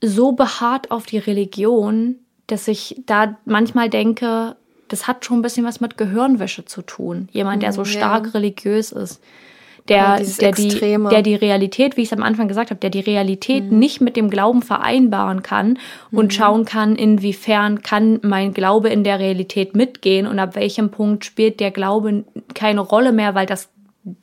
so 0.00 0.32
beharrt 0.32 0.90
auf 0.90 1.06
die 1.06 1.18
Religion, 1.18 2.16
dass 2.46 2.68
ich 2.68 3.02
da 3.06 3.36
manchmal 3.44 3.90
denke, 3.90 4.56
das 4.88 5.06
hat 5.06 5.24
schon 5.24 5.40
ein 5.40 5.42
bisschen 5.42 5.66
was 5.66 5.80
mit 5.80 5.98
Gehirnwäsche 5.98 6.64
zu 6.64 6.82
tun. 6.82 7.28
Jemand, 7.32 7.62
der 7.62 7.72
so 7.72 7.82
ja. 7.82 7.86
stark 7.88 8.34
religiös 8.34 8.92
ist. 8.92 9.20
Ja, 9.90 10.16
Der, 10.16 10.18
dieses 10.18 10.36
der, 10.36 10.52
die, 10.52 10.68
der 10.68 11.22
die 11.22 11.34
Realität, 11.34 11.96
wie 11.96 12.02
ich 12.02 12.12
es 12.12 12.16
am 12.16 12.22
Anfang 12.22 12.46
gesagt 12.46 12.70
habe, 12.70 12.78
der 12.80 12.90
die 12.90 13.00
Realität 13.00 13.70
Mm. 13.70 13.78
nicht 13.78 14.00
mit 14.02 14.16
dem 14.16 14.28
Glauben 14.28 14.60
vereinbaren 14.60 15.42
kann 15.42 15.78
und 16.12 16.34
schauen 16.34 16.66
kann, 16.66 16.94
inwiefern 16.94 17.82
kann 17.82 18.20
mein 18.22 18.52
Glaube 18.52 18.90
in 18.90 19.02
der 19.02 19.18
Realität 19.18 19.74
mitgehen 19.74 20.26
und 20.26 20.38
ab 20.38 20.56
welchem 20.56 20.90
Punkt 20.90 21.24
spielt 21.24 21.58
der 21.58 21.70
Glaube 21.70 22.24
keine 22.54 22.80
Rolle 22.80 23.12
mehr, 23.12 23.34
weil 23.34 23.46
das, 23.46 23.70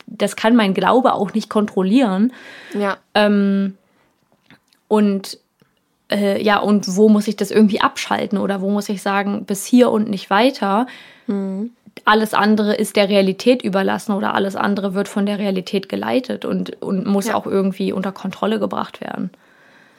das 0.06 0.36
kann 0.36 0.54
mein 0.54 0.72
Glaube 0.72 1.14
auch 1.14 1.34
nicht 1.34 1.50
kontrollieren. 1.50 2.32
ja, 2.72 2.96
Ähm, 3.14 3.76
und 4.88 5.38
äh, 6.10 6.42
ja, 6.42 6.58
und 6.58 6.96
wo 6.96 7.08
muss 7.08 7.26
ich 7.28 7.36
das 7.36 7.50
irgendwie 7.50 7.80
abschalten 7.80 8.38
oder 8.38 8.60
wo 8.60 8.70
muss 8.70 8.88
ich 8.88 9.02
sagen, 9.02 9.44
bis 9.44 9.64
hier 9.64 9.90
und 9.90 10.08
nicht 10.08 10.30
weiter? 10.30 10.86
Alles 12.04 12.34
andere 12.34 12.74
ist 12.74 12.94
der 12.96 13.08
Realität 13.08 13.62
überlassen 13.62 14.12
oder 14.12 14.34
alles 14.34 14.54
andere 14.54 14.94
wird 14.94 15.08
von 15.08 15.26
der 15.26 15.38
Realität 15.38 15.88
geleitet 15.88 16.44
und, 16.44 16.80
und 16.82 17.06
muss 17.06 17.26
Ja. 17.26 17.34
auch 17.34 17.46
irgendwie 17.46 17.92
unter 17.92 18.12
Kontrolle 18.12 18.58
gebracht 18.60 19.00
werden. 19.00 19.30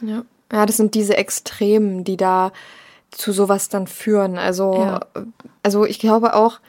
ja. 0.02 0.24
Ja, 0.54 0.66
das 0.66 0.78
sind 0.78 0.96
diese 0.96 1.18
Extremen, 1.18 2.06
die 2.06 2.16
da 2.16 2.54
zu 3.12 3.34
sowas 3.34 3.68
dann 3.68 3.86
führen. 3.86 4.38
Also, 4.38 4.74
Ja. 4.76 5.00
also 5.62 5.84
ich 5.86 6.00
glaube 6.00 6.36
auch, 6.36 6.62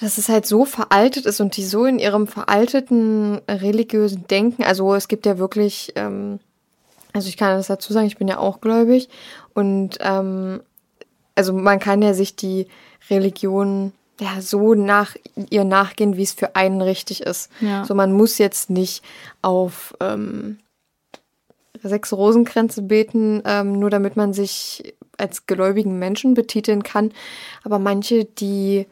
dass 0.00 0.18
es 0.18 0.28
halt 0.28 0.44
so 0.44 0.64
veraltet 0.64 1.24
ist 1.24 1.40
und 1.40 1.56
die 1.56 1.62
so 1.64 1.84
in 1.84 2.00
ihrem 2.00 2.26
veralteten 2.26 3.40
religiösen 3.48 4.26
Denken, 4.26 4.64
also 4.64 4.92
es 4.96 5.06
gibt 5.06 5.24
ja 5.24 5.38
wirklich, 5.38 5.92
ähm, 5.94 6.40
also 7.12 7.28
ich 7.28 7.36
kann 7.36 7.56
das 7.56 7.68
dazu 7.68 7.92
sagen, 7.92 8.06
ich 8.06 8.18
bin 8.18 8.28
ja 8.28 8.38
auch 8.38 8.60
gläubig 8.60 9.08
und 9.54 9.98
ähm, 10.00 10.60
also 11.34 11.52
man 11.52 11.78
kann 11.78 12.02
ja 12.02 12.14
sich 12.14 12.36
die 12.36 12.66
Religion 13.10 13.92
ja 14.20 14.40
so 14.40 14.74
nach 14.74 15.14
ihr 15.50 15.64
nachgehen, 15.64 16.16
wie 16.16 16.22
es 16.22 16.32
für 16.32 16.56
einen 16.56 16.82
richtig 16.82 17.22
ist. 17.22 17.50
Ja. 17.60 17.84
So 17.84 17.94
man 17.94 18.12
muss 18.12 18.38
jetzt 18.38 18.70
nicht 18.70 19.02
auf 19.42 19.94
ähm, 20.00 20.58
sechs 21.82 22.12
Rosenkränze 22.12 22.82
beten, 22.82 23.42
ähm, 23.44 23.78
nur 23.78 23.90
damit 23.90 24.16
man 24.16 24.32
sich 24.32 24.94
als 25.16 25.46
gläubigen 25.46 25.98
Menschen 25.98 26.34
betiteln 26.34 26.82
kann. 26.82 27.12
Aber 27.64 27.78
manche, 27.78 28.24
die 28.24 28.86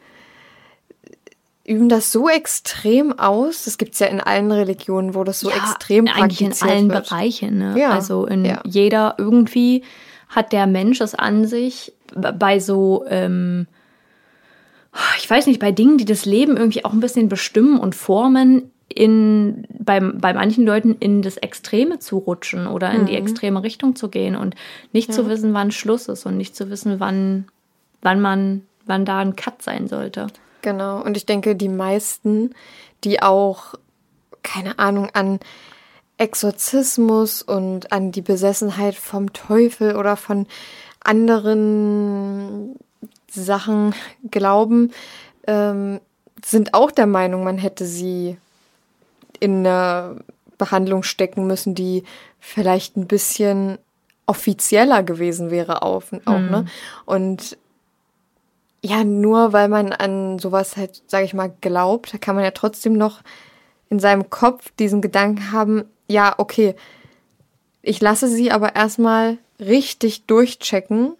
üben 1.66 1.88
das 1.88 2.12
so 2.12 2.28
extrem 2.28 3.18
aus. 3.18 3.64
Das 3.64 3.78
gibt's 3.78 3.98
ja 3.98 4.06
in 4.06 4.20
allen 4.20 4.52
Religionen, 4.52 5.14
wo 5.14 5.24
das 5.24 5.40
so 5.40 5.50
extrem 5.50 6.06
eigentlich 6.08 6.40
in 6.40 6.48
praktiziert 6.48 6.70
allen 6.70 6.90
wird. 6.90 7.08
Bereichen. 7.08 7.58
Ne? 7.58 7.74
Ja, 7.78 7.90
Also 7.90 8.26
in 8.26 8.44
ja. 8.44 8.60
jeder 8.64 9.14
irgendwie 9.18 9.82
hat 10.28 10.52
der 10.52 10.66
Mensch 10.66 11.00
es 11.00 11.14
an 11.14 11.46
sich 11.46 11.92
bei 12.14 12.58
so 12.60 13.04
ähm, 13.08 13.66
ich 15.18 15.28
weiß 15.28 15.46
nicht, 15.46 15.60
bei 15.60 15.72
Dingen, 15.72 15.98
die 15.98 16.04
das 16.06 16.24
Leben 16.24 16.56
irgendwie 16.56 16.84
auch 16.84 16.92
ein 16.92 17.00
bisschen 17.00 17.28
bestimmen 17.28 17.78
und 17.78 17.94
formen, 17.94 18.70
in, 18.88 19.66
bei, 19.78 20.00
bei 20.00 20.32
manchen 20.32 20.64
Leuten 20.64 20.94
in 21.00 21.20
das 21.20 21.36
Extreme 21.36 21.98
zu 21.98 22.18
rutschen 22.18 22.66
oder 22.66 22.92
in 22.92 23.04
die 23.04 23.12
Mhm. 23.12 23.18
extreme 23.18 23.62
Richtung 23.62 23.96
zu 23.96 24.08
gehen 24.08 24.36
und 24.36 24.54
nicht 24.92 25.12
zu 25.12 25.28
wissen, 25.28 25.52
wann 25.52 25.70
Schluss 25.72 26.08
ist 26.08 26.24
und 26.24 26.36
nicht 26.36 26.54
zu 26.56 26.70
wissen, 26.70 26.98
wann, 27.00 27.46
wann 28.00 28.20
man, 28.20 28.62
wann 28.86 29.04
da 29.04 29.18
ein 29.18 29.34
Cut 29.36 29.60
sein 29.60 29.86
sollte. 29.88 30.28
Genau. 30.66 31.00
Und 31.00 31.16
ich 31.16 31.26
denke, 31.26 31.54
die 31.54 31.68
meisten, 31.68 32.52
die 33.04 33.22
auch, 33.22 33.74
keine 34.42 34.80
Ahnung, 34.80 35.10
an 35.12 35.38
Exorzismus 36.18 37.40
und 37.40 37.92
an 37.92 38.10
die 38.10 38.20
Besessenheit 38.20 38.96
vom 38.96 39.32
Teufel 39.32 39.94
oder 39.94 40.16
von 40.16 40.48
anderen 41.04 42.74
Sachen 43.30 43.94
glauben, 44.32 44.90
ähm, 45.46 46.00
sind 46.44 46.74
auch 46.74 46.90
der 46.90 47.06
Meinung, 47.06 47.44
man 47.44 47.58
hätte 47.58 47.86
sie 47.86 48.36
in 49.38 49.64
eine 49.64 50.16
Behandlung 50.58 51.04
stecken 51.04 51.46
müssen, 51.46 51.76
die 51.76 52.02
vielleicht 52.40 52.96
ein 52.96 53.06
bisschen 53.06 53.78
offizieller 54.26 55.04
gewesen 55.04 55.52
wäre 55.52 55.82
auch, 55.82 56.02
auch 56.24 56.40
ne? 56.40 56.66
Und 57.04 57.56
ja, 58.87 59.03
nur 59.03 59.53
weil 59.53 59.68
man 59.68 59.93
an 59.93 60.39
sowas 60.39 60.76
halt, 60.76 61.03
sage 61.09 61.24
ich 61.24 61.34
mal, 61.34 61.53
glaubt, 61.61 62.20
kann 62.20 62.37
man 62.37 62.45
ja 62.45 62.53
trotzdem 62.53 62.93
noch 62.93 63.20
in 63.91 63.99
seinem 63.99 64.30
Kopf 64.30 64.70
diesen 64.78 65.01
Gedanken 65.01 65.51
haben, 65.51 65.84
ja, 66.09 66.34
okay, 66.39 66.76
ich 67.82 68.01
lasse 68.01 68.28
sie 68.28 68.53
aber 68.53 68.76
erstmal 68.76 69.39
richtig 69.59 70.26
durchchecken. 70.26 71.14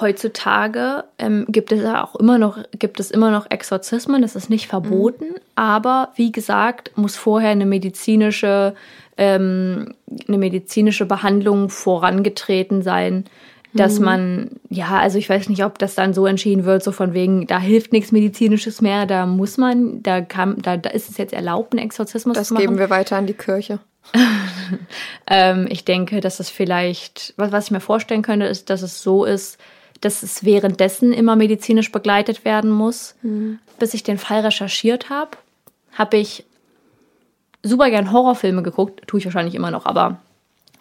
Heutzutage 0.00 1.04
ähm, 1.18 1.46
gibt 1.48 1.72
es 1.72 1.82
ja 1.82 2.04
auch 2.04 2.14
immer 2.16 2.38
noch, 2.38 2.58
gibt 2.78 3.00
es 3.00 3.10
immer 3.10 3.30
noch 3.30 3.50
Exorzismen, 3.50 4.22
das 4.22 4.36
ist 4.36 4.50
nicht 4.50 4.68
verboten, 4.68 5.34
aber 5.56 6.12
wie 6.14 6.30
gesagt, 6.30 6.92
muss 6.96 7.16
vorher 7.16 7.50
eine 7.50 7.66
medizinische, 7.66 8.74
ähm, 9.16 9.94
eine 10.28 10.38
medizinische 10.38 11.06
Behandlung 11.06 11.68
vorangetreten 11.70 12.82
sein, 12.82 13.24
dass 13.74 14.00
man, 14.00 14.50
ja, 14.70 14.98
also 14.98 15.18
ich 15.18 15.28
weiß 15.28 15.48
nicht, 15.48 15.64
ob 15.64 15.78
das 15.78 15.94
dann 15.94 16.14
so 16.14 16.26
entschieden 16.26 16.64
wird, 16.64 16.82
so 16.82 16.90
von 16.90 17.12
wegen, 17.12 17.46
da 17.46 17.60
hilft 17.60 17.92
nichts 17.92 18.12
Medizinisches 18.12 18.80
mehr, 18.80 19.06
da 19.06 19.26
muss 19.26 19.56
man, 19.58 20.02
da 20.02 20.20
kann, 20.20 20.56
da, 20.62 20.76
da 20.76 20.90
ist 20.90 21.10
es 21.10 21.18
jetzt 21.18 21.32
erlaubt, 21.32 21.72
einen 21.74 21.84
Exorzismus 21.84 22.34
Das 22.36 22.48
zu 22.48 22.54
machen. 22.54 22.62
geben 22.62 22.78
wir 22.78 22.90
weiter 22.90 23.16
an 23.16 23.26
die 23.26 23.34
Kirche. 23.34 23.80
Ähm, 25.30 25.66
ich 25.70 25.84
denke, 25.84 26.20
dass 26.20 26.40
es 26.40 26.48
vielleicht, 26.50 27.34
was, 27.36 27.52
was 27.52 27.66
ich 27.66 27.70
mir 27.70 27.80
vorstellen 27.80 28.22
könnte, 28.22 28.46
ist, 28.46 28.70
dass 28.70 28.82
es 28.82 29.02
so 29.02 29.24
ist, 29.24 29.58
dass 30.00 30.22
es 30.22 30.44
währenddessen 30.44 31.12
immer 31.12 31.36
medizinisch 31.36 31.90
begleitet 31.92 32.44
werden 32.44 32.70
muss. 32.70 33.14
Bis 33.78 33.94
ich 33.94 34.02
den 34.02 34.18
Fall 34.18 34.40
recherchiert 34.40 35.10
habe, 35.10 35.30
habe 35.92 36.16
ich 36.16 36.44
super 37.62 37.90
gern 37.90 38.12
Horrorfilme 38.12 38.62
geguckt. 38.62 39.06
Tue 39.06 39.20
ich 39.20 39.26
wahrscheinlich 39.26 39.54
immer 39.54 39.70
noch, 39.70 39.86
aber 39.86 40.18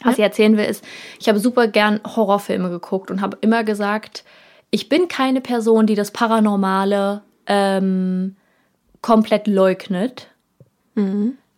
was 0.07 0.17
ich 0.17 0.23
erzählen 0.23 0.57
will, 0.57 0.65
ist, 0.65 0.83
ich 1.19 1.29
habe 1.29 1.39
super 1.39 1.67
gern 1.67 1.99
Horrorfilme 2.03 2.69
geguckt 2.69 3.11
und 3.11 3.21
habe 3.21 3.37
immer 3.41 3.63
gesagt, 3.63 4.23
ich 4.71 4.89
bin 4.89 5.07
keine 5.07 5.41
Person, 5.41 5.85
die 5.85 5.95
das 5.95 6.11
Paranormale 6.11 7.21
ähm, 7.45 8.35
komplett 9.01 9.47
leugnet, 9.47 10.29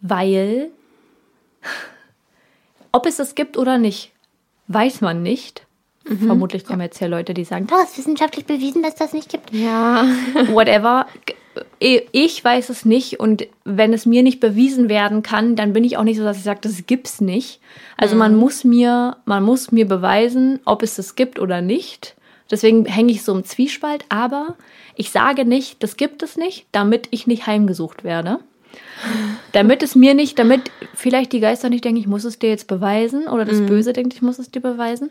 weil 0.01 0.69
ob 2.91 3.05
es 3.05 3.19
es 3.19 3.35
gibt 3.35 3.57
oder 3.57 3.77
nicht, 3.77 4.11
weiß 4.67 5.01
man 5.01 5.21
nicht. 5.23 5.65
Vermutlich 6.17 6.65
kommen 6.65 6.81
jetzt 6.81 6.97
hier 6.97 7.07
Leute, 7.07 7.33
die 7.33 7.43
sagen, 7.43 7.67
das 7.67 7.91
ist 7.91 7.99
wissenschaftlich 7.99 8.45
bewiesen, 8.45 8.81
dass 8.81 8.95
das 8.95 9.13
nicht 9.13 9.29
gibt. 9.29 9.53
Ja. 9.53 10.05
Whatever. 10.47 11.05
Ich 11.79 12.43
weiß 12.43 12.69
es 12.69 12.85
nicht 12.85 13.19
und 13.19 13.47
wenn 13.65 13.93
es 13.93 14.05
mir 14.05 14.23
nicht 14.23 14.39
bewiesen 14.39 14.89
werden 14.89 15.23
kann, 15.23 15.55
dann 15.55 15.73
bin 15.73 15.83
ich 15.83 15.97
auch 15.97 16.03
nicht 16.03 16.17
so, 16.17 16.23
dass 16.23 16.37
ich 16.37 16.43
sage, 16.43 16.61
das 16.61 16.85
gibt's 16.85 17.21
nicht. 17.21 17.59
Also 17.97 18.15
man 18.15 18.35
muss 18.35 18.63
mir, 18.63 19.17
man 19.25 19.43
muss 19.43 19.71
mir 19.71 19.87
beweisen, 19.87 20.59
ob 20.65 20.83
es 20.83 20.95
das 20.95 21.15
gibt 21.15 21.39
oder 21.39 21.61
nicht. 21.61 22.15
Deswegen 22.49 22.85
hänge 22.85 23.11
ich 23.11 23.23
so 23.23 23.33
im 23.33 23.43
Zwiespalt, 23.43 24.05
aber 24.09 24.55
ich 24.95 25.11
sage 25.11 25.45
nicht, 25.45 25.83
das 25.83 25.97
gibt 25.97 26.23
es 26.23 26.37
nicht, 26.37 26.65
damit 26.71 27.07
ich 27.11 27.27
nicht 27.27 27.45
heimgesucht 27.45 28.03
werde. 28.03 28.39
Damit 29.51 29.81
es 29.81 29.95
mir 29.95 30.13
nicht, 30.13 30.37
damit 30.37 30.69
vielleicht 30.93 31.33
die 31.33 31.39
Geister 31.39 31.69
nicht 31.69 31.83
denken, 31.83 31.99
ich 31.99 32.05
muss 32.05 32.23
es 32.23 32.37
dir 32.37 32.49
jetzt 32.49 32.67
beweisen 32.67 33.27
oder 33.27 33.43
das 33.43 33.61
Böse 33.61 33.93
denkt, 33.93 34.13
ich 34.13 34.21
muss 34.21 34.37
es 34.37 34.51
dir 34.51 34.59
beweisen. 34.59 35.09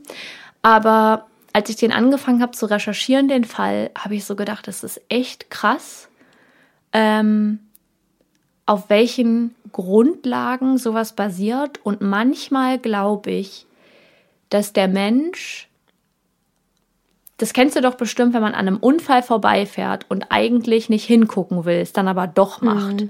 Aber 0.63 1.27
als 1.53 1.71
ich 1.71 1.77
den 1.77 1.93
angefangen 1.93 2.43
habe 2.43 2.53
zu 2.53 2.67
recherchieren, 2.67 3.29
den 3.29 3.45
Fall, 3.45 3.91
habe 3.97 4.15
ich 4.15 4.25
so 4.25 4.37
gedacht, 4.37 4.69
das 4.69 4.85
ist 4.85 5.01
echt 5.09 5.51
krass, 5.51 6.09
ähm, 6.93 7.61
auf 8.67 8.91
welchen 8.91 9.55
Grundlagen 9.73 10.79
sowas 10.79 11.15
basiert. 11.15 11.81
Und 11.85 12.01
manchmal 12.01 12.79
glaube 12.79 13.31
ich, 13.31 13.67
dass 14.51 14.73
der 14.73 14.89
Mensch, 14.89 15.69
das 17.39 17.53
kennst 17.53 17.77
du 17.77 17.81
doch 17.81 17.95
bestimmt, 17.95 18.35
wenn 18.35 18.43
man 18.43 18.55
an 18.55 18.69
einem 18.69 18.77
Unfall 18.77 19.23
vorbeifährt 19.23 20.07
und 20.11 20.27
eigentlich 20.31 20.89
nicht 20.89 21.05
hingucken 21.05 21.65
will, 21.65 21.79
es 21.79 21.93
dann 21.93 22.09
aber 22.09 22.27
doch 22.27 22.61
macht. 22.61 23.05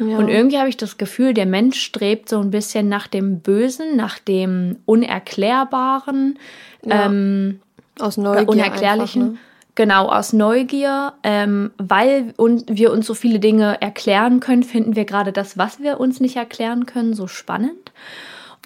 Und 0.00 0.28
irgendwie 0.28 0.58
habe 0.58 0.68
ich 0.68 0.76
das 0.76 0.98
Gefühl, 0.98 1.34
der 1.34 1.46
Mensch 1.46 1.80
strebt 1.80 2.28
so 2.28 2.40
ein 2.40 2.50
bisschen 2.50 2.88
nach 2.88 3.06
dem 3.06 3.40
Bösen, 3.40 3.96
nach 3.96 4.18
dem 4.18 4.76
Unerklärbaren, 4.86 6.38
ähm, 6.84 7.60
Aus 7.98 8.16
Neugier. 8.16 8.48
Unerklärlichen. 8.48 9.22
Einfach, 9.22 9.34
ne? 9.34 9.38
Genau, 9.76 10.08
aus 10.08 10.32
Neugier, 10.32 11.14
ähm, 11.22 11.70
weil 11.78 12.34
und 12.36 12.64
wir 12.68 12.92
uns 12.92 13.06
so 13.06 13.14
viele 13.14 13.38
Dinge 13.38 13.80
erklären 13.80 14.40
können, 14.40 14.62
finden 14.62 14.96
wir 14.96 15.04
gerade 15.04 15.32
das, 15.32 15.56
was 15.56 15.80
wir 15.80 16.00
uns 16.00 16.20
nicht 16.20 16.36
erklären 16.36 16.86
können, 16.86 17.14
so 17.14 17.26
spannend. 17.26 17.92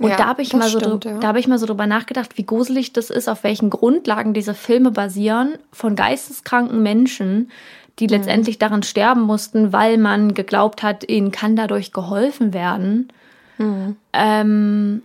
Und 0.01 0.09
Ja, 0.11 0.17
da 0.17 0.27
habe 0.27 0.43
ich, 0.43 0.53
mal 0.53 0.69
so 0.69 0.81
stimmt, 0.81 1.05
ja. 1.05 1.19
da 1.19 1.29
hab 1.29 1.37
ich 1.37 1.47
mal 1.47 1.59
so 1.59 1.67
drüber 1.67 1.87
nachgedacht, 1.87 2.37
wie 2.37 2.45
gruselig 2.45 2.93
das 2.95 3.11
ist, 3.11 3.29
auf 3.29 3.45
welchen 3.45 3.71
Grundlagen 3.71 4.35
diese 4.35 4.55
Filme 4.55 4.91
basieren 4.91 5.55
von 5.71 5.95
geisteskranken 5.95 6.83
Menschen, 6.83 7.51
die 7.99 8.07
letztendlich 8.07 8.59
daran 8.59 8.83
sterben 8.83 9.23
mussten, 9.23 9.73
weil 9.73 9.99
man 9.99 10.35
geglaubt 10.35 10.83
hat, 10.83 11.09
ihnen 11.09 11.31
kann 11.31 11.55
dadurch 11.57 11.93
geholfen 11.93 12.53
werden. 12.53 13.09
Ähm, 14.13 15.03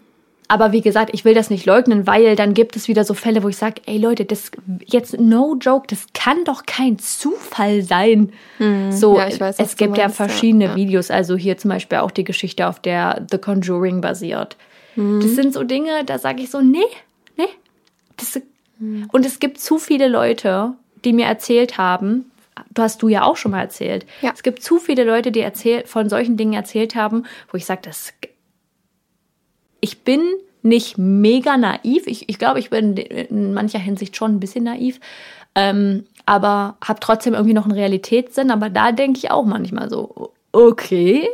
aber 0.48 0.72
wie 0.72 0.82
gesagt, 0.82 1.12
ich 1.14 1.24
will 1.24 1.36
das 1.36 1.52
nicht 1.52 1.68
leugnen, 1.68 2.08
weil 2.08 2.36
dann 2.36 2.56
gibt 2.56 2.76
es 2.76 2.88
wieder 2.88 3.04
so 3.04 3.14
Fälle, 3.14 3.44
wo 3.44 3.50
ich 3.50 3.58
sage, 3.58 3.84
ey 3.86 4.00
Leute, 4.00 4.26
das 4.26 4.50
jetzt 4.88 5.20
no 5.20 5.56
joke, 5.62 5.86
das 5.88 6.08
kann 6.16 6.44
doch 6.46 6.66
kein 6.66 6.98
Zufall 6.98 7.84
sein. 7.84 8.32
So, 8.90 9.12
Mhm. 9.14 9.18
Ja, 9.18 9.28
ich 9.28 9.40
weiß, 9.40 9.60
es 9.60 9.76
gibt 9.78 9.96
ja 9.96 10.06
meinst, 10.06 10.20
ja, 10.20 10.26
verschiedene 10.26 10.66
ja. 10.66 10.76
Videos, 10.76 11.12
also 11.12 11.38
hier 11.38 11.58
zum 11.58 11.70
Beispiel 11.70 12.00
auch 12.00 12.10
die 12.10 12.24
Geschichte, 12.24 12.68
auf 12.68 12.80
der 12.80 13.28
The 13.30 13.38
Conjuring 13.38 14.02
basiert. 14.02 14.58
Mhm. 14.96 15.22
Das 15.22 15.36
sind 15.36 15.54
so 15.54 15.64
Dinge, 15.64 16.04
da 16.06 16.18
sage 16.18 16.42
ich 16.42 16.50
so, 16.50 16.62
nee, 16.62 16.80
nee. 17.38 17.46
Das, 18.18 18.42
Mhm. 18.80 19.08
Und 19.12 19.26
es 19.26 19.40
gibt 19.40 19.60
zu 19.60 19.78
viele 19.78 20.08
Leute, 20.08 20.74
die 21.06 21.14
mir 21.14 21.26
erzählt 21.26 21.78
haben, 21.78 22.29
du 22.72 22.82
hast 22.82 23.02
du 23.02 23.08
ja 23.08 23.24
auch 23.24 23.38
schon 23.38 23.52
mal 23.52 23.62
erzählt. 23.62 24.06
Ja. 24.22 24.32
Es 24.34 24.44
gibt 24.44 24.62
zu 24.64 24.80
viele 24.80 25.04
Leute, 25.04 25.32
die 25.32 25.42
erzähl 25.42 25.86
von 25.86 26.10
solchen 26.10 26.38
Dingen 26.38 26.54
erzählt 26.54 26.96
haben, 26.96 27.26
wo 27.52 27.58
ich 27.58 27.66
sage, 27.66 27.82
das 27.84 28.14
ich 29.82 30.04
bin 30.04 30.22
nicht 30.62 30.98
mega 30.98 31.58
naiv. 31.58 32.06
Ich, 32.06 32.28
ich 32.28 32.38
glaube, 32.38 32.60
ich 32.60 32.70
bin 32.70 32.98
in 32.98 33.54
mancher 33.54 33.80
Hinsicht 33.80 34.16
schon 34.16 34.36
ein 34.36 34.40
bisschen 34.40 34.66
naiv. 34.66 35.00
Ähm, 35.56 36.06
aber 36.26 36.78
habe 36.84 37.00
trotzdem 37.00 37.34
irgendwie 37.34 37.54
noch 37.54 37.64
einen 37.64 37.74
Realitätssinn. 37.74 38.52
Aber 38.52 38.70
da 38.70 38.92
denke 38.92 39.18
ich 39.18 39.32
auch 39.32 39.46
manchmal 39.46 39.90
so, 39.90 40.34
okay. 40.52 41.28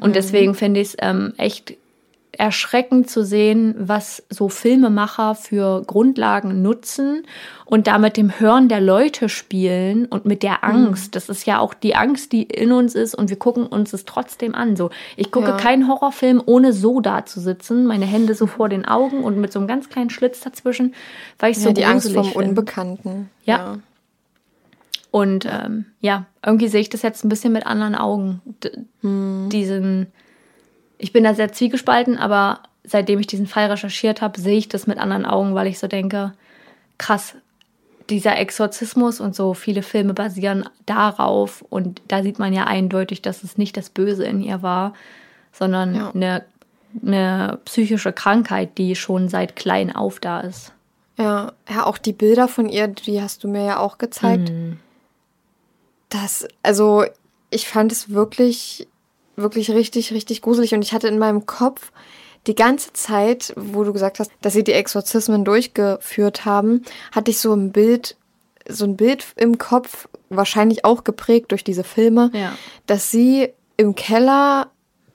Und 0.00 0.16
deswegen 0.16 0.54
finde 0.54 0.80
ich 0.80 0.88
es 0.88 0.96
ähm, 1.00 1.34
echt 1.38 1.74
erschreckend 2.38 3.10
zu 3.10 3.24
sehen, 3.24 3.74
was 3.78 4.22
so 4.30 4.48
Filmemacher 4.48 5.34
für 5.34 5.82
Grundlagen 5.86 6.62
nutzen 6.62 7.24
und 7.64 7.86
da 7.86 7.98
mit 7.98 8.16
dem 8.16 8.38
Hören 8.40 8.68
der 8.68 8.80
Leute 8.80 9.28
spielen 9.28 10.06
und 10.06 10.24
mit 10.24 10.42
der 10.42 10.64
Angst. 10.64 11.14
Das 11.16 11.28
ist 11.28 11.46
ja 11.46 11.58
auch 11.58 11.74
die 11.74 11.96
Angst, 11.96 12.32
die 12.32 12.44
in 12.44 12.72
uns 12.72 12.94
ist 12.94 13.14
und 13.14 13.28
wir 13.28 13.38
gucken 13.38 13.66
uns 13.66 13.92
es 13.92 14.04
trotzdem 14.04 14.54
an. 14.54 14.76
So, 14.76 14.90
ich 15.16 15.30
gucke 15.30 15.48
Ja. 15.48 15.56
keinen 15.56 15.88
Horrorfilm, 15.88 16.40
ohne 16.46 16.72
so 16.72 17.00
da 17.00 17.26
zu 17.26 17.40
sitzen, 17.40 17.86
meine 17.86 18.06
Hände 18.06 18.34
so 18.34 18.46
vor 18.46 18.68
den 18.68 18.84
Augen 18.86 19.24
und 19.24 19.36
mit 19.38 19.52
so 19.52 19.58
einem 19.58 19.68
ganz 19.68 19.88
kleinen 19.88 20.10
Schlitz 20.10 20.40
dazwischen, 20.40 20.94
weil 21.38 21.50
ich 21.50 21.58
Ja, 21.58 21.64
so 21.64 21.72
die 21.72 21.84
Angst 21.84 22.12
vom 22.12 22.24
find. 22.24 22.36
Unbekannten. 22.36 23.30
Ja. 23.44 23.78
Und 25.10 25.46
ähm, 25.46 25.86
ja, 26.00 26.26
irgendwie 26.44 26.68
sehe 26.68 26.82
ich 26.82 26.90
das 26.90 27.02
jetzt 27.02 27.24
ein 27.24 27.28
bisschen 27.30 27.52
mit 27.52 27.66
anderen 27.66 27.94
Augen. 27.94 28.40
D 28.62 28.70
Diesen, 29.02 30.06
ich 30.98 31.12
bin 31.12 31.24
da 31.24 31.34
sehr 31.34 31.52
zwiegespalten, 31.52 32.18
aber 32.18 32.60
seitdem 32.84 33.20
ich 33.20 33.26
diesen 33.26 33.46
Fall 33.46 33.70
recherchiert 33.70 34.20
habe, 34.20 34.40
sehe 34.40 34.58
ich 34.58 34.68
das 34.68 34.86
mit 34.86 34.98
anderen 34.98 35.26
Augen, 35.26 35.54
weil 35.54 35.66
ich 35.66 35.78
so 35.78 35.86
denke, 35.86 36.32
krass, 36.98 37.34
dieser 38.10 38.38
Exorzismus 38.38 39.20
und 39.20 39.34
so 39.34 39.54
viele 39.54 39.82
Filme 39.82 40.14
basieren 40.14 40.68
darauf 40.86 41.62
und 41.68 42.00
da 42.08 42.22
sieht 42.22 42.38
man 42.38 42.52
ja 42.52 42.64
eindeutig, 42.64 43.20
dass 43.22 43.42
es 43.42 43.58
nicht 43.58 43.76
das 43.76 43.90
Böse 43.90 44.24
in 44.24 44.40
ihr 44.40 44.62
war, 44.62 44.94
sondern 45.52 45.94
Ja. 45.94 46.10
eine, 46.14 46.44
eine 47.04 47.58
psychische 47.66 48.12
Krankheit, 48.12 48.78
die 48.78 48.96
schon 48.96 49.28
seit 49.28 49.56
klein 49.56 49.94
auf 49.94 50.20
da 50.20 50.40
ist. 50.40 50.72
Ja, 51.18 51.52
ja, 51.68 51.84
auch 51.84 51.98
die 51.98 52.12
Bilder 52.12 52.48
von 52.48 52.68
ihr, 52.68 52.88
die 52.88 53.20
hast 53.20 53.44
du 53.44 53.48
mir 53.48 53.64
ja 53.64 53.78
auch 53.78 53.98
gezeigt. 53.98 54.50
Mhm. 54.50 54.78
Das, 56.08 56.48
also, 56.62 57.04
ich 57.50 57.68
fand 57.68 57.92
es 57.92 58.10
wirklich, 58.10 58.88
wirklich 59.38 59.70
richtig, 59.70 60.12
richtig 60.12 60.42
gruselig. 60.42 60.74
Und 60.74 60.82
ich 60.82 60.92
hatte 60.92 61.08
in 61.08 61.18
meinem 61.18 61.46
Kopf 61.46 61.92
die 62.46 62.54
ganze 62.54 62.92
Zeit, 62.92 63.52
wo 63.56 63.84
du 63.84 63.92
gesagt 63.92 64.20
hast, 64.20 64.30
dass 64.42 64.52
sie 64.52 64.64
die 64.64 64.72
Exorzismen 64.72 65.44
durchgeführt 65.44 66.44
haben, 66.44 66.82
hatte 67.12 67.30
ich 67.30 67.40
so 67.40 67.52
ein 67.52 67.72
Bild, 67.72 68.16
so 68.68 68.84
ein 68.84 68.96
Bild 68.96 69.24
im 69.36 69.58
Kopf, 69.58 70.08
wahrscheinlich 70.30 70.84
auch 70.84 71.04
geprägt 71.04 71.50
durch 71.52 71.64
diese 71.64 71.84
Filme, 71.84 72.30
Ja. 72.34 72.52
dass 72.86 73.10
sie 73.10 73.48
im 73.76 73.94
Keller 73.94 74.70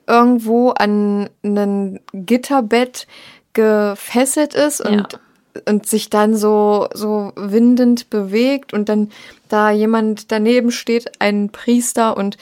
irgendwo 0.07 0.69
an 0.71 1.29
ein 1.43 1.99
Gitterbett 2.13 3.07
gefesselt 3.53 4.53
ist 4.53 4.81
und, 4.81 5.13
Ja. 5.13 5.61
und 5.67 5.85
sich 5.87 6.09
dann 6.09 6.35
so, 6.35 6.87
so 6.93 7.31
windend 7.35 8.09
bewegt 8.09 8.73
und 8.73 8.89
dann 8.89 9.11
da 9.49 9.71
jemand 9.71 10.31
daneben 10.31 10.71
steht, 10.71 11.11
ein 11.21 11.49
Priester 11.49 12.17
und 12.17 12.37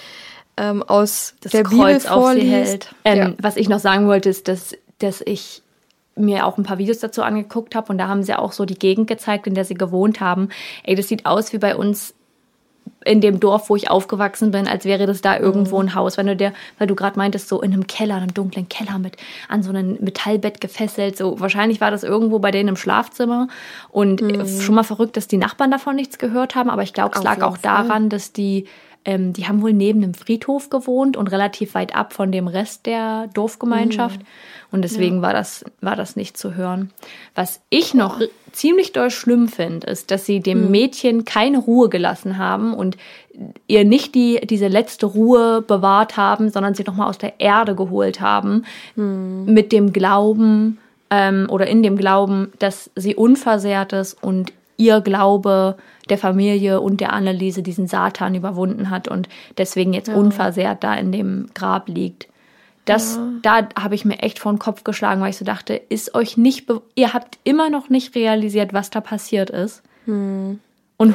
ähm, 0.62 0.84
aus 0.84 1.34
das 1.42 1.52
der 1.54 1.64
Kreuz 1.64 2.04
Bibel 2.04 2.18
vorliest. 2.18 2.94
Ähm, 3.04 3.18
ja. 3.18 3.34
Was 3.42 3.58
ich 3.58 3.68
noch 3.68 3.80
sagen 3.80 4.08
wollte, 4.08 4.30
ist, 4.30 4.48
dass, 4.48 4.76
dass 5.00 5.22
ich 5.26 5.62
mir 6.16 6.46
auch 6.46 6.58
ein 6.58 6.64
paar 6.64 6.78
Videos 6.78 7.00
dazu 7.00 7.24
angeguckt 7.24 7.74
habe 7.74 7.92
und 7.92 7.98
da 7.98 8.08
haben 8.08 8.22
sie 8.24 8.36
auch 8.36 8.52
so 8.52 8.66
die 8.66 8.78
Gegend 8.78 9.08
gezeigt, 9.08 9.48
in 9.48 9.56
der 9.56 9.66
sie 9.66 9.74
gewohnt 9.76 10.20
haben. 10.22 10.50
Ey, 10.84 10.96
das 10.96 11.08
sieht 11.08 11.26
aus 11.26 11.52
wie 11.54 11.58
bei 11.58 11.76
uns 11.76 12.14
in 13.04 13.22
dem 13.22 13.40
Dorf, 13.40 13.70
wo 13.70 13.76
ich 13.76 13.90
aufgewachsen 13.90 14.52
bin, 14.52 14.68
als 14.68 14.86
wäre 14.86 15.08
das 15.08 15.22
da 15.22 15.38
irgendwo 15.40 15.78
Mhm. 15.78 15.88
ein 15.88 15.96
Haus. 15.96 16.18
Wenn 16.18 16.28
du 16.28 16.36
der, 16.36 16.54
weil 16.78 16.88
du 16.88 16.94
gerade 16.96 17.18
meintest, 17.18 17.48
so 17.48 17.62
in 17.62 17.74
einem 17.74 17.88
Keller, 17.88 18.16
einem 18.16 18.34
dunklen 18.34 18.70
Keller 18.70 19.00
mit 19.00 19.18
an 19.48 19.64
so 19.64 19.70
einem 19.70 19.98
Metallbett 20.02 20.62
gefesselt, 20.62 21.18
so 21.18 21.40
wahrscheinlich 21.40 21.82
war 21.82 21.90
das 21.90 22.04
irgendwo 22.04 22.38
bei 22.40 22.52
denen 22.52 22.70
im 22.70 22.76
Schlafzimmer 22.76 23.48
und 23.90 24.22
äh, 24.22 24.46
schon 24.62 24.76
mal 24.76 24.84
verrückt, 24.84 25.18
dass 25.18 25.28
die 25.28 25.38
Nachbarn 25.38 25.72
davon 25.72 25.96
nichts 25.96 26.20
gehört 26.20 26.54
haben, 26.54 26.70
aber 26.70 26.84
ich 26.84 26.94
glaube, 26.94 27.14
es 27.16 27.20
Mhm. 27.22 27.26
Lag 27.26 27.42
auch 27.42 27.58
daran, 27.58 28.10
dass 28.10 28.34
die 28.34 28.66
ähm, 29.04 29.34
die 29.34 29.48
haben 29.48 29.62
wohl 29.62 29.74
neben 29.74 30.04
einem 30.04 30.14
Friedhof 30.14 30.70
gewohnt 30.70 31.18
und 31.18 31.32
relativ 31.32 31.74
weit 31.74 31.96
ab 31.96 32.14
von 32.14 32.32
dem 32.32 32.48
Rest 32.48 32.86
der 32.86 33.28
Dorfgemeinschaft. 33.34 34.20
Mhm. 34.20 34.26
Und 34.72 34.84
deswegen 34.84 35.22
war, 35.22 35.34
das, 35.34 35.66
war 35.82 35.96
das 35.96 36.16
nicht 36.16 36.38
zu 36.38 36.56
hören. 36.56 36.92
Was 37.36 37.62
ich 37.70 37.94
noch 37.94 38.22
ziemlich 38.52 38.94
doll 38.94 39.12
schlimm 39.12 39.48
finde, 39.48 39.88
ist, 39.88 40.12
dass 40.12 40.26
sie 40.26 40.40
dem 40.40 40.72
Mädchen 40.72 41.26
keine 41.26 41.58
Ruhe 41.58 41.90
gelassen 41.90 42.38
haben 42.38 42.74
und 42.74 42.96
ihr 43.68 43.84
nicht 43.84 44.16
die, 44.16 44.40
diese 44.44 44.68
letzte 44.68 45.08
Ruhe 45.08 45.62
bewahrt 45.62 46.16
haben, 46.16 46.50
sondern 46.50 46.76
sie 46.76 46.84
nochmal 46.84 47.10
aus 47.10 47.18
der 47.18 47.40
Erde 47.40 47.76
geholt 47.76 48.22
haben. 48.22 48.66
Mit 48.96 49.72
dem 49.72 49.92
Glauben 49.92 50.78
ähm, 51.10 51.48
oder 51.50 51.68
in 51.68 51.84
dem 51.84 51.98
Glauben, 51.98 52.52
dass 52.60 52.90
sie 52.96 53.16
unversehrt 53.16 53.94
ist 53.94 54.22
und 54.24 54.54
ihr 54.82 55.02
Glaube 55.02 55.76
der 56.10 56.18
Familie 56.18 56.82
und 56.82 57.00
der 57.02 57.14
Anneliese 57.14 57.62
diesen 57.62 57.88
Satan 57.88 58.36
überwunden 58.36 58.90
hat 58.90 59.08
und 59.08 59.30
deswegen 59.58 59.94
jetzt 59.94 60.10
unversehrt 60.10 60.84
da 60.84 60.96
in 60.96 61.12
dem 61.12 61.48
Grab 61.54 61.88
liegt. 61.88 62.28
Das, 62.86 63.20
da 63.44 63.68
habe 63.80 63.94
ich 63.94 64.06
mir 64.06 64.20
echt 64.20 64.40
vor 64.40 64.52
den 64.52 64.58
Kopf 64.60 64.84
geschlagen, 64.84 65.22
weil 65.22 65.30
ich 65.30 65.38
so 65.38 65.46
dachte, 65.46 65.76
ist 65.76 66.16
euch 66.16 66.36
nicht, 66.36 66.68
ihr 66.96 67.14
habt 67.14 67.38
immer 67.44 67.70
noch 67.70 67.90
nicht 67.90 68.16
realisiert, 68.16 68.74
was 68.74 68.90
da 68.90 69.02
passiert 69.02 69.52
ist. 69.52 69.84
Und 70.08 70.60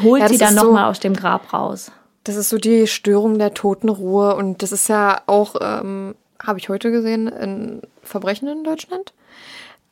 holt 0.02 0.22
Ja, 0.22 0.28
sie 0.28 0.38
dann 0.38 0.54
ist 0.54 0.60
so- 0.60 0.66
nochmal 0.66 0.88
aus 0.88 1.00
dem 1.00 1.14
Grab 1.14 1.52
raus. 1.52 1.90
Das 2.24 2.36
ist 2.36 2.48
so 2.48 2.58
die 2.58 2.86
Störung 2.86 3.38
der 3.38 3.52
Totenruhe 3.54 4.34
und 4.36 4.62
das 4.62 4.72
ist 4.72 4.88
ja 4.88 5.20
auch, 5.26 5.56
ähm, 5.60 6.14
habe 6.44 6.58
ich 6.58 6.68
heute 6.68 6.90
gesehen, 6.90 7.28
ein 7.32 7.82
Verbrechen 8.02 8.48
in 8.48 8.64
Deutschland. 8.64 9.12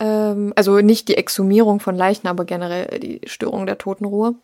Ähm, 0.00 0.52
also 0.56 0.80
nicht 0.80 1.08
die 1.08 1.16
Exhumierung 1.16 1.80
von 1.80 1.94
Leichen, 1.96 2.28
aber 2.28 2.44
generell 2.44 2.98
die 2.98 3.20
Störung 3.26 3.66
der 3.66 3.78
Totenruhe. 3.78 4.34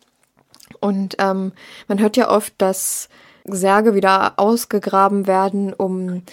Und 0.79 1.15
ähm, 1.19 1.51
man 1.87 1.99
hört 1.99 2.17
ja 2.17 2.29
oft, 2.29 2.53
dass 2.57 3.09
Särge 3.45 3.95
wieder 3.95 4.33
ausgegraben 4.37 5.27
werden, 5.27 5.73
um, 5.73 6.23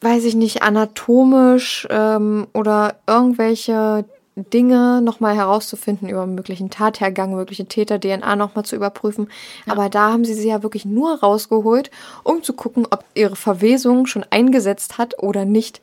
weiß 0.00 0.24
ich 0.24 0.34
nicht, 0.34 0.62
anatomisch 0.62 1.86
ähm, 1.90 2.46
oder 2.54 2.96
irgendwelche 3.06 4.04
Dinge 4.36 5.02
nochmal 5.02 5.34
herauszufinden 5.34 6.08
über 6.08 6.22
einen 6.22 6.36
möglichen 6.36 6.70
Tathergang, 6.70 7.34
mögliche 7.34 7.66
Täter-DNA 7.66 8.36
nochmal 8.36 8.64
zu 8.64 8.76
überprüfen. 8.76 9.28
Aber 9.66 9.88
da 9.88 10.12
haben 10.12 10.24
sie 10.24 10.34
sie 10.34 10.48
ja 10.48 10.62
wirklich 10.62 10.84
nur 10.84 11.18
rausgeholt, 11.18 11.90
um 12.22 12.42
zu 12.42 12.52
gucken, 12.52 12.86
ob 12.90 13.04
ihre 13.14 13.36
Verwesung 13.36 14.06
schon 14.06 14.24
eingesetzt 14.30 14.98
hat 14.98 15.20
oder 15.20 15.44
nicht. 15.44 15.80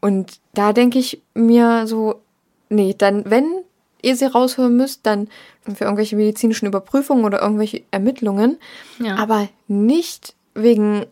Und 0.00 0.40
da 0.54 0.72
denke 0.72 0.98
ich 0.98 1.20
mir 1.34 1.86
so, 1.86 2.20
nee, 2.68 2.94
dann, 2.96 3.28
wenn 3.30 3.46
ihr 4.02 4.16
sie 4.16 4.24
rausholen 4.26 4.76
müsst, 4.76 5.04
dann 5.04 5.28
für 5.74 5.84
irgendwelche 5.84 6.16
medizinischen 6.16 6.66
Überprüfungen 6.66 7.24
oder 7.24 7.42
irgendwelche 7.42 7.82
Ermittlungen, 7.90 8.58
Ja. 8.98 9.16
aber 9.16 9.48
nicht 9.68 10.34
wegen 10.54 11.04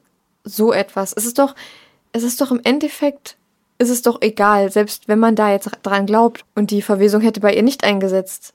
so 0.45 0.73
etwas. 0.73 1.13
Es 1.15 1.27
ist 1.27 1.39
doch, 1.39 1.55
es 2.13 2.23
ist 2.23 2.41
doch 2.41 2.51
im 2.51 2.61
Endeffekt, 2.65 3.37
ist 3.79 3.91
es 3.91 4.01
doch 4.03 4.23
egal, 4.23 4.73
selbst 4.73 5.07
wenn 5.07 5.19
man 5.19 5.37
da 5.37 5.53
jetzt 5.53 5.71
dran 5.83 6.07
glaubt 6.07 6.45
und 6.55 6.71
die 6.71 6.81
Verwesung 6.83 7.21
hätte 7.21 7.41
bei 7.41 7.55
ihr 7.55 7.63
nicht 7.63 7.85
eingesetzt, 7.85 8.55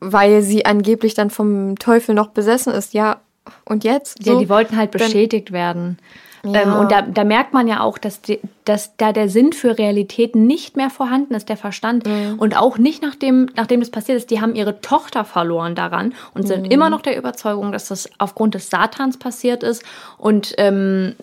weil 0.00 0.42
sie 0.42 0.66
angeblich 0.66 1.14
dann 1.14 1.30
vom 1.30 1.78
Teufel 1.78 2.14
noch 2.16 2.30
besessen 2.30 2.72
ist. 2.72 2.92
Ja, 2.94 3.20
und 3.64 3.84
jetzt? 3.84 4.26
Ja, 4.26 4.32
So, 4.34 4.40
die 4.40 4.48
wollten 4.48 4.76
halt 4.76 4.90
bestätigt 4.90 5.52
werden. 5.52 5.98
Ja. 6.44 6.62
Ähm, 6.62 6.74
und 6.74 6.90
da, 6.90 7.02
da 7.02 7.24
merkt 7.24 7.52
man 7.52 7.68
ja 7.68 7.80
auch, 7.80 7.98
dass, 7.98 8.20
die, 8.20 8.40
dass 8.64 8.96
da 8.96 9.12
der 9.12 9.28
Sinn 9.28 9.52
für 9.52 9.78
Realität 9.78 10.34
nicht 10.34 10.76
mehr 10.76 10.90
vorhanden 10.90 11.34
ist, 11.34 11.48
der 11.48 11.56
Verstand. 11.56 12.06
Mhm. 12.06 12.38
Und 12.38 12.56
auch 12.56 12.78
nicht 12.78 13.02
nachdem, 13.02 13.48
nachdem 13.54 13.80
das 13.80 13.90
passiert 13.90 14.18
ist. 14.18 14.30
Die 14.30 14.40
haben 14.40 14.54
ihre 14.54 14.80
Tochter 14.80 15.24
verloren 15.24 15.74
daran 15.74 16.14
und 16.34 16.46
sind 16.46 16.62
Mhm. 16.62 16.70
immer 16.70 16.90
noch 16.90 17.02
der 17.02 17.16
Überzeugung, 17.16 17.72
dass 17.72 17.88
das 17.88 18.08
aufgrund 18.18 18.54
des 18.54 18.70
Satans 18.70 19.18
passiert 19.18 19.62
ist. 19.62 19.84
Und, 20.18 20.54
ähm, 20.58 21.14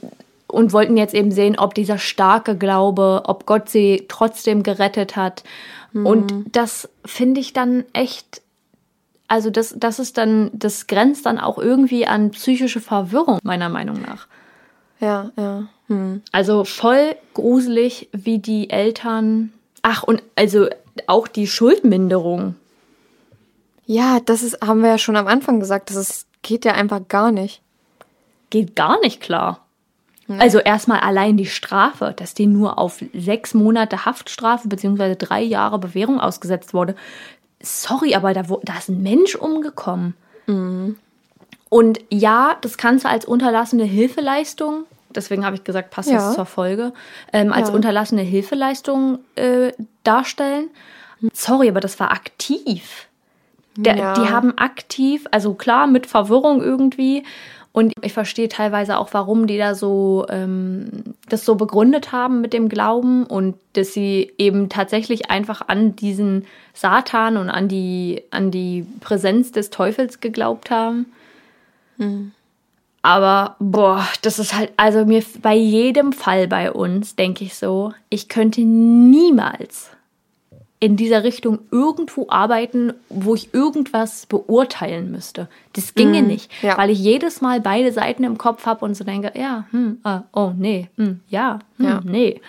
und 0.48 0.74
wollten 0.74 0.98
jetzt 0.98 1.14
eben 1.14 1.32
sehen, 1.32 1.60
ob 1.60 1.76
dieser 1.76 1.98
starke 1.98 2.58
Glaube, 2.58 3.24
ob 3.26 3.46
Gott 3.46 3.70
sie 3.70 4.06
trotzdem 4.08 4.64
gerettet 4.64 5.16
hat. 5.16 5.44
Mhm. 5.92 6.06
Und 6.06 6.34
das 6.52 6.90
finde 7.06 7.42
ich 7.42 7.54
dann 7.54 7.84
echt 7.94 8.42
also 9.32 9.52
das, 9.52 9.76
das 9.78 10.00
ist 10.00 10.18
dann, 10.18 10.50
das 10.54 10.88
grenzt 10.88 11.28
dann 11.28 11.38
auch 11.38 11.60
irgendwie 11.60 12.08
an 12.08 12.32
psychische 12.32 12.82
Verwirrung, 12.82 13.38
meiner 13.44 13.70
Meinung 13.70 14.02
nach. 14.02 14.28
Ja, 15.00 15.32
ja. 15.38 15.68
Hm. 15.88 16.22
Also 16.32 16.66
voll 16.66 17.16
gruselig, 17.34 18.10
wie 18.12 18.40
die 18.40 18.70
Eltern. 18.70 19.54
Ach, 19.82 20.04
und 20.04 20.22
also 20.36 20.68
auch 21.08 21.28
die 21.28 21.48
Schuldminderung. 21.48 22.56
Ja, 23.86 24.20
das 24.20 24.44
ist, 24.44 24.62
haben 24.62 24.82
wir 24.82 24.90
ja 24.90 24.98
schon 24.98 25.16
am 25.16 25.28
Anfang 25.28 25.60
gesagt, 25.60 25.90
das 25.90 25.98
ist, 25.98 26.28
geht 26.42 26.66
ja 26.66 26.74
einfach 26.74 27.02
gar 27.08 27.32
nicht. 27.32 27.62
Geht 28.50 28.76
gar 28.76 29.00
nicht 29.02 29.22
klar. 29.22 29.66
Also 30.38 30.60
erstmal 30.60 31.00
allein 31.00 31.38
die 31.38 31.48
Strafe, 31.48 32.14
dass 32.16 32.36
die 32.36 32.46
nur 32.46 32.78
auf 32.78 33.04
sechs 33.16 33.56
Monate 33.56 34.06
Haftstrafe 34.06 34.68
beziehungsweise 34.68 35.16
drei 35.16 35.42
Jahre 35.42 35.80
Bewährung 35.80 36.20
ausgesetzt 36.20 36.76
wurde. 36.76 36.96
Sorry, 37.62 38.14
aber 38.14 38.36
da, 38.36 38.44
da 38.44 38.78
ist 38.78 38.90
ein 38.90 39.02
Mensch 39.02 39.34
umgekommen. 39.36 40.14
Und 41.70 42.00
ja, 42.10 42.58
das 42.62 42.78
kannst 42.78 43.06
du 43.06 43.10
als 43.10 43.26
unterlassene 43.26 43.84
Hilfeleistung, 43.84 44.86
deswegen 45.14 45.46
habe 45.46 45.56
ich 45.56 45.64
gesagt, 45.64 45.92
passt 45.92 46.10
Ja. 46.10 46.16
das 46.18 46.36
zur 46.36 46.46
Folge, 46.46 46.94
ähm, 47.32 47.54
als 47.54 47.70
Ja. 47.70 47.76
unterlassene 47.76 48.22
Hilfeleistung 48.24 49.20
äh, 49.36 49.72
darstellen. 50.04 50.70
Sorry, 51.34 51.70
aber 51.70 51.80
das 51.80 52.00
war 52.00 52.12
aktiv. 52.12 53.08
Der, 53.76 53.98
Ja. 53.98 54.14
Die 54.14 54.30
haben 54.30 54.58
aktiv, 54.58 55.26
also 55.32 55.54
klar, 55.54 55.86
mit 55.88 56.08
Verwirrung 56.08 56.62
irgendwie. 56.62 57.24
Und 57.72 57.94
ich 58.02 58.14
verstehe 58.14 58.50
teilweise 58.50 58.98
auch, 58.98 59.10
warum 59.14 59.46
die 59.46 59.58
da 59.60 59.76
so 59.76 60.26
ähm, 60.30 60.90
das 61.30 61.46
so 61.46 61.54
begründet 61.54 62.12
haben 62.12 62.42
mit 62.42 62.52
dem 62.52 62.68
Glauben 62.68 63.26
und 63.26 63.56
dass 63.74 63.94
sie 63.94 64.34
eben 64.40 64.70
tatsächlich 64.70 65.30
einfach 65.30 65.62
an 65.68 65.96
diesen 65.96 66.46
Satan 66.74 67.38
und 67.38 67.50
an 67.52 67.68
die, 67.68 68.24
an 68.32 68.50
die 68.50 68.88
Präsenz 69.02 69.52
des 69.52 69.70
Teufels 69.70 70.20
geglaubt 70.20 70.72
haben. 70.72 71.06
Aber 73.02 73.56
boah, 73.60 74.06
das 74.22 74.40
ist 74.40 74.54
halt, 74.54 74.72
also 74.78 75.06
mir 75.06 75.24
bei 75.42 75.56
jedem 75.56 76.12
Fall 76.12 76.48
bei 76.48 76.72
uns 76.72 77.16
denke 77.16 77.46
ich 77.46 77.56
so, 77.56 77.94
ich 78.10 78.28
könnte 78.28 78.62
niemals 78.62 79.92
in 80.82 80.96
dieser 80.96 81.24
Richtung 81.24 81.60
irgendwo 81.72 82.28
arbeiten, 82.30 82.94
wo 83.10 83.36
ich 83.36 83.54
irgendwas 83.54 84.26
beurteilen 84.26 85.12
müsste. 85.12 85.50
Das 85.74 85.94
ginge 85.94 86.22
nicht, 86.22 86.50
ja. 86.62 86.78
weil 86.78 86.90
ich 86.90 87.00
jedes 87.00 87.42
Mal 87.42 87.60
beide 87.60 87.92
Seiten 87.92 88.24
im 88.24 88.38
Kopf 88.38 88.66
habe 88.66 88.86
und 88.86 88.96
so 88.96 89.04
denke, 89.04 89.34
ja, 89.38 89.66
hm, 89.72 90.00
ah, 90.04 90.22
oh 90.34 90.52
nee, 90.58 90.90
hm, 90.98 91.20
ja, 91.28 91.60
hm, 91.78 91.86
Ja. 91.86 92.02
nee. 92.04 92.42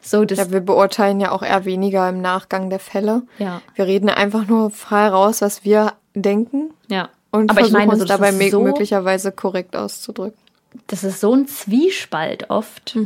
So, 0.00 0.26
das, 0.26 0.38
Ja, 0.38 0.50
wir 0.50 0.60
beurteilen 0.60 1.18
ja 1.18 1.32
auch 1.32 1.42
eher 1.42 1.64
weniger 1.64 2.06
im 2.10 2.20
Nachgang 2.20 2.68
der 2.68 2.78
Fälle. 2.78 3.22
Ja. 3.38 3.62
Wir 3.74 3.86
reden 3.86 4.10
einfach 4.10 4.46
nur 4.46 4.70
frei 4.70 5.08
raus, 5.08 5.40
was 5.40 5.64
wir 5.64 5.94
denken 6.14 6.70
ja. 6.88 7.08
Und 7.34 7.50
Aber 7.50 7.62
ich 7.62 7.72
meine, 7.72 7.90
uns 7.90 7.98
das 8.00 8.08
dabei 8.08 8.30
so, 8.48 8.60
möglicherweise 8.60 9.32
korrekt 9.32 9.74
auszudrücken. 9.74 10.38
das 10.86 11.02
ist 11.02 11.20
so 11.20 11.34
ein 11.34 11.48
Zwiespalt 11.48 12.48
oft. 12.48 12.96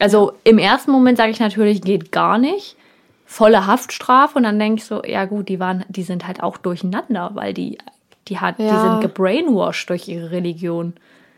Also 0.00 0.32
im 0.42 0.58
ersten 0.58 0.90
Moment 0.90 1.16
sage 1.16 1.30
ich 1.30 1.38
natürlich, 1.38 1.80
geht 1.82 2.10
gar 2.10 2.38
nicht. 2.38 2.76
Volle 3.24 3.66
Haftstrafe 3.66 4.36
und 4.36 4.42
dann 4.42 4.58
denke 4.58 4.80
ich 4.80 4.84
so, 4.84 5.02
ja 5.04 5.24
gut, 5.26 5.48
die 5.48 5.60
waren, 5.60 5.84
die 5.88 6.02
sind 6.02 6.26
halt 6.26 6.42
auch 6.42 6.58
durcheinander, 6.58 7.30
weil 7.34 7.54
die, 7.54 7.78
die 8.26 8.38
hat, 8.40 8.58
die 8.58 8.64
Ja. 8.64 8.80
sind 8.80 9.00
gebrainwashed 9.00 9.88
durch 9.88 10.08
ihre 10.08 10.32
Religion. 10.32 10.94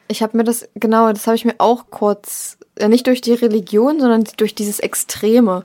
Ich 0.08 0.22
habe 0.22 0.36
mir 0.36 0.44
das, 0.44 0.66
genau, 0.74 1.10
das 1.12 1.26
habe 1.26 1.36
ich 1.36 1.44
mir 1.44 1.54
auch 1.58 1.84
kurz, 1.90 2.56
nicht 2.88 3.06
durch 3.06 3.20
die 3.20 3.34
Religion, 3.34 4.00
sondern 4.00 4.24
durch 4.38 4.54
dieses 4.54 4.80
Extreme. 4.80 5.64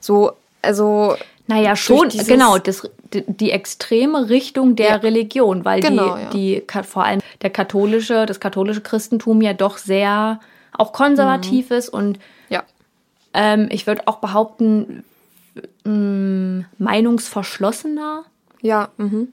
So, 0.00 0.32
also, 0.60 1.14
Naja, 1.50 1.74
schon, 1.76 2.08
genau, 2.26 2.58
das, 2.58 2.88
die, 3.12 3.50
extreme 3.50 4.28
Richtung 4.28 4.76
der 4.76 4.88
Ja. 4.88 4.94
Religion, 4.96 5.64
weil 5.64 5.80
Genau, 5.80 6.16
die, 6.32 6.54
ja. 6.54 6.62
die, 6.62 6.82
vor 6.84 7.04
allem 7.04 7.20
der 7.42 7.50
katholische, 7.50 8.24
das 8.26 8.38
katholische 8.40 8.80
Christentum 8.82 9.42
ja 9.42 9.52
doch 9.52 9.76
sehr 9.78 10.38
auch 10.78 10.92
konservativ 10.92 11.70
ist 11.72 11.88
und 11.88 12.18
ja. 12.48 12.62
ähm, 13.34 13.68
ich 13.72 13.86
würde 13.88 14.02
auch 14.06 14.18
behaupten, 14.18 15.02
mh, 15.84 16.64
meinungsverschlossener 16.78 18.24
Ja, 18.62 18.88
mhm. 18.96 19.28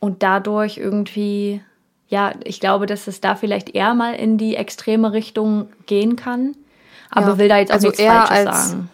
und 0.00 0.22
dadurch 0.22 0.78
irgendwie, 0.78 1.60
ja, 2.08 2.32
ich 2.44 2.60
glaube, 2.60 2.86
dass 2.86 3.06
es 3.06 3.20
da 3.20 3.34
vielleicht 3.34 3.74
eher 3.74 3.94
mal 3.94 4.14
in 4.14 4.38
die 4.38 4.56
extreme 4.56 5.12
Richtung 5.12 5.68
gehen 5.86 6.16
kann. 6.16 6.56
Aber 7.10 7.28
Ja, 7.32 7.38
will 7.38 7.48
da 7.48 7.58
jetzt 7.58 7.70
auch 7.70 7.74
also 7.74 7.88
nichts 7.88 8.02
Falsches 8.02 8.30
als- 8.30 8.68
sagen. 8.70 8.90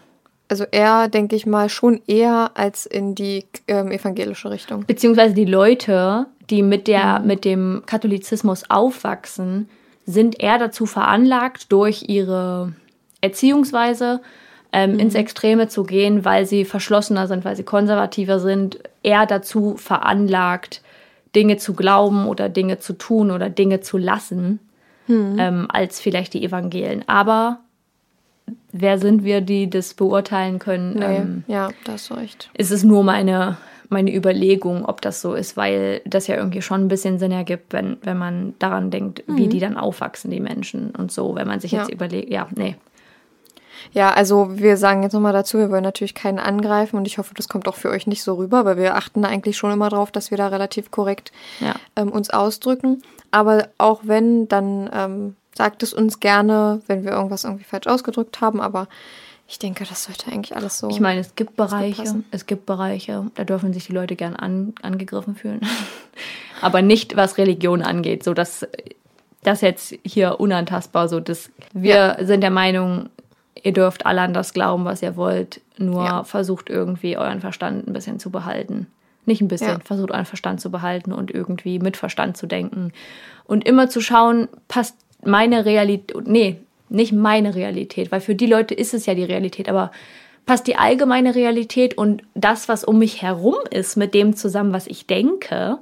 Also 0.51 0.65
eher, 0.69 1.07
denke 1.07 1.37
ich 1.37 1.45
mal, 1.45 1.69
schon 1.69 2.01
eher 2.07 2.51
als 2.55 2.85
in 2.85 3.15
die 3.15 3.45
ähm, 3.69 3.89
evangelische 3.89 4.51
Richtung. 4.51 4.85
Beziehungsweise 4.85 5.33
die 5.33 5.45
Leute, 5.45 6.25
die 6.49 6.61
mit, 6.61 6.89
der, 6.89 7.21
mit 7.21 7.45
dem 7.45 7.83
Katholizismus 7.85 8.69
aufwachsen, 8.69 9.69
sind 10.05 10.43
eher 10.43 10.57
dazu 10.57 10.85
veranlagt, 10.85 11.71
durch 11.71 12.09
ihre 12.09 12.73
Erziehungsweise 13.21 14.19
ähm, 14.73 14.99
ins 14.99 15.15
Extreme 15.15 15.69
zu 15.69 15.85
gehen, 15.85 16.25
weil 16.25 16.45
sie 16.45 16.65
verschlossener 16.65 17.27
sind, 17.27 17.45
weil 17.45 17.55
sie 17.55 17.63
konservativer 17.63 18.41
sind, 18.41 18.77
eher 19.03 19.25
dazu 19.25 19.77
veranlagt, 19.77 20.81
Dinge 21.33 21.55
zu 21.55 21.75
glauben 21.75 22.27
oder 22.27 22.49
Dinge 22.49 22.77
zu 22.77 22.91
tun 22.91 23.31
oder 23.31 23.49
Dinge 23.49 23.79
zu 23.79 23.97
lassen, 23.97 24.59
ähm, 25.07 25.67
als 25.69 26.01
vielleicht 26.01 26.33
die 26.33 26.43
Evangelien. 26.43 27.07
Aber 27.07 27.59
wer 28.71 28.97
sind 28.99 29.23
wir, 29.23 29.41
die 29.41 29.69
das 29.69 29.93
beurteilen 29.93 30.59
können? 30.59 30.93
Nee, 30.95 31.05
Ähm, 31.17 31.43
ja, 31.47 31.69
da 31.83 31.93
hast 31.93 32.09
du 32.09 32.15
recht. 32.15 32.49
ist 32.53 32.71
es 32.71 32.83
nur 32.83 33.03
meine, 33.03 33.57
meine 33.89 34.13
Überlegung, 34.15 34.85
ob 34.85 35.01
das 35.01 35.21
so 35.21 35.33
ist, 35.33 35.57
weil 35.57 36.01
das 36.05 36.27
ja 36.27 36.35
irgendwie 36.37 36.61
schon 36.61 36.81
ein 36.81 36.87
bisschen 36.87 37.19
Sinn 37.19 37.31
ergibt, 37.31 37.73
wenn, 37.73 37.97
wenn 38.03 38.17
man 38.17 38.53
daran 38.59 38.89
denkt, 38.91 39.23
wie 39.27 39.47
die 39.47 39.59
dann 39.59 39.77
aufwachsen, 39.77 40.31
die 40.31 40.39
Menschen 40.39 40.91
und 40.91 41.11
so, 41.11 41.35
wenn 41.35 41.47
man 41.47 41.59
sich 41.59 41.71
jetzt 41.71 41.89
Ja. 41.89 41.93
überlegt, 41.93 42.31
ja, 42.31 42.47
nee. 42.55 42.75
Ja, 43.93 44.13
also 44.13 44.59
wir 44.59 44.77
sagen 44.77 45.01
jetzt 45.03 45.13
nochmal 45.13 45.33
dazu, 45.33 45.57
wir 45.57 45.71
wollen 45.71 45.83
natürlich 45.83 46.13
keinen 46.13 46.39
angreifen 46.39 46.97
und 46.97 47.07
ich 47.07 47.17
hoffe, 47.17 47.33
das 47.33 47.49
kommt 47.49 47.67
auch 47.67 47.75
für 47.75 47.89
euch 47.89 48.05
nicht 48.05 48.23
so 48.23 48.35
rüber, 48.35 48.63
weil 48.63 48.77
wir 48.77 48.95
achten 48.95 49.23
da 49.23 49.27
eigentlich 49.29 49.57
schon 49.57 49.71
immer 49.71 49.89
drauf, 49.89 50.11
dass 50.11 50.29
wir 50.29 50.37
da 50.37 50.47
relativ 50.47 50.91
korrekt 50.91 51.31
Ja. 51.59 51.73
ähm, 51.95 52.11
uns 52.11 52.29
ausdrücken. 52.29 53.01
Aber 53.31 53.69
auch 53.77 54.01
wenn, 54.03 54.47
dann 54.47 54.89
ähm, 54.93 55.35
sagt 55.61 55.83
es 55.83 55.93
uns 55.93 56.19
gerne, 56.19 56.81
wenn 56.87 57.03
wir 57.03 57.11
irgendwas 57.11 57.43
irgendwie 57.43 57.65
falsch 57.65 57.85
ausgedrückt 57.85 58.41
haben. 58.41 58.59
Aber 58.59 58.87
ich 59.47 59.59
denke, 59.59 59.83
das 59.87 60.05
sollte 60.05 60.31
eigentlich 60.31 60.55
alles 60.55 60.79
so. 60.79 60.89
Ich 60.89 60.99
meine, 60.99 61.19
es 61.21 61.35
gibt 61.35 61.55
Bereiche, 61.55 62.23
es 62.31 62.47
gibt 62.47 62.65
Bereiche, 62.65 63.27
da 63.35 63.43
dürfen 63.43 63.71
sich 63.71 63.85
die 63.85 63.93
Leute 63.93 64.15
gern 64.15 64.35
an, 64.35 64.73
angegriffen 64.81 65.35
fühlen. 65.35 65.61
Aber 66.61 66.81
nicht, 66.81 67.15
was 67.15 67.37
Religion 67.37 67.83
angeht, 67.83 68.23
so 68.23 68.33
dass 68.33 68.67
das 69.43 69.61
jetzt 69.61 69.93
hier 70.03 70.39
unantastbar 70.39 71.07
so, 71.07 71.19
dass 71.19 71.51
wir 71.73 72.17
sind 72.21 72.41
der 72.41 72.49
Meinung, 72.51 73.09
ihr 73.61 73.73
dürft 73.73 74.07
alle 74.07 74.21
an 74.21 74.33
das 74.33 74.53
glauben, 74.53 74.85
was 74.85 75.03
ihr 75.03 75.15
wollt, 75.15 75.61
nur 75.77 76.03
Ja. 76.05 76.23
versucht 76.23 76.71
irgendwie 76.71 77.17
euren 77.17 77.39
Verstand 77.41 77.87
ein 77.87 77.93
bisschen 77.93 78.19
zu 78.19 78.31
behalten. 78.31 78.87
Nicht 79.27 79.41
ein 79.41 79.47
bisschen, 79.47 79.67
Ja. 79.67 79.79
versucht 79.83 80.09
euren 80.09 80.25
Verstand 80.25 80.59
zu 80.59 80.71
behalten 80.71 81.11
und 81.13 81.29
irgendwie 81.29 81.77
mit 81.77 81.97
Verstand 81.97 82.35
zu 82.35 82.47
denken. 82.47 82.93
Und 83.45 83.63
immer 83.67 83.89
zu 83.89 84.01
schauen, 84.01 84.47
passt 84.67 84.95
meine 85.25 85.65
Realität, 85.65 86.27
nee, 86.27 86.57
nicht 86.89 87.13
meine 87.13 87.55
Realität, 87.55 88.11
weil 88.11 88.21
für 88.21 88.35
die 88.35 88.47
Leute 88.47 88.73
ist 88.73 88.93
es 88.93 89.05
ja 89.05 89.13
die 89.15 89.23
Realität, 89.23 89.69
aber 89.69 89.91
passt 90.45 90.67
die 90.67 90.75
allgemeine 90.75 91.35
Realität 91.35 91.97
und 91.97 92.23
das, 92.33 92.67
was 92.67 92.83
um 92.83 92.99
mich 92.99 93.21
herum 93.21 93.55
ist, 93.69 93.95
mit 93.95 94.13
dem 94.13 94.35
zusammen, 94.35 94.73
was 94.73 94.87
ich 94.87 95.07
denke. 95.07 95.77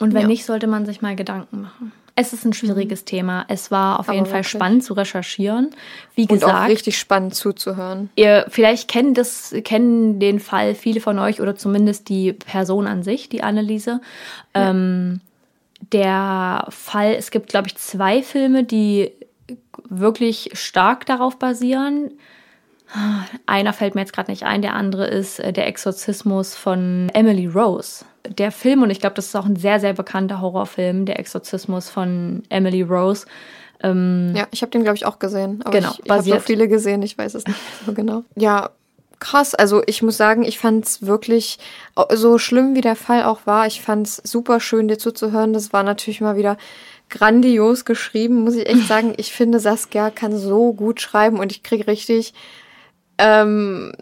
Und 0.00 0.14
wenn 0.14 0.22
Ja. 0.22 0.26
nicht, 0.28 0.44
sollte 0.44 0.66
man 0.66 0.86
sich 0.86 1.02
mal 1.02 1.16
Gedanken 1.16 1.62
machen. 1.62 1.92
Es 2.14 2.32
ist 2.32 2.44
ein 2.44 2.52
schwieriges 2.52 3.04
Thema. 3.04 3.44
Es 3.48 3.70
war 3.70 4.00
auf 4.00 4.08
Aber 4.08 4.14
jeden 4.14 4.26
Fall 4.26 4.38
wirklich. 4.40 4.48
spannend 4.50 4.82
zu 4.84 4.94
recherchieren. 4.94 5.70
Wie 6.16 6.22
und 6.22 6.30
auch 6.42 6.48
gesagt, 6.48 6.68
richtig 6.68 6.98
spannend 6.98 7.36
zuzuhören. 7.36 8.10
ihr 8.16 8.44
vielleicht 8.48 8.88
kennen 8.88 9.14
das, 9.14 9.54
kennen 9.62 10.18
den 10.18 10.40
Fall 10.40 10.74
viele 10.74 11.00
von 11.00 11.18
euch 11.20 11.40
oder 11.40 11.54
zumindest 11.54 12.08
die 12.08 12.32
Person 12.32 12.88
an 12.88 13.04
sich, 13.04 13.28
die 13.28 13.44
Anneliese. 13.44 14.00
Ähm, 14.52 15.20
der 15.92 16.66
Fall, 16.70 17.14
es 17.14 17.30
gibt, 17.30 17.48
glaube 17.48 17.68
ich, 17.68 17.76
zwei 17.76 18.22
Filme, 18.22 18.64
die 18.64 19.12
wirklich 19.88 20.50
stark 20.54 21.06
darauf 21.06 21.38
basieren. 21.38 22.12
Einer 23.46 23.72
fällt 23.72 23.94
mir 23.94 24.00
jetzt 24.02 24.12
gerade 24.12 24.30
nicht 24.30 24.44
ein, 24.44 24.62
der 24.62 24.74
andere 24.74 25.06
ist 25.06 25.40
äh, 25.40 25.52
Der 25.52 25.66
Exorzismus 25.66 26.54
von 26.54 27.10
Emily 27.12 27.46
Rose. 27.46 28.04
Der 28.26 28.50
Film, 28.50 28.82
und 28.82 28.90
ich 28.90 29.00
glaube, 29.00 29.14
das 29.14 29.26
ist 29.26 29.36
auch 29.36 29.44
ein 29.44 29.56
sehr, 29.56 29.78
sehr 29.80 29.92
bekannter 29.92 30.40
Horrorfilm, 30.40 31.04
Der 31.04 31.18
Exorzismus 31.18 31.90
von 31.90 32.42
Emily 32.48 32.82
Rose. 32.82 33.26
Ja, 33.82 34.48
ich 34.50 34.62
habe 34.62 34.70
den, 34.70 34.82
glaube 34.82 34.96
ich, 34.96 35.06
auch 35.06 35.18
gesehen. 35.18 35.60
Aber 35.62 35.70
Genau, 35.78 35.92
ich, 35.92 36.04
ich 36.04 36.10
habe 36.10 36.22
so 36.22 36.40
viele 36.40 36.66
gesehen, 36.66 37.02
ich 37.02 37.16
weiß 37.16 37.34
es 37.34 37.46
nicht 37.46 37.58
so 37.86 37.92
genau. 37.92 38.24
Ja, 38.34 38.70
krass. 39.20 39.54
Also 39.54 39.82
ich 39.86 40.02
muss 40.02 40.16
sagen, 40.16 40.44
ich 40.44 40.58
fand 40.58 40.86
es 40.86 41.06
wirklich, 41.06 41.58
so 42.12 42.38
schlimm 42.38 42.74
wie 42.74 42.80
der 42.80 42.96
Fall 42.96 43.24
auch 43.24 43.40
war, 43.44 43.66
ich 43.66 43.82
fand 43.82 44.06
es 44.06 44.16
super 44.16 44.60
schön, 44.60 44.88
dir 44.88 44.98
zuzuhören. 44.98 45.52
Das 45.52 45.72
war 45.72 45.82
natürlich 45.82 46.20
mal 46.20 46.36
wieder 46.36 46.56
grandios 47.10 47.84
geschrieben, 47.84 48.42
muss 48.42 48.54
ich 48.54 48.68
echt 48.68 48.82
sagen. 48.88 49.14
Ich 49.16 49.32
finde, 49.32 49.60
Saskia 49.60 50.10
kann 50.10 50.36
so 50.36 50.72
gut 50.72 51.00
schreiben 51.00 51.38
und 51.38 51.52
ich 51.52 51.62
kriege 51.62 51.86
richtig, 51.86 52.34
ähm, 53.18 53.92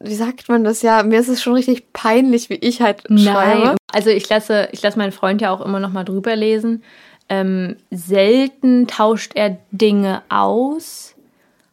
wie 0.00 0.14
sagt 0.14 0.48
man 0.48 0.64
das 0.64 0.82
ja, 0.82 1.02
mir 1.02 1.18
ist 1.18 1.28
es 1.28 1.42
schon 1.42 1.54
richtig 1.54 1.92
peinlich, 1.92 2.50
wie 2.50 2.54
ich 2.54 2.80
halt 2.80 3.02
schreibe. 3.16 3.76
Also 3.92 4.10
ich 4.10 4.28
lasse, 4.28 4.68
ich 4.72 4.82
lasse 4.82 4.98
meinen 4.98 5.12
Freund 5.12 5.40
ja 5.40 5.50
auch 5.50 5.60
immer 5.60 5.80
noch 5.80 5.92
mal 5.92 6.04
drüber 6.04 6.36
lesen. 6.36 6.82
Ähm, 7.28 7.76
selten 7.90 8.86
tauscht 8.86 9.32
er 9.34 9.58
Dinge 9.70 10.22
aus. 10.28 11.14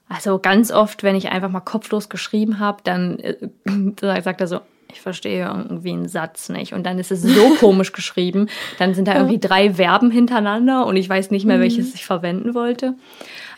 Also 0.07 0.39
ganz 0.39 0.71
oft, 0.71 1.03
wenn 1.03 1.15
ich 1.15 1.29
einfach 1.29 1.49
mal 1.49 1.61
kopflos 1.61 2.09
geschrieben 2.09 2.59
habe, 2.59 2.79
dann 2.83 3.19
äh, 3.19 3.35
sagt 4.21 4.41
er 4.41 4.47
so, 4.47 4.59
ich 4.91 5.01
verstehe 5.01 5.45
irgendwie 5.45 5.91
einen 5.91 6.07
Satz 6.07 6.49
nicht. 6.49 6.73
Und 6.73 6.85
dann 6.85 6.99
ist 6.99 7.11
es 7.11 7.21
so 7.21 7.55
komisch 7.59 7.91
geschrieben. 7.91 8.47
Dann 8.79 8.93
sind 8.93 9.07
da 9.07 9.15
irgendwie 9.15 9.39
drei 9.39 9.73
Verben 9.73 10.11
hintereinander 10.11 10.85
und 10.85 10.95
ich 10.95 11.09
weiß 11.09 11.31
nicht 11.31 11.45
mehr, 11.45 11.59
welches 11.59 11.93
ich 11.95 12.05
verwenden 12.05 12.53
wollte. 12.53 12.93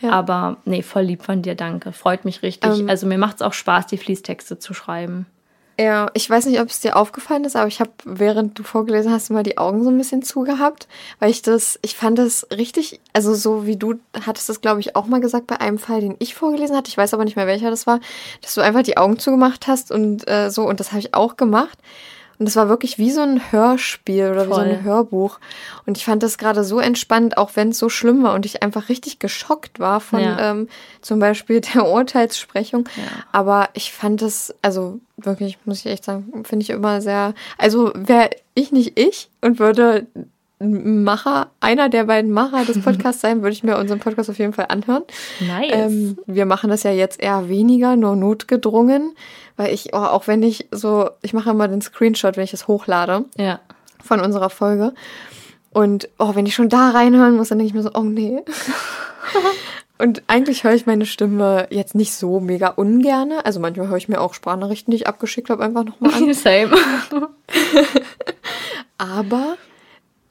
Aber 0.02 0.56
nee, 0.64 0.82
voll 0.82 1.02
lieb 1.02 1.22
von 1.22 1.42
dir, 1.42 1.54
danke. 1.54 1.92
Freut 1.92 2.24
mich 2.24 2.42
richtig. 2.42 2.80
Ähm, 2.80 2.88
also 2.88 3.06
mir 3.06 3.18
macht 3.18 3.36
es 3.36 3.42
auch 3.42 3.52
Spaß, 3.52 3.86
die 3.86 3.98
Fließtexte 3.98 4.58
zu 4.58 4.74
schreiben. 4.74 5.26
Ja, 5.80 6.10
ich 6.14 6.28
weiß 6.28 6.46
nicht, 6.46 6.60
ob 6.60 6.68
es 6.70 6.80
dir 6.80 6.96
aufgefallen 6.96 7.44
ist, 7.44 7.54
aber 7.54 7.68
ich 7.68 7.78
habe, 7.78 7.92
während 8.04 8.58
du 8.58 8.64
vorgelesen 8.64 9.12
hast, 9.12 9.30
mal 9.30 9.44
die 9.44 9.58
Augen 9.58 9.84
so 9.84 9.90
ein 9.90 9.96
bisschen 9.96 10.22
zugehabt, 10.22 10.88
weil 11.20 11.30
ich 11.30 11.40
das, 11.40 11.78
ich 11.82 11.94
fand 11.94 12.18
das 12.18 12.48
richtig, 12.50 13.00
also 13.12 13.32
so 13.32 13.64
wie 13.64 13.76
du 13.76 13.94
hattest 14.26 14.48
das, 14.48 14.60
glaube 14.60 14.80
ich, 14.80 14.96
auch 14.96 15.06
mal 15.06 15.20
gesagt 15.20 15.46
bei 15.46 15.60
einem 15.60 15.78
Fall, 15.78 16.00
den 16.00 16.16
ich 16.18 16.34
vorgelesen 16.34 16.76
hatte, 16.76 16.88
ich 16.88 16.96
weiß 16.98 17.14
aber 17.14 17.24
nicht 17.24 17.36
mehr, 17.36 17.46
welcher 17.46 17.70
das 17.70 17.86
war, 17.86 18.00
dass 18.42 18.56
du 18.56 18.60
einfach 18.60 18.82
die 18.82 18.96
Augen 18.96 19.20
zugemacht 19.20 19.68
hast 19.68 19.92
und 19.92 20.28
äh, 20.28 20.50
so, 20.50 20.66
und 20.68 20.80
das 20.80 20.90
habe 20.90 20.98
ich 20.98 21.14
auch 21.14 21.36
gemacht. 21.36 21.78
Und 22.38 22.46
das 22.46 22.56
war 22.56 22.68
wirklich 22.68 22.98
wie 22.98 23.10
so 23.10 23.20
ein 23.20 23.52
Hörspiel 23.52 24.30
oder 24.30 24.44
wie 24.46 24.50
so 24.50 24.54
Voll. 24.54 24.64
ein 24.64 24.84
Hörbuch. 24.84 25.38
Und 25.86 25.96
ich 25.96 26.04
fand 26.04 26.22
das 26.22 26.38
gerade 26.38 26.62
so 26.62 26.78
entspannt, 26.78 27.36
auch 27.36 27.50
wenn 27.54 27.70
es 27.70 27.78
so 27.78 27.88
schlimm 27.88 28.22
war 28.22 28.34
und 28.34 28.46
ich 28.46 28.62
einfach 28.62 28.88
richtig 28.88 29.18
geschockt 29.18 29.80
war 29.80 30.00
von 30.00 30.20
Ja. 30.20 30.50
ähm, 30.52 30.68
zum 31.00 31.18
Beispiel 31.18 31.60
der 31.74 31.86
Urteilssprechung. 31.88 32.88
Aber 33.32 33.68
ich 33.74 33.92
fand 33.92 34.22
es, 34.22 34.54
also 34.62 35.00
wirklich, 35.16 35.58
muss 35.64 35.80
ich 35.80 35.86
echt 35.86 36.04
sagen, 36.04 36.44
finde 36.44 36.62
ich 36.62 36.70
immer 36.70 37.00
sehr. 37.00 37.34
Also 37.56 37.92
wäre 37.94 38.30
ich 38.54 38.70
nicht 38.72 38.98
ich 38.98 39.30
und 39.40 39.58
würde 39.58 40.06
Macher, 40.60 41.50
einer 41.60 41.88
der 41.88 42.04
beiden 42.04 42.30
Macher 42.30 42.64
des 42.64 42.80
Podcasts 42.84 43.20
sein, 43.20 43.42
würde 43.42 43.52
ich 43.52 43.62
mir 43.62 43.78
unseren 43.78 44.00
Podcast 44.00 44.28
auf 44.30 44.38
jeden 44.38 44.52
Fall 44.52 44.66
anhören. 44.68 45.04
Nice. 45.40 45.70
Ähm, 45.70 46.18
wir 46.26 46.46
machen 46.46 46.70
das 46.70 46.82
ja 46.82 46.90
jetzt 46.90 47.20
eher 47.20 47.48
weniger, 47.48 47.96
nur 47.96 48.16
notgedrungen, 48.16 49.14
weil 49.56 49.72
ich, 49.72 49.90
oh, 49.92 49.98
auch 49.98 50.26
wenn 50.26 50.42
ich 50.42 50.68
so, 50.70 51.10
ich 51.22 51.32
mache 51.32 51.50
immer 51.50 51.68
den 51.68 51.80
Screenshot, 51.80 52.36
wenn 52.36 52.44
ich 52.44 52.54
es 52.54 52.68
hochlade 52.68 53.24
ja. 53.36 53.60
von 54.02 54.20
unserer 54.20 54.50
Folge. 54.50 54.94
Und 55.72 56.08
oh, 56.18 56.34
wenn 56.34 56.46
ich 56.46 56.54
schon 56.54 56.68
da 56.68 56.90
reinhören 56.90 57.36
muss, 57.36 57.48
dann 57.48 57.58
denke 57.58 57.68
ich 57.68 57.74
mir 57.74 57.82
so, 57.82 57.90
oh 57.94 58.02
nee. 58.02 58.42
Und 59.98 60.22
eigentlich 60.28 60.62
höre 60.62 60.74
ich 60.74 60.86
meine 60.86 61.06
Stimme 61.06 61.66
jetzt 61.70 61.96
nicht 61.96 62.14
so 62.14 62.38
mega 62.38 62.68
ungerne. 62.68 63.44
Also 63.44 63.58
manchmal 63.58 63.88
höre 63.88 63.96
ich 63.96 64.08
mir 64.08 64.20
auch 64.20 64.32
Sprachnachrichten, 64.32 64.92
die 64.92 64.96
ich 64.96 65.06
abgeschickt 65.08 65.50
habe, 65.50 65.64
einfach 65.64 65.84
nochmal 65.84 66.14
an. 66.14 66.32
Same. 66.34 66.70
Aber, 68.96 69.56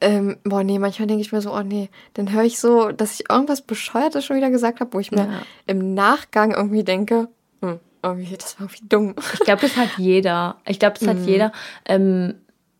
ähm, 0.01 0.37
boah, 0.43 0.63
nee, 0.63 0.79
manchmal 0.79 1.07
denke 1.07 1.21
ich 1.21 1.31
mir 1.31 1.41
so, 1.41 1.53
oh 1.53 1.61
nee, 1.63 1.89
dann 2.13 2.31
höre 2.31 2.43
ich 2.43 2.59
so, 2.59 2.91
dass 2.91 3.19
ich 3.19 3.29
irgendwas 3.29 3.61
Bescheuertes 3.61 4.25
schon 4.25 4.37
wieder 4.37 4.49
gesagt 4.51 4.79
habe, 4.79 4.93
wo 4.93 4.99
ich 4.99 5.11
mir 5.11 5.25
Ja. 5.25 5.41
im 5.65 5.93
Nachgang 5.93 6.51
irgendwie 6.53 6.83
denke, 6.83 7.27
hm, 7.61 7.79
irgendwie, 8.03 8.35
das 8.37 8.59
war 8.59 8.67
irgendwie 8.67 8.87
dumm. 8.87 9.15
Ich 9.33 9.39
glaube, 9.39 9.61
das 9.61 9.75
hat 9.75 9.89
jeder. 9.97 10.57
Ich 10.67 10.79
glaube, 10.79 10.97
das 10.99 11.07
hat 11.07 11.17
jeder. 11.25 11.51
Ähm, 11.85 12.35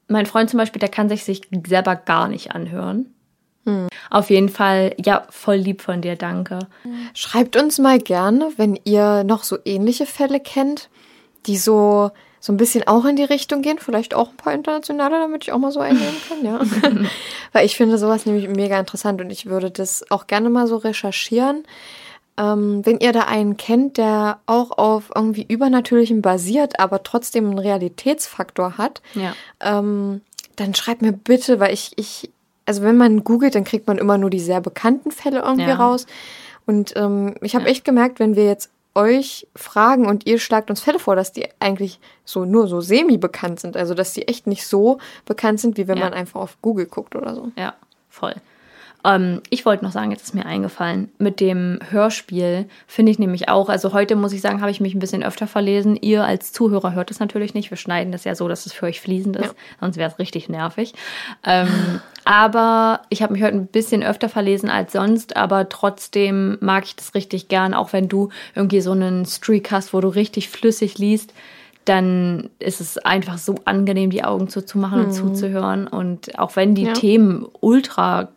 mein 0.08 0.26
Freund 0.26 0.50
zum 0.50 0.58
Beispiel, 0.60 0.80
der 0.80 0.90
kann 0.90 1.10
sich 1.10 1.24
sich 1.26 1.42
selber 1.68 1.96
gar 1.96 2.28
nicht 2.28 2.52
anhören. 2.54 3.14
Auf 4.10 4.30
jeden 4.30 4.48
Fall, 4.48 4.96
ja, 5.04 5.28
voll 5.30 5.56
lieb 5.58 5.82
von 5.82 6.02
dir, 6.02 6.16
danke. 6.16 6.60
Schreibt 7.14 7.58
uns 7.58 7.80
mal 7.80 8.00
gerne, 8.00 8.50
wenn 8.56 8.80
ihr 8.86 9.26
noch 9.26 9.44
so 9.44 9.58
ähnliche 9.66 10.06
Fälle 10.06 10.40
kennt, 10.40 10.90
die 11.48 11.58
so, 11.58 12.12
so 12.40 12.54
ein 12.54 12.58
bisschen 12.58 12.88
auch 12.88 13.06
in 13.06 13.16
die 13.16 13.24
Richtung 13.24 13.62
gehen. 13.62 13.78
Vielleicht 13.80 14.14
auch 14.14 14.30
ein 14.30 14.38
paar 14.38 14.54
internationale, 14.54 15.20
damit 15.20 15.44
ich 15.44 15.52
auch 15.52 15.58
mal 15.58 15.72
so 15.72 15.80
einnehmen 15.80 16.16
kann, 16.30 16.46
ja. 16.46 16.60
Weil 17.54 17.66
ich 17.66 17.76
finde 17.76 17.98
sowas 17.98 18.26
nämlich 18.26 18.48
mega 18.48 18.80
interessant 18.80 19.22
und 19.22 19.30
ich 19.32 19.48
würde 19.48 19.72
das 19.72 20.10
auch 20.12 20.28
gerne 20.28 20.50
mal 20.50 20.68
so 20.68 20.78
recherchieren. 20.78 21.64
Ähm, 22.40 22.86
wenn 22.86 23.00
ihr 23.00 23.14
da 23.14 23.22
einen 23.22 23.58
kennt, 23.58 23.98
der 23.98 24.40
auch 24.46 24.78
auf 24.78 25.10
irgendwie 25.16 25.44
Übernatürlichem 25.48 26.22
basiert, 26.22 26.80
aber 26.80 27.02
trotzdem 27.02 27.46
einen 27.50 27.58
Realitätsfaktor 27.60 28.78
hat, 28.78 29.02
Ja. 29.16 29.34
ähm, 29.60 30.22
dann 30.56 30.76
schreibt 30.76 31.02
mir 31.02 31.14
bitte, 31.14 31.60
weil 31.60 31.74
ich, 31.74 31.94
ich, 31.98 32.30
also 32.66 32.84
wenn 32.84 32.98
man 32.98 33.24
googelt, 33.24 33.56
dann 33.56 33.64
kriegt 33.64 33.88
man 33.88 33.98
immer 33.98 34.18
nur 34.20 34.30
die 34.30 34.40
sehr 34.40 34.62
bekannten 34.62 35.10
Fälle 35.12 35.40
irgendwie 35.40 35.70
Ja. 35.70 35.76
raus. 35.78 36.06
Und 36.68 36.94
ähm, 36.96 37.34
ich 37.42 37.56
habe 37.56 37.66
echt 37.66 37.86
gemerkt, 37.86 38.20
wenn 38.20 38.36
wir 38.36 38.46
jetzt 38.46 38.70
euch 38.98 39.48
fragen 39.56 40.06
und 40.08 40.26
ihr 40.28 40.40
schlagt 40.40 40.70
uns 40.70 40.82
Fälle 40.82 41.00
vor, 41.00 41.16
dass 41.16 41.32
die 41.32 41.46
eigentlich 41.60 42.00
so 42.26 42.44
nur 42.44 42.68
so 42.68 42.82
semi-bekannt 42.82 43.60
sind, 43.62 43.78
also 43.78 43.94
dass 43.94 44.12
die 44.14 44.28
echt 44.28 44.48
nicht 44.48 44.66
so 44.68 44.98
bekannt 45.26 45.60
sind, 45.62 45.78
wie 45.78 45.88
wenn 45.88 45.98
Ja. 45.98 46.06
man 46.06 46.14
einfach 46.14 46.42
auf 46.42 46.58
Google 46.62 46.88
guckt 46.88 47.16
oder 47.16 47.34
so. 47.36 47.52
Ja, 47.58 47.74
voll. 48.10 48.34
Ähm, 49.06 49.42
ich 49.52 49.64
wollte 49.66 49.86
noch 49.86 49.92
sagen, 49.92 50.10
jetzt 50.12 50.24
ist 50.24 50.34
mir 50.34 50.46
eingefallen, 50.48 51.12
mit 51.20 51.40
dem 51.40 51.80
Hörspiel 51.92 52.68
finde 52.88 53.12
ich 53.12 53.20
nämlich 53.20 53.48
auch, 53.48 53.70
also 53.70 53.94
heute 53.94 54.16
muss 54.16 54.34
ich 54.34 54.42
sagen, 54.42 54.60
habe 54.60 54.72
ich 54.72 54.82
mich 54.82 54.96
ein 54.96 55.00
bisschen 55.00 55.24
öfter 55.24 55.46
verlesen. 55.48 55.96
Ihr 55.96 56.24
als 56.26 56.52
Zuhörer 56.52 56.94
hört 56.94 57.12
es 57.12 57.20
natürlich 57.20 57.54
nicht. 57.54 57.70
Wir 57.70 57.78
schneiden 57.78 58.12
das 58.12 58.24
ja 58.24 58.34
so, 58.34 58.48
dass 58.48 58.66
es 58.66 58.74
für 58.74 58.88
euch 58.88 59.00
fließend 59.00 59.38
ist, 59.38 59.56
sonst 59.80 59.98
wäre 59.98 60.10
es 60.12 60.18
richtig 60.20 60.50
nervig. 60.50 60.94
Ähm, 61.46 62.02
Aber 62.30 63.04
ich 63.08 63.22
habe 63.22 63.32
mich 63.32 63.42
heute 63.42 63.56
ein 63.56 63.68
bisschen 63.68 64.04
öfter 64.04 64.28
verlesen 64.28 64.70
als 64.70 64.92
sonst, 64.92 65.38
aber 65.38 65.70
trotzdem 65.70 66.58
mag 66.60 66.84
ich 66.84 66.98
das 66.98 67.16
richtig 67.16 67.48
gern, 67.48 67.74
auch 67.74 67.94
wenn 67.94 68.10
du 68.10 68.32
irgendwie 68.54 68.82
so 68.82 68.92
einen 68.92 69.26
Streak 69.26 69.72
hast, 69.72 69.94
wo 69.94 70.02
du 70.02 70.10
richtig 70.10 70.50
flüssig 70.50 70.98
liest, 70.98 71.34
dann 71.86 72.50
ist 72.60 72.82
es 72.82 72.98
einfach 72.98 73.38
so 73.38 73.56
angenehm, 73.64 74.10
die 74.10 74.26
Augen 74.26 74.50
zuzumachen 74.50 75.06
und 75.06 75.14
zuzuhören. 75.14 75.88
Und 75.88 76.38
auch 76.38 76.58
wenn 76.58 76.76
die 76.76 76.88
Ja. 76.88 76.94
Themen 76.94 77.48
ultra 77.62 78.28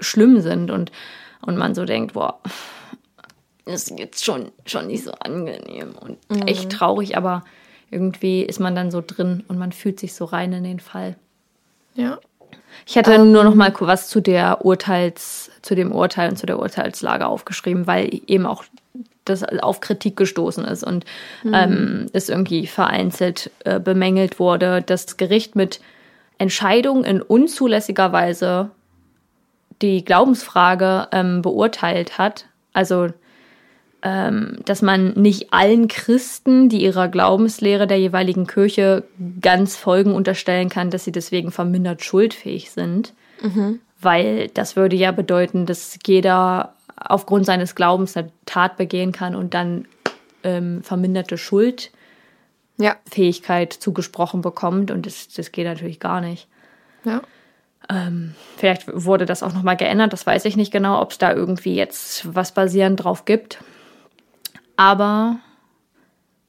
schlimm 0.00 0.40
sind 0.40 0.72
und, 0.72 0.90
und 1.40 1.56
man 1.56 1.76
so 1.76 1.84
denkt, 1.84 2.14
boah, 2.14 2.40
das 3.64 3.84
ist 3.84 3.96
jetzt 3.96 4.24
schon, 4.24 4.50
schon 4.64 4.88
nicht 4.88 5.04
so 5.04 5.12
angenehm 5.12 5.94
und 6.00 6.18
echt 6.48 6.72
traurig, 6.72 7.16
aber 7.16 7.44
irgendwie 7.92 8.42
ist 8.42 8.58
man 8.58 8.74
dann 8.74 8.90
so 8.90 9.04
drin 9.06 9.44
und 9.46 9.56
man 9.56 9.70
fühlt 9.70 10.00
sich 10.00 10.14
so 10.14 10.24
rein 10.24 10.52
in 10.52 10.64
den 10.64 10.80
Fall. 10.80 11.14
Ja. 11.94 12.18
Ich 12.84 12.96
hatte 12.98 13.18
nur 13.18 13.44
noch 13.44 13.54
mal 13.54 13.72
was 13.78 14.08
zu 14.08 14.20
der 14.20 14.64
Urteils, 14.64 15.50
zu 15.62 15.74
dem 15.74 15.92
Urteil 15.92 16.30
und 16.30 16.36
zu 16.36 16.46
der 16.46 16.58
Urteilslage 16.58 17.26
aufgeschrieben, 17.26 17.86
weil 17.86 18.20
eben 18.26 18.46
auch 18.46 18.64
das 19.24 19.42
auf 19.44 19.80
Kritik 19.80 20.16
gestoßen 20.16 20.64
ist 20.64 20.84
und 20.84 21.04
ähm, 21.52 22.06
es 22.12 22.28
irgendwie 22.28 22.66
vereinzelt 22.66 23.50
äh, 23.64 23.80
bemängelt 23.80 24.38
wurde, 24.38 24.82
dass 24.82 25.06
das 25.06 25.16
Gericht 25.16 25.56
mit 25.56 25.80
Entscheidung 26.38 27.04
in 27.04 27.22
unzulässiger 27.22 28.12
Weise 28.12 28.70
die 29.82 30.04
Glaubensfrage 30.04 31.08
ähm, 31.12 31.42
beurteilt 31.42 32.18
hat. 32.18 32.46
Also 32.72 33.04
ähm, 33.06 33.14
dass 34.64 34.82
man 34.82 35.14
nicht 35.14 35.52
allen 35.52 35.88
Christen, 35.88 36.68
die 36.68 36.82
ihrer 36.84 37.08
Glaubenslehre 37.08 37.86
der 37.86 37.98
jeweiligen 37.98 38.46
Kirche 38.46 39.02
ganz 39.40 39.74
folgen, 39.76 40.14
unterstellen 40.14 40.68
kann, 40.68 40.90
dass 40.90 41.04
sie 41.04 41.12
deswegen 41.12 41.50
vermindert 41.50 42.04
schuldfähig 42.04 42.70
sind. 42.70 43.14
Weil 44.00 44.48
das 44.54 44.76
würde 44.76 44.94
ja 44.96 45.10
bedeuten, 45.12 45.66
dass 45.66 45.98
jeder 46.06 46.74
aufgrund 46.96 47.46
seines 47.46 47.74
Glaubens 47.74 48.16
eine 48.16 48.30
Tat 48.44 48.76
begehen 48.76 49.12
kann 49.12 49.34
und 49.34 49.54
dann 49.54 49.86
ähm, 50.44 50.82
verminderte 50.82 51.36
Schuldfähigkeit 51.38 51.90
Ja. 53.74 53.80
zugesprochen 53.80 54.40
bekommt. 54.42 54.90
Und 54.90 55.06
das, 55.06 55.28
das 55.28 55.50
geht 55.52 55.66
natürlich 55.66 56.00
gar 56.00 56.20
nicht. 56.20 56.46
Ja. 57.04 57.22
Vielleicht 58.56 58.84
wurde 58.92 59.26
das 59.26 59.42
auch 59.44 59.52
nochmal 59.52 59.76
geändert, 59.76 60.12
das 60.12 60.26
weiß 60.26 60.44
ich 60.44 60.56
nicht 60.56 60.72
genau, 60.72 61.00
ob 61.00 61.12
es 61.12 61.18
da 61.18 61.32
irgendwie 61.32 61.76
jetzt 61.76 62.34
was 62.34 62.52
basierend 62.52 63.04
drauf 63.04 63.24
gibt. 63.24 63.58
Aber 64.76 65.36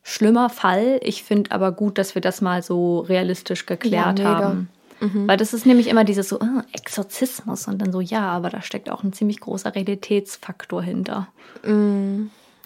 schlimmer 0.03 0.49
Fall. 0.49 0.99
Ich 1.03 1.23
finde 1.23 1.51
aber 1.51 1.71
gut, 1.71 1.97
dass 1.97 2.15
wir 2.15 2.21
das 2.21 2.41
mal 2.41 2.61
so 2.61 2.99
realistisch 2.99 3.65
geklärt 3.65 4.19
Ja, 4.19 4.25
haben. 4.25 4.69
Weil 4.99 5.37
das 5.37 5.53
ist 5.53 5.65
nämlich 5.65 5.87
immer 5.87 6.03
dieses 6.03 6.29
so, 6.29 6.39
ah, 6.39 6.63
Exorzismus 6.73 7.67
und 7.67 7.79
dann 7.79 7.91
so, 7.91 8.01
ja, 8.01 8.29
aber 8.31 8.49
da 8.49 8.61
steckt 8.61 8.89
auch 8.89 9.03
ein 9.03 9.13
ziemlich 9.13 9.39
großer 9.39 9.75
Realitätsfaktor 9.75 10.81
hinter. 10.81 11.27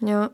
Ja. 0.02 0.30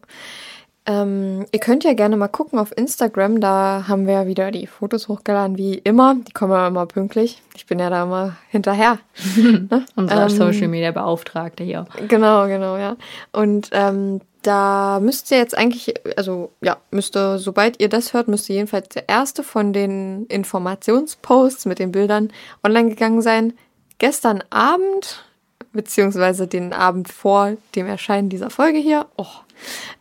Ähm, 0.90 1.46
ihr 1.52 1.60
könnt 1.60 1.84
ja 1.84 1.94
gerne 1.94 2.16
mal 2.16 2.30
gucken 2.30 2.58
auf 2.60 2.76
Instagram, 2.78 3.42
da 3.42 3.86
haben 3.90 4.08
wir 4.08 4.14
ja 4.14 4.26
wieder 4.26 4.52
die 4.52 4.68
Fotos 4.68 5.10
hochgeladen, 5.10 5.58
wie 5.58 5.76
immer. 5.76 6.16
Die 6.16 6.32
kommen 6.32 6.54
ja 6.54 6.66
immer 6.66 6.86
pünktlich. 6.86 7.42
Ich 7.56 7.66
bin 7.66 7.78
ja 7.80 7.90
da 7.90 8.04
immer 8.04 8.38
hinterher. 8.50 9.00
ne? 9.36 9.86
Unser 9.98 10.24
Ähm, 10.24 10.30
Social 10.30 10.70
Media 10.70 10.92
Beauftragte 10.92 11.66
hier. 11.66 11.88
Genau, 12.08 12.48
genau, 12.48 12.78
ja. 12.78 12.96
Und 13.34 13.68
ähm, 13.74 14.22
da 14.44 15.02
müsst 15.02 15.30
ihr 15.30 15.40
jetzt 15.40 15.58
eigentlich, 15.58 15.94
also 16.16 16.52
ja, 16.62 16.78
müsste, 16.90 17.38
sobald 17.38 17.82
ihr 17.82 17.90
das 17.90 18.14
hört, 18.14 18.30
müsste 18.30 18.54
jedenfalls 18.54 18.88
der 18.88 19.10
erste 19.10 19.44
von 19.44 19.74
den 19.74 20.26
Informationsposts 20.28 21.66
mit 21.66 21.80
den 21.80 21.92
Bildern 21.92 22.32
online 22.64 22.88
gegangen 22.88 23.22
sein. 23.22 23.52
Gestern 23.98 24.42
Abend, 24.52 25.26
beziehungsweise 25.74 26.48
den 26.48 26.72
Abend 26.72 27.10
vor 27.12 27.58
dem 27.76 27.88
Erscheinen 27.88 28.30
dieser 28.30 28.50
Folge 28.50 28.78
hier, 28.78 29.08
oh, 29.18 29.26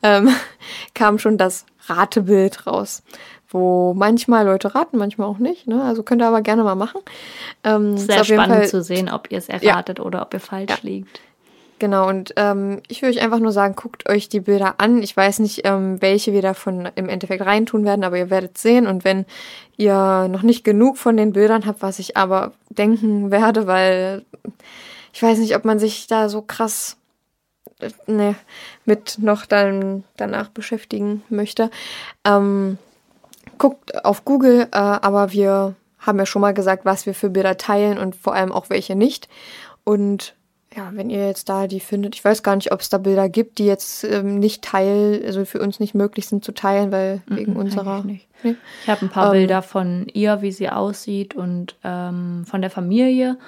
ähm, 0.02 0.28
kam 0.94 1.18
schon 1.18 1.38
das 1.38 1.66
Ratebild 1.86 2.66
raus. 2.66 3.02
Wo 3.48 3.94
manchmal 3.94 4.44
Leute 4.44 4.74
raten, 4.74 4.98
manchmal 4.98 5.28
auch 5.28 5.38
nicht. 5.38 5.68
Ne? 5.68 5.82
Also 5.82 6.02
könnt 6.02 6.20
ihr 6.20 6.26
aber 6.26 6.42
gerne 6.42 6.64
mal 6.64 6.74
machen. 6.74 7.00
Ähm, 7.62 7.94
ist 7.94 8.07
Sehr 8.07 8.24
spannend 8.24 8.57
Fall- 8.57 8.68
zu 8.68 8.82
sehen, 8.82 9.09
ob 9.09 9.30
ihr 9.30 9.38
es 9.38 9.48
erratet 9.48 10.00
oder 10.00 10.22
ob 10.22 10.34
ihr 10.34 10.40
falsch 10.40 10.82
liegt. 10.82 11.20
Genau, 11.78 12.09
und 12.09 12.32
ähm, 12.36 12.80
ich 12.88 13.02
würde 13.02 13.16
euch 13.16 13.22
einfach 13.22 13.38
nur 13.38 13.52
sagen, 13.52 13.76
guckt 13.76 14.09
euch 14.09 14.30
die 14.30 14.40
Bilder 14.40 14.76
an. 14.78 15.02
Ich 15.02 15.14
weiß 15.14 15.40
nicht, 15.40 15.61
ähm, 15.64 16.00
welche 16.00 16.32
wir 16.32 16.40
davon 16.40 16.88
im 16.94 17.09
Endeffekt 17.09 17.44
reintun 17.44 17.84
werden, 17.84 18.02
aber 18.02 18.16
ihr 18.16 18.30
werdet 18.30 18.57
sehen. 18.57 18.86
Und 18.86 19.04
wenn 19.04 19.26
ihr 19.76 20.26
noch 20.28 20.42
nicht 20.42 20.64
genug 20.64 20.96
von 20.96 21.18
den 21.18 21.32
Bildern 21.32 21.66
habt, 21.66 21.82
was 21.82 21.98
ich 21.98 22.16
aber 22.16 22.52
denken 22.70 23.30
werde, 23.30 23.66
weil 23.66 24.24
ich 25.12 25.22
weiß 25.22 25.38
nicht, 25.38 25.54
ob 25.54 25.66
man 25.66 25.78
sich 25.78 26.07
da 26.07 26.30
so 26.30 26.40
krass 26.40 26.96
ne, 28.07 28.35
mit 28.85 29.18
noch 29.20 29.47
dann 29.47 30.05
danach 30.16 30.49
beschäftigen 30.49 31.22
möchte. 31.29 31.70
Ähm, 32.24 32.79
guckt 33.59 34.05
auf 34.05 34.24
Google, 34.24 34.68
äh, 34.72 34.77
aber 34.77 35.33
wir 35.33 35.74
haben 35.99 36.18
ja 36.18 36.27
schon 36.27 36.43
mal 36.43 36.55
gesagt, 36.55 36.85
was 36.85 37.07
wir 37.07 37.14
für 37.14 37.31
Bilder 37.31 37.57
teilen 37.57 37.99
und 37.99 38.14
vor 38.16 38.35
allem 38.35 38.53
auch 38.53 38.70
welche 38.70 38.95
nicht. 38.95 39.29
Und 39.85 40.35
ja, 40.77 40.91
wenn 40.93 41.09
ihr 41.09 41.27
jetzt 41.27 41.49
da 41.49 41.66
die 41.66 41.81
findet, 41.81 42.14
ich 42.14 42.24
weiß 42.24 42.43
gar 42.43 42.55
nicht, 42.55 42.70
ob 42.70 42.81
es 42.81 42.91
da 42.91 42.99
Bilder 42.99 43.29
gibt, 43.31 43.59
die 43.59 43.64
jetzt 43.66 44.05
ähm, 44.05 44.39
nicht 44.39 44.62
teil, 44.62 45.22
also 45.24 45.45
für 45.47 45.61
uns 45.61 45.81
nicht 45.81 45.95
möglich 45.95 46.29
sind 46.29 46.45
zu 46.45 46.53
teilen, 46.53 46.93
weil 46.93 47.22
wegen 47.29 47.53
Mhm, 47.53 47.59
unserer. 47.59 47.95
eigentlich 47.97 48.05
nicht. 48.05 48.29
Nee. 48.43 48.57
Ich 48.83 48.89
habe 48.91 49.07
ein 49.07 49.09
paar 49.09 49.27
Ähm, 49.27 49.33
Bilder 49.41 49.62
von 49.62 50.07
ihr, 50.12 50.43
wie 50.43 50.53
sie 50.53 50.68
aussieht 50.68 51.35
und 51.35 51.77
ähm, 51.83 52.45
von 52.47 52.61
der 52.61 52.70
Familie 52.70 53.39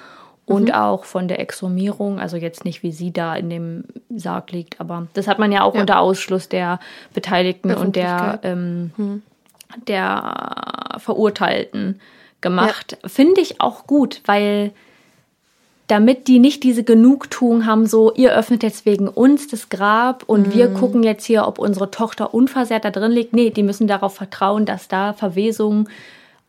Mhm. 0.49 0.55
und 0.55 0.73
auch 0.73 1.05
von 1.05 1.27
der 1.27 1.39
Exhumierung. 1.39 2.19
Also 2.19 2.35
jetzt 2.37 2.65
nicht, 2.65 2.83
wie 2.83 2.91
sie 2.91 3.11
da 3.13 3.35
in 3.35 3.49
dem 3.49 3.83
Sarg 4.13 4.51
liegt, 4.51 4.81
aber 4.81 5.07
das 5.13 5.27
hat 5.27 5.39
man 5.39 5.51
ja 5.51 5.61
auch 5.63 5.75
Ja. 5.75 5.81
unter 5.81 5.99
Ausschluss 5.99 6.49
der 6.49 6.79
Beteiligten 7.13 7.73
und 7.73 7.95
der, 7.95 8.15
Öffentlichkeit. 8.41 8.57
Mhm. 8.57 8.91
ähm, 8.97 9.23
der 9.87 10.95
Verurteilten 10.97 11.99
gemacht. 12.41 12.97
Finde 13.05 13.41
ich 13.41 13.61
auch 13.61 13.85
gut, 13.85 14.21
weil 14.25 14.71
damit 15.87 16.27
die 16.27 16.37
nicht 16.39 16.63
diese 16.63 16.83
Genugtuung 16.83 17.65
haben, 17.65 17.87
so, 17.87 18.13
ihr 18.13 18.31
öffnet 18.33 18.61
jetzt 18.61 18.85
wegen 18.85 19.07
uns 19.07 19.47
das 19.47 19.69
Grab 19.69 20.23
und 20.27 20.53
wir 20.53 20.67
gucken 20.69 21.01
jetzt 21.01 21.25
hier, 21.25 21.47
ob 21.47 21.57
unsere 21.57 21.89
Tochter 21.89 22.33
unversehrt 22.33 22.85
da 22.85 22.91
drin 22.91 23.11
liegt. 23.11 23.33
Nee, 23.33 23.49
die 23.49 23.63
müssen 23.63 23.87
darauf 23.87 24.13
vertrauen, 24.15 24.65
dass 24.65 24.87
da 24.87 25.13
Verwesung 25.13 25.89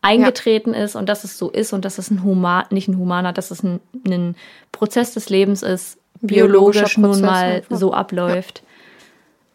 eingetreten 0.01 0.73
ist 0.73 0.95
und 0.95 1.07
dass 1.07 1.23
es 1.23 1.37
so 1.37 1.49
ist 1.49 1.73
und 1.73 1.85
dass 1.85 1.97
es 1.97 2.09
ein 2.09 2.23
human, 2.23 2.65
nicht 2.71 2.87
ein 2.87 2.97
humaner, 2.97 3.33
dass 3.33 3.51
es 3.51 3.63
ein, 3.63 3.79
ein 4.05 4.35
Prozess 4.71 5.13
des 5.13 5.29
Lebens 5.29 5.63
ist, 5.63 5.97
Biologischer 6.21 6.85
biologisch 6.85 6.97
nun 6.97 7.21
mal 7.21 7.43
einfach. 7.43 7.77
so 7.77 7.93
abläuft. 7.93 8.63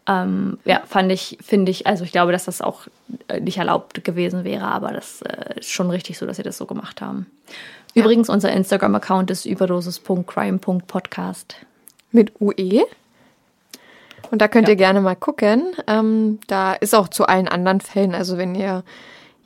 Ähm, 0.08 0.58
ja, 0.64 0.82
fand 0.86 1.10
ich, 1.10 1.38
finde 1.44 1.72
ich, 1.72 1.86
also 1.86 2.04
ich 2.04 2.12
glaube, 2.12 2.30
dass 2.30 2.44
das 2.44 2.62
auch 2.62 2.86
äh, 3.28 3.40
nicht 3.40 3.58
erlaubt 3.58 4.04
gewesen 4.04 4.44
wäre, 4.44 4.66
aber 4.66 4.92
das 4.92 5.22
äh, 5.22 5.58
ist 5.58 5.70
schon 5.70 5.90
richtig 5.90 6.18
so, 6.18 6.26
dass 6.26 6.36
sie 6.36 6.44
das 6.44 6.58
so 6.58 6.66
gemacht 6.66 7.00
haben. 7.00 7.26
Übrigens, 7.94 8.28
unser 8.28 8.52
Instagram-Account 8.52 9.30
ist 9.30 9.46
überdosis.crime.podcast. 9.46 11.56
Mit 12.12 12.40
UE. 12.40 12.84
Und 14.30 14.42
da 14.42 14.48
könnt 14.48 14.68
ihr 14.68 14.76
gerne 14.76 15.00
mal 15.00 15.16
gucken. 15.16 15.72
Ähm, 15.86 16.40
da 16.46 16.74
ist 16.74 16.94
auch 16.94 17.08
zu 17.08 17.26
allen 17.26 17.48
anderen 17.48 17.80
Fällen, 17.80 18.14
also 18.14 18.36
wenn 18.38 18.54
ihr 18.54 18.84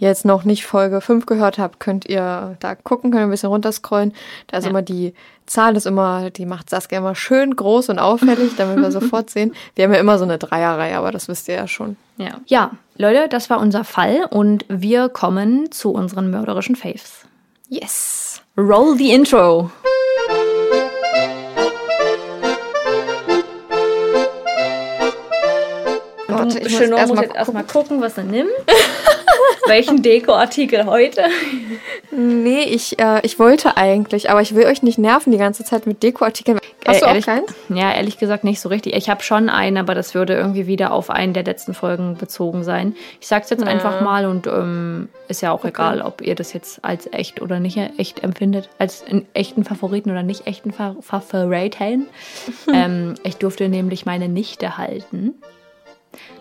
jetzt 0.01 0.25
noch 0.25 0.43
nicht 0.45 0.67
Folge 0.67 1.01
5 1.01 1.27
gehört 1.27 1.59
habt, 1.59 1.79
könnt 1.79 2.07
ihr 2.07 2.57
da 2.59 2.75
gucken, 2.75 3.11
könnt 3.13 3.21
ihr 3.23 3.27
ein 3.27 3.31
bisschen 3.31 3.51
runterscrollen. 3.51 4.13
Da 4.49 4.59
ist 4.59 4.65
Ja. 4.65 4.71
immer 4.71 4.83
die 4.83 5.15
Zahl, 5.47 5.77
ist 5.77 5.87
immer, 5.87 6.31
die 6.31 6.47
macht 6.47 6.69
Saskia 6.71 6.99
immer 6.99 7.15
schön 7.15 7.55
groß 7.55 7.89
und 7.91 7.99
auffällig, 7.99 8.57
damit 8.57 8.79
wir 8.79 8.91
sofort 8.91 9.31
sehen. 9.31 9.53
Wir 9.77 9.85
haben 9.85 9.93
ja 9.95 10.01
immer 10.01 10.19
so 10.19 10.25
eine 10.25 10.39
Dreierreihe, 10.39 10.97
aber 10.97 11.13
das 11.13 11.29
wisst 11.29 11.47
ihr 11.49 11.55
ja 11.55 11.69
schon. 11.69 11.97
Ja. 12.17 12.41
ja, 12.47 12.71
Leute, 12.97 13.29
das 13.29 13.49
war 13.51 13.61
unser 13.61 13.85
Fall 13.85 14.27
und 14.31 14.65
wir 14.69 15.09
kommen 15.09 15.71
zu 15.71 15.91
unseren 15.93 16.31
mörderischen 16.31 16.77
Faves. 16.77 17.27
Yes! 17.69 18.43
Roll 18.59 18.97
the 18.97 19.13
Intro. 19.13 19.71
Warte, 26.55 26.67
ich 26.67 26.81
muss 26.81 26.91
muss 26.91 26.99
erst 26.99 27.23
jetzt 27.23 27.35
erstmal 27.35 27.65
gucken, 27.65 28.01
was 28.01 28.17
er 28.19 28.25
nimmt. 28.25 28.51
Welchen 29.67 30.03
Dekoartikel 30.03 30.87
heute? 30.87 31.25
Nee, 32.11 32.63
ich, 32.63 32.99
äh, 32.99 33.21
ich 33.25 33.39
wollte 33.39 33.77
eigentlich, 33.77 34.31
aber 34.31 34.41
ich 34.41 34.55
will 34.55 34.67
euch 34.67 34.83
nicht 34.83 34.99
nerven 34.99 35.31
die 35.33 35.39
ganze 35.39 35.65
Zeit 35.65 35.87
mit 35.87 36.03
Dekoartikeln. 36.03 36.59
Hast 36.87 36.97
Äh, 36.97 37.01
du 37.01 37.05
auch 37.05 37.09
ehrlich, 37.11 37.27
keins? 37.27 37.55
Ja, 37.69 37.93
ehrlich 37.93 38.19
gesagt 38.19 38.43
nicht 38.43 38.61
so 38.61 38.69
richtig. 38.69 38.97
Ich 38.97 39.09
habe 39.09 39.23
schon 39.23 39.49
einen, 39.49 39.77
aber 39.77 39.95
das 39.95 40.15
würde 40.15 40.35
irgendwie 40.35 40.67
wieder 40.67 40.93
auf 40.93 41.11
einen 41.11 41.35
der 41.35 41.45
letzten 41.45 41.75
Folgen 41.75 42.17
bezogen 42.17 42.65
sein. 42.65 42.97
Ich 43.21 43.29
sag's 43.29 43.51
jetzt 43.51 43.63
einfach 43.63 44.01
mal 44.01 44.27
und 44.27 44.47
ähm, 44.47 45.09
ist 45.29 45.43
ja 45.43 45.53
auch 45.53 45.65
egal, 45.65 46.03
ob 46.03 46.21
ihr 46.23 46.35
das 46.35 46.53
jetzt 46.53 46.85
als 46.85 47.09
echt 47.13 47.41
oder 47.41 47.61
nicht 47.61 47.79
echt 47.99 48.25
empfindet, 48.25 48.71
als 48.79 49.05
einen 49.05 49.27
echten 49.35 49.65
Favoriten 49.65 50.11
oder 50.11 50.23
nicht 50.23 50.47
echten 50.47 50.73
Fa 50.73 50.97
Favoriten. 51.01 52.07
ähm, 52.73 53.15
ich 53.23 53.37
durfte 53.37 53.69
nämlich 53.69 54.05
meine 54.07 54.29
Nichte 54.29 54.79
halten. 54.79 55.35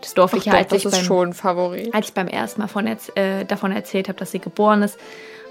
Das 0.01 0.13
durfte 0.13 0.37
ich 0.37 0.45
ja, 0.45 0.53
Doch, 0.53 0.59
als 0.59 0.67
das 0.69 0.79
ich 0.79 0.85
ist 0.85 0.91
beim, 0.91 1.03
schon 1.03 1.33
Favorit. 1.33 1.93
als 1.93 2.07
ich 2.07 2.13
beim 2.13 2.27
ersten 2.27 2.61
Mal 2.61 2.67
von 2.67 2.87
äh, 2.87 3.45
davon 3.45 3.71
erzählt 3.71 4.07
habe, 4.07 4.17
dass 4.19 4.31
sie 4.31 4.39
geboren 4.39 4.81
ist, 4.81 4.97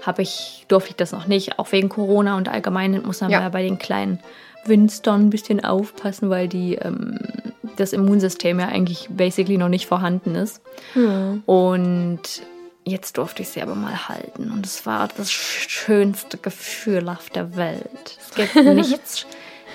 habe 0.05 0.21
ich, 0.21 0.65
durfte 0.67 0.91
ich 0.91 0.95
das 0.95 1.11
noch 1.11 1.27
nicht, 1.27 1.59
auch 1.59 1.71
wegen 1.71 1.89
Corona 1.89 2.37
und 2.37 2.49
allgemein 2.49 3.01
muss 3.03 3.21
man 3.21 3.31
Ja. 3.31 3.41
ja 3.41 3.49
bei 3.49 3.61
den 3.63 3.79
kleinen 3.79 4.19
Winston 4.65 5.27
ein 5.27 5.29
bisschen 5.29 5.63
aufpassen, 5.63 6.29
weil 6.29 6.47
die 6.47 6.75
ähm, 6.75 7.17
das 7.77 7.93
Immunsystem 7.93 8.59
ja 8.59 8.67
eigentlich 8.67 9.07
basically 9.09 9.57
noch 9.57 9.69
nicht 9.69 9.85
vorhanden 9.87 10.35
ist. 10.35 10.61
Und 11.45 12.19
jetzt 12.85 13.17
durfte 13.17 13.41
ich 13.41 13.49
sie 13.49 13.61
aber 13.61 13.75
mal 13.75 14.09
halten. 14.09 14.51
Und 14.51 14.65
es 14.65 14.85
war 14.85 15.07
das 15.15 15.31
schönste 15.31 16.37
Gefühl 16.37 17.07
auf 17.09 17.29
der 17.29 17.55
Welt. 17.55 18.17
Es 18.19 18.35
gibt 18.35 18.55
nichts, 18.75 19.25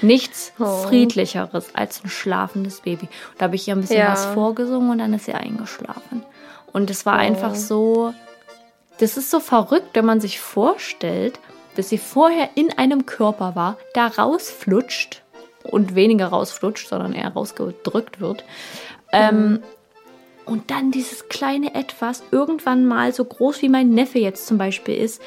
nichts 0.02 0.52
Friedlicheres 0.56 1.74
als 1.74 2.02
ein 2.04 2.10
schlafendes 2.10 2.80
Baby. 2.80 3.06
Und 3.32 3.40
da 3.40 3.46
habe 3.46 3.56
ich 3.56 3.68
ihr 3.68 3.74
ein 3.74 3.80
bisschen 3.80 3.98
Ja. 3.98 4.12
was 4.12 4.26
vorgesungen 4.26 4.90
und 4.90 4.98
dann 4.98 5.14
ist 5.14 5.26
sie 5.26 5.34
eingeschlafen. 5.34 6.22
Und 6.72 6.90
es 6.90 7.06
war 7.06 7.14
einfach 7.14 7.54
so, 7.54 8.12
das 8.98 9.16
ist 9.16 9.30
so 9.30 9.40
verrückt, 9.40 9.90
wenn 9.94 10.04
man 10.04 10.20
sich 10.20 10.40
vorstellt, 10.40 11.38
dass 11.76 11.88
sie 11.88 11.98
vorher 11.98 12.50
in 12.54 12.76
einem 12.78 13.06
Körper 13.06 13.54
war, 13.56 13.78
da 13.94 14.06
rausflutscht 14.06 15.22
und 15.64 15.94
weniger 15.94 16.26
rausflutscht, 16.28 16.88
sondern 16.88 17.12
eher 17.12 17.32
rausgedrückt 17.32 18.20
wird. 18.20 18.44
Ähm, 19.12 19.62
und 20.44 20.70
dann 20.70 20.90
dieses 20.90 21.28
kleine 21.28 21.74
Etwas, 21.74 22.22
irgendwann 22.30 22.86
mal 22.86 23.12
so 23.12 23.24
groß 23.24 23.62
wie 23.62 23.68
mein 23.68 23.90
Neffe 23.90 24.18
jetzt 24.18 24.46
zum 24.46 24.58
Beispiel 24.58 24.96
ist, 24.96 25.22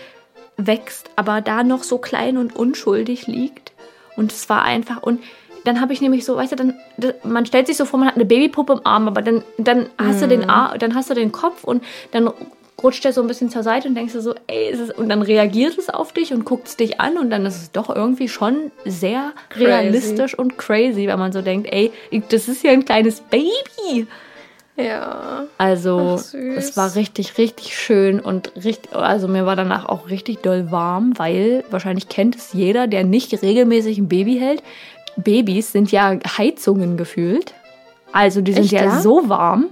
wächst, 0.58 1.10
aber 1.16 1.42
da 1.42 1.64
noch 1.64 1.84
so 1.84 1.98
klein 1.98 2.38
und 2.38 2.56
unschuldig 2.56 3.28
liegt. 3.28 3.67
Und 4.18 4.32
es 4.34 4.50
war 4.50 4.64
einfach, 4.64 5.02
und 5.04 5.22
dann 5.64 5.80
habe 5.80 5.94
ich 5.94 6.02
nämlich 6.02 6.26
so, 6.26 6.36
weißt 6.36 6.52
du, 6.52 6.56
dann, 6.58 6.74
da- 6.98 7.14
man 7.24 7.46
stellt 7.46 7.68
sich 7.68 7.78
so 7.78 7.86
vor, 7.86 8.00
man 8.00 8.08
hat 8.10 8.16
eine 8.16 8.26
Babypuppe 8.26 8.74
im 8.74 8.82
Arm, 8.84 9.08
aber 9.08 9.22
dann, 9.22 9.44
dann 9.58 9.88
hast 9.98 10.22
du 10.22 10.28
den 10.28 10.50
Arm, 10.50 10.78
dann 10.80 10.96
hast 10.96 11.10
du 11.10 11.14
den 11.14 11.32
Kopf 11.32 11.64
und 11.64 11.84
dann 12.12 12.30
rutscht 12.84 13.04
der 13.06 13.12
so 13.14 13.22
ein 13.22 13.28
bisschen 13.28 13.50
zur 13.50 13.64
Seite 13.64 13.88
und 13.88 13.96
denkst 13.96 14.14
du 14.14 14.22
so, 14.22 14.36
ey, 14.46 14.70
ist 14.70 14.80
es, 14.80 14.92
und 14.92 15.10
dann 15.10 15.24
reagiert 15.24 15.78
es 15.80 15.90
auf 15.90 16.14
dich 16.14 16.32
und 16.32 16.46
guckt 16.46 16.68
es 16.68 16.78
dich 16.78 17.02
an 17.02 17.18
und 17.18 17.32
dann 17.32 17.46
ist 17.46 17.58
es 17.62 17.72
doch 17.72 17.94
irgendwie 17.94 18.30
schon 18.30 18.72
sehr 18.86 19.32
realistisch 19.56 20.38
und 20.38 20.58
crazy, 20.60 21.08
weil 21.08 21.18
man 21.18 21.32
so 21.32 21.42
denkt, 21.42 21.68
ey, 21.72 21.92
das 22.30 22.48
ist 22.48 22.64
ja 22.64 22.72
ein 22.72 22.86
kleines 22.86 23.22
Baby. 23.22 24.06
Ja. 24.78 25.46
Also 25.58 26.20
Ach, 26.20 26.34
es 26.34 26.78
war 26.78 26.96
richtig, 26.96 27.38
richtig 27.40 27.78
schön 27.78 28.20
und 28.20 28.52
richtig, 28.64 28.96
also 28.96 29.28
mir 29.28 29.46
war 29.46 29.56
danach 29.56 29.86
auch 29.86 30.10
richtig 30.10 30.44
doll 30.44 30.72
warm, 30.72 31.14
weil 31.18 31.64
wahrscheinlich 31.72 32.10
kennt 32.10 32.36
es 32.36 32.54
jeder, 32.54 32.88
der 32.88 33.04
nicht 33.04 33.42
regelmäßig 33.42 33.98
ein 33.98 34.08
Baby 34.08 34.38
hält. 34.38 34.62
Babys 35.18 35.72
sind 35.72 35.92
ja 35.92 36.18
Heizungen 36.38 36.96
gefühlt. 36.96 37.56
Also 38.12 38.42
die 38.42 38.54
sind 38.54 38.66
Echt, 38.66 38.74
ja, 38.74 38.86
ja? 38.86 39.02
so 39.02 39.30
warm. 39.30 39.66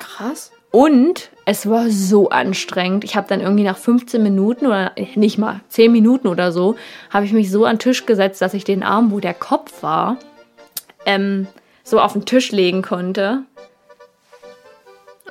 Krass. 0.00 0.50
Und 0.72 1.30
es 1.44 1.68
war 1.68 1.90
so 1.90 2.30
anstrengend. 2.30 3.04
Ich 3.04 3.14
habe 3.14 3.28
dann 3.28 3.40
irgendwie 3.40 3.62
nach 3.62 3.76
15 3.76 4.22
Minuten 4.22 4.66
oder 4.66 4.92
nicht 5.14 5.38
mal 5.38 5.60
10 5.68 5.92
Minuten 5.92 6.26
oder 6.26 6.50
so, 6.50 6.76
habe 7.10 7.26
ich 7.26 7.32
mich 7.32 7.50
so 7.50 7.64
an 7.64 7.76
den 7.76 7.80
Tisch 7.80 8.06
gesetzt, 8.06 8.40
dass 8.40 8.54
ich 8.54 8.64
den 8.64 8.82
Arm, 8.82 9.12
wo 9.12 9.20
der 9.20 9.34
Kopf 9.34 9.82
war, 9.82 10.16
ähm, 11.06 11.46
so 11.84 12.00
auf 12.00 12.14
den 12.14 12.24
Tisch 12.24 12.52
legen 12.52 12.82
konnte. 12.82 13.42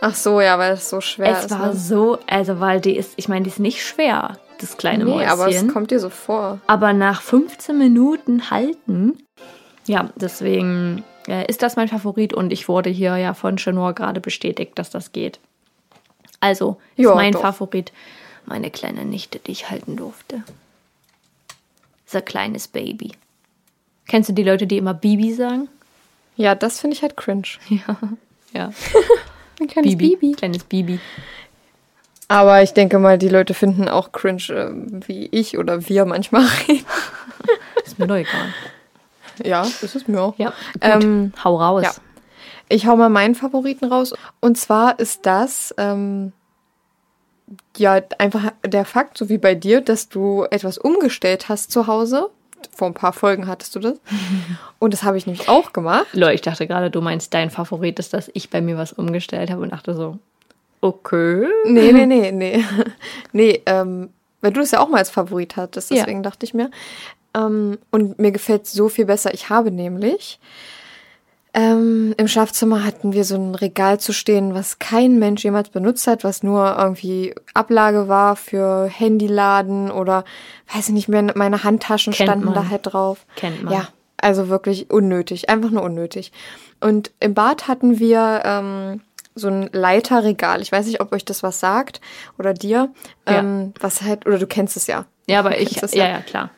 Ach 0.02 0.16
so, 0.16 0.42
ja, 0.42 0.58
weil 0.58 0.74
es 0.74 0.90
so 0.90 1.00
schwer 1.00 1.38
es 1.38 1.46
ist. 1.46 1.52
war 1.52 1.68
ne? 1.68 1.76
so, 1.76 2.18
also 2.28 2.60
weil 2.60 2.82
die 2.82 2.96
ist, 2.98 3.14
ich 3.18 3.28
meine, 3.28 3.44
die 3.44 3.50
ist 3.52 3.60
nicht 3.60 3.86
schwer, 3.86 4.38
das 4.60 4.76
kleine 4.78 5.06
Nee, 5.06 5.12
Mäuschen. 5.12 5.30
aber 5.30 5.48
es 5.48 5.68
kommt 5.72 5.92
dir 5.92 6.00
so 6.00 6.10
vor. 6.10 6.60
Aber 6.68 6.92
nach 6.94 7.22
15 7.22 7.78
Minuten 7.78 8.50
halten, 8.50 9.18
ja, 9.86 10.10
deswegen 10.16 11.04
äh, 11.28 11.46
ist 11.48 11.62
das 11.62 11.76
mein 11.76 11.88
Favorit 11.88 12.34
und 12.34 12.52
ich 12.52 12.68
wurde 12.68 12.90
hier 12.90 13.16
ja 13.18 13.34
von 13.36 13.58
Chenor 13.58 13.94
gerade 13.94 14.20
bestätigt, 14.22 14.74
dass 14.76 14.90
das 14.90 15.12
geht. 15.12 15.40
Also 16.40 16.78
ist 16.98 17.04
Ja, 17.06 17.14
mein 17.16 17.34
doch. 17.34 17.42
Favorit 17.42 17.92
meine 18.48 18.72
kleine 18.72 19.06
Nichte, 19.06 19.38
die 19.38 19.52
ich 19.52 19.70
halten 19.70 19.96
durfte. 19.98 20.42
So 22.08 22.18
ein 22.18 22.26
kleines 22.26 22.68
Baby. 22.68 23.12
Kennst 24.08 24.30
du 24.30 24.34
die 24.34 24.44
Leute, 24.44 24.66
die 24.66 24.78
immer 24.78 24.96
Bibi 24.96 25.32
sagen? 25.34 25.70
Ja, 26.36 26.56
das 26.56 26.80
finde 26.80 26.96
ich 26.96 27.04
halt 27.04 27.16
cringe. 27.18 27.44
Ja. 28.54 28.72
Ein 29.62 29.68
kleines 29.68 29.98
Bibi. 29.98 30.16
Baby. 30.16 30.32
Kleines 30.34 30.64
Bibi. 30.64 31.00
Aber 32.28 32.64
ich 32.64 32.74
denke 32.74 32.98
mal, 32.98 33.18
die 33.18 33.30
Leute 33.30 33.54
finden 33.54 33.88
auch 33.88 34.12
cringe, 34.12 34.44
äh, 34.50 34.72
wie 35.08 35.28
ich 35.32 35.58
oder 35.58 35.88
wir 35.88 36.06
manchmal 36.06 36.46
reden. 36.68 36.86
Ist 37.86 38.00
mir 38.00 38.08
doch 38.08 38.16
egal. 38.16 38.54
Ja, 39.44 39.64
ist 39.64 39.96
es 39.96 40.08
mir 40.08 40.22
auch. 40.22 40.38
Ja. 40.38 40.54
Ähm, 40.82 41.34
Hau 41.44 41.58
raus. 41.58 41.84
ja. 41.84 41.92
Ich 42.70 42.88
hau 42.88 42.96
mal 42.96 43.10
meinen 43.10 43.36
Favoriten 43.36 43.86
raus. 43.86 44.14
Und 44.40 44.58
zwar 44.58 44.98
ist 45.00 45.26
das 45.26 45.76
ähm, 45.78 46.32
ja 47.76 48.00
einfach 48.18 48.54
der 48.66 48.86
Fakt, 48.86 49.18
so 49.18 49.28
wie 49.28 49.38
bei 49.38 49.56
dir, 49.56 49.82
dass 49.82 50.08
du 50.08 50.46
etwas 50.50 50.78
umgestellt 50.78 51.50
hast 51.50 51.72
zu 51.72 51.88
Hause. 51.88 52.30
Vor 52.76 52.88
ein 52.88 52.94
paar 52.94 53.14
Folgen 53.14 53.48
hattest 53.48 53.76
du 53.76 53.80
das. 53.80 53.96
Und 54.80 54.94
das 54.94 55.04
habe 55.04 55.18
ich 55.18 55.26
nämlich 55.26 55.50
auch 55.50 55.74
gemacht. 55.74 56.08
Leute, 56.14 56.34
ich 56.36 56.42
dachte 56.42 56.68
gerade, 56.68 56.90
du 56.92 57.02
meinst, 57.02 57.34
dein 57.34 57.50
Favorit 57.50 58.00
ist, 58.00 58.14
dass 58.14 58.30
ich 58.34 58.50
bei 58.50 58.62
mir 58.62 58.78
was 58.78 58.94
umgestellt 58.94 59.50
habe 59.52 59.62
und 59.62 59.72
dachte 59.72 59.94
so, 59.96 60.18
okay. 60.82 61.48
Nee, 61.66 61.92
nee, 61.92 62.06
nee, 62.06 62.32
nee. 62.32 62.64
Nee, 63.32 63.62
ähm, 63.66 64.10
weil 64.42 64.52
du 64.54 64.62
es 64.62 64.72
ja 64.72 64.80
auch 64.80 64.90
mal 64.90 64.98
als 64.98 65.10
Favorit 65.10 65.56
hattest, 65.56 65.92
Ja. 65.92 65.98
deswegen 65.98 66.24
dachte 66.24 66.46
ich 66.46 66.54
mir. 66.54 66.72
Ähm, 67.36 67.78
und 67.92 68.20
mir 68.20 68.32
gefällt 68.32 68.64
es 68.66 68.74
so 68.74 68.90
viel 68.90 69.06
besser. 69.06 69.34
Ich 69.34 69.50
habe 69.50 69.72
nämlich 69.72 70.40
ähm, 71.54 72.14
im 72.18 72.28
Schlafzimmer 72.30 72.86
hatten 72.86 73.12
wir 73.12 73.26
so 73.26 73.36
ein 73.36 73.56
Regal 73.56 74.00
zu 74.00 74.14
stehen, 74.14 74.54
was 74.54 74.80
kein 74.80 75.20
Mensch 75.20 75.44
jemals 75.44 75.70
benutzt 75.70 76.08
hat, 76.08 76.24
was 76.24 76.44
nur 76.44 76.78
irgendwie 76.78 77.36
Ablage 77.54 78.08
war 78.08 78.38
für 78.38 78.86
Handyladen 78.86 79.92
oder 79.92 80.24
weiß 80.74 80.88
ich 80.88 80.94
nicht 80.94 81.10
mehr, 81.10 81.34
meine 81.36 81.64
Handtaschen 81.64 82.14
Kennt 82.14 82.30
standen 82.30 82.46
man. 82.46 82.54
da 82.54 82.70
halt 82.70 82.82
drauf. 82.84 83.26
Kennt 83.36 83.64
man. 83.64 83.74
Ja, 83.74 83.88
also 84.18 84.48
wirklich 84.48 84.92
unnötig, 84.92 85.50
einfach 85.50 85.72
nur 85.72 85.84
unnötig. 85.84 86.32
Und 86.80 87.12
im 87.20 87.34
Bad 87.34 87.68
hatten 87.68 88.00
wir 88.00 88.42
ähm, 88.46 89.02
so 89.36 89.50
ein 89.50 89.70
Leiterregal. 89.74 90.62
Ich 90.62 90.72
weiß 90.72 90.86
nicht, 90.86 91.02
ob 91.02 91.12
euch 91.12 91.26
das 91.26 91.44
was 91.44 91.60
sagt 91.60 92.00
oder 92.40 92.54
dir. 92.54 92.94
Ja. 93.28 93.40
Ähm, 93.40 93.74
was 93.80 94.02
halt, 94.02 94.26
oder 94.26 94.40
du 94.40 94.48
kennst 94.48 94.78
es 94.78 94.88
ja. 94.88 95.06
Ja, 95.28 95.40
aber 95.40 95.60
ich, 95.60 95.82
ja. 95.82 96.08
ja, 96.08 96.20
klar. 96.22 96.50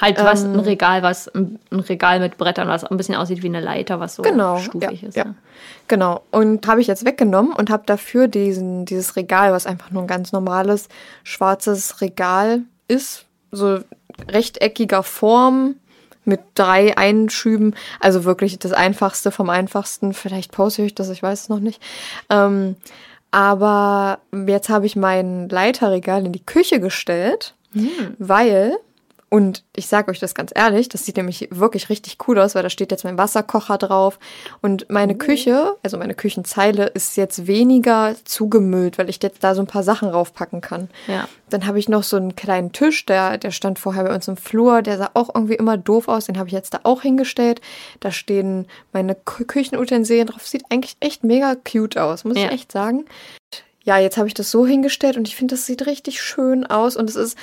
Halt 0.00 0.18
was, 0.18 0.44
ein 0.44 0.58
Regal, 0.60 1.02
was, 1.02 1.28
ein 1.34 1.58
Regal 1.72 2.20
mit 2.20 2.38
Brettern, 2.38 2.68
was 2.68 2.84
ein 2.84 2.96
bisschen 2.96 3.16
aussieht 3.16 3.42
wie 3.42 3.48
eine 3.48 3.60
Leiter, 3.60 3.98
was 4.00 4.14
so 4.14 4.22
Genau, 4.22 4.58
stufig 4.58 5.02
ja, 5.02 5.08
ist. 5.08 5.16
ja. 5.16 5.24
Ja. 5.24 5.34
Genau. 5.88 6.22
Und 6.30 6.66
habe 6.66 6.80
ich 6.80 6.86
jetzt 6.86 7.04
weggenommen 7.04 7.52
und 7.52 7.70
habe 7.70 7.82
dafür 7.86 8.28
diesen, 8.28 8.84
dieses 8.84 9.16
Regal, 9.16 9.52
was 9.52 9.66
einfach 9.66 9.90
nur 9.90 10.02
ein 10.02 10.08
ganz 10.08 10.32
normales 10.32 10.88
schwarzes 11.24 12.00
Regal 12.00 12.60
ist, 12.86 13.24
so 13.50 13.80
rechteckiger 14.28 15.02
Form 15.02 15.76
mit 16.24 16.40
drei 16.54 16.96
Einschüben. 16.96 17.74
Also 18.00 18.24
wirklich 18.24 18.58
das 18.58 18.72
Einfachste 18.72 19.30
vom 19.30 19.48
Einfachsten. 19.50 20.12
Vielleicht 20.12 20.52
poste 20.52 20.82
ich 20.82 20.94
das, 20.94 21.08
ich 21.08 21.22
weiß 21.22 21.42
es 21.42 21.48
noch 21.48 21.60
nicht. 21.60 21.82
Ähm, 22.30 22.76
aber 23.30 24.20
jetzt 24.46 24.68
habe 24.68 24.86
ich 24.86 24.96
mein 24.96 25.48
Leiterregal 25.48 26.24
in 26.24 26.32
die 26.32 26.44
Küche 26.44 26.80
gestellt, 26.80 27.54
weil 28.18 28.76
und 29.30 29.62
ich 29.76 29.86
sage 29.88 30.10
euch 30.10 30.18
das 30.20 30.34
ganz 30.34 30.52
ehrlich, 30.54 30.88
das 30.88 31.04
sieht 31.04 31.16
nämlich 31.18 31.48
wirklich 31.50 31.90
richtig 31.90 32.16
cool 32.26 32.38
aus, 32.38 32.54
weil 32.54 32.62
da 32.62 32.70
steht 32.70 32.90
jetzt 32.90 33.04
mein 33.04 33.18
Wasserkocher 33.18 33.76
drauf. 33.76 34.18
Und 34.62 34.88
meine 34.88 35.16
Küche, 35.16 35.76
also 35.82 35.98
meine 35.98 36.14
Küchenzeile, 36.14 36.86
ist 36.86 37.16
jetzt 37.16 37.46
weniger 37.46 38.14
zugemüllt, 38.24 38.96
weil 38.96 39.10
ich 39.10 39.22
jetzt 39.22 39.44
da 39.44 39.54
so 39.54 39.60
ein 39.62 39.66
paar 39.66 39.82
Sachen 39.82 40.08
raufpacken 40.08 40.60
kann. 40.62 40.88
Ja. 41.06 41.28
Dann 41.50 41.66
habe 41.66 41.78
ich 41.78 41.88
noch 41.88 42.04
so 42.04 42.16
einen 42.16 42.36
kleinen 42.36 42.72
Tisch, 42.72 43.04
der, 43.04 43.36
der 43.36 43.50
stand 43.50 43.78
vorher 43.78 44.04
bei 44.04 44.14
uns 44.14 44.28
im 44.28 44.36
Flur, 44.38 44.80
der 44.82 44.96
sah 44.98 45.10
auch 45.14 45.34
irgendwie 45.34 45.54
immer 45.56 45.76
doof 45.76 46.08
aus, 46.08 46.24
den 46.26 46.38
habe 46.38 46.48
ich 46.48 46.54
jetzt 46.54 46.72
da 46.72 46.80
auch 46.84 47.02
hingestellt. 47.02 47.60
Da 48.00 48.10
stehen 48.10 48.66
meine 48.92 49.14
Kü 49.14 49.44
Küchenutensilien 49.44 50.26
drauf. 50.28 50.46
Sieht 50.46 50.64
eigentlich 50.70 50.96
echt 51.00 51.22
mega 51.24 51.54
cute 51.54 51.98
aus, 51.98 52.24
muss 52.24 52.38
Ja. 52.38 52.46
ich 52.46 52.52
echt 52.52 52.72
sagen. 52.72 53.04
Ja, 53.84 53.96
jetzt 53.98 54.18
habe 54.18 54.28
ich 54.28 54.34
das 54.34 54.50
so 54.50 54.66
hingestellt 54.66 55.16
und 55.16 55.26
ich 55.28 55.36
finde, 55.36 55.54
das 55.54 55.64
sieht 55.64 55.86
richtig 55.86 56.20
schön 56.20 56.66
aus 56.66 56.94
und 56.96 57.08
es 57.08 57.16
ist 57.16 57.38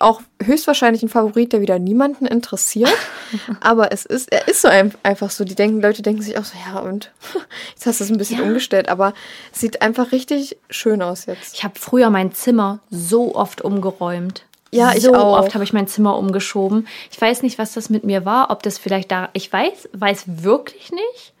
auch 0.00 0.20
höchstwahrscheinlich 0.42 1.02
ein 1.02 1.08
Favorit, 1.08 1.52
der 1.52 1.60
wieder 1.60 1.78
niemanden 1.78 2.26
interessiert. 2.26 2.90
aber 3.60 3.92
es 3.92 4.04
ist, 4.04 4.32
er 4.32 4.48
ist 4.48 4.62
so 4.62 4.68
ein, 4.68 4.92
einfach 5.02 5.30
so. 5.30 5.44
Die 5.44 5.54
denken, 5.54 5.80
Leute 5.80 6.02
denken 6.02 6.22
sich 6.22 6.36
auch 6.38 6.44
so, 6.44 6.56
ja, 6.68 6.80
und 6.80 7.10
jetzt 7.74 7.86
hast 7.86 8.00
du 8.00 8.04
es 8.04 8.10
ein 8.10 8.18
bisschen 8.18 8.38
Ja. 8.40 8.44
umgestellt, 8.44 8.88
aber 8.88 9.14
es 9.52 9.60
sieht 9.60 9.82
einfach 9.82 10.12
richtig 10.12 10.56
schön 10.70 11.00
aus 11.02 11.26
jetzt. 11.26 11.54
Ich 11.54 11.64
habe 11.64 11.74
früher 11.78 12.10
mein 12.10 12.32
Zimmer 12.32 12.80
so 12.90 13.34
oft 13.34 13.62
umgeräumt. 13.62 14.44
Ja, 14.72 14.92
ich 14.92 15.02
so 15.04 15.14
auch. 15.14 15.38
oft 15.38 15.54
habe 15.54 15.62
ich 15.62 15.72
mein 15.72 15.86
Zimmer 15.86 16.18
umgeschoben. 16.18 16.88
Ich 17.12 17.20
weiß 17.20 17.42
nicht, 17.42 17.58
was 17.58 17.72
das 17.74 17.90
mit 17.90 18.02
mir 18.02 18.24
war, 18.24 18.50
ob 18.50 18.64
das 18.64 18.78
vielleicht 18.78 19.12
da. 19.12 19.28
Ich 19.32 19.52
weiß, 19.52 19.88
weiß 19.92 20.24
wirklich 20.42 20.90
nicht. 20.90 21.32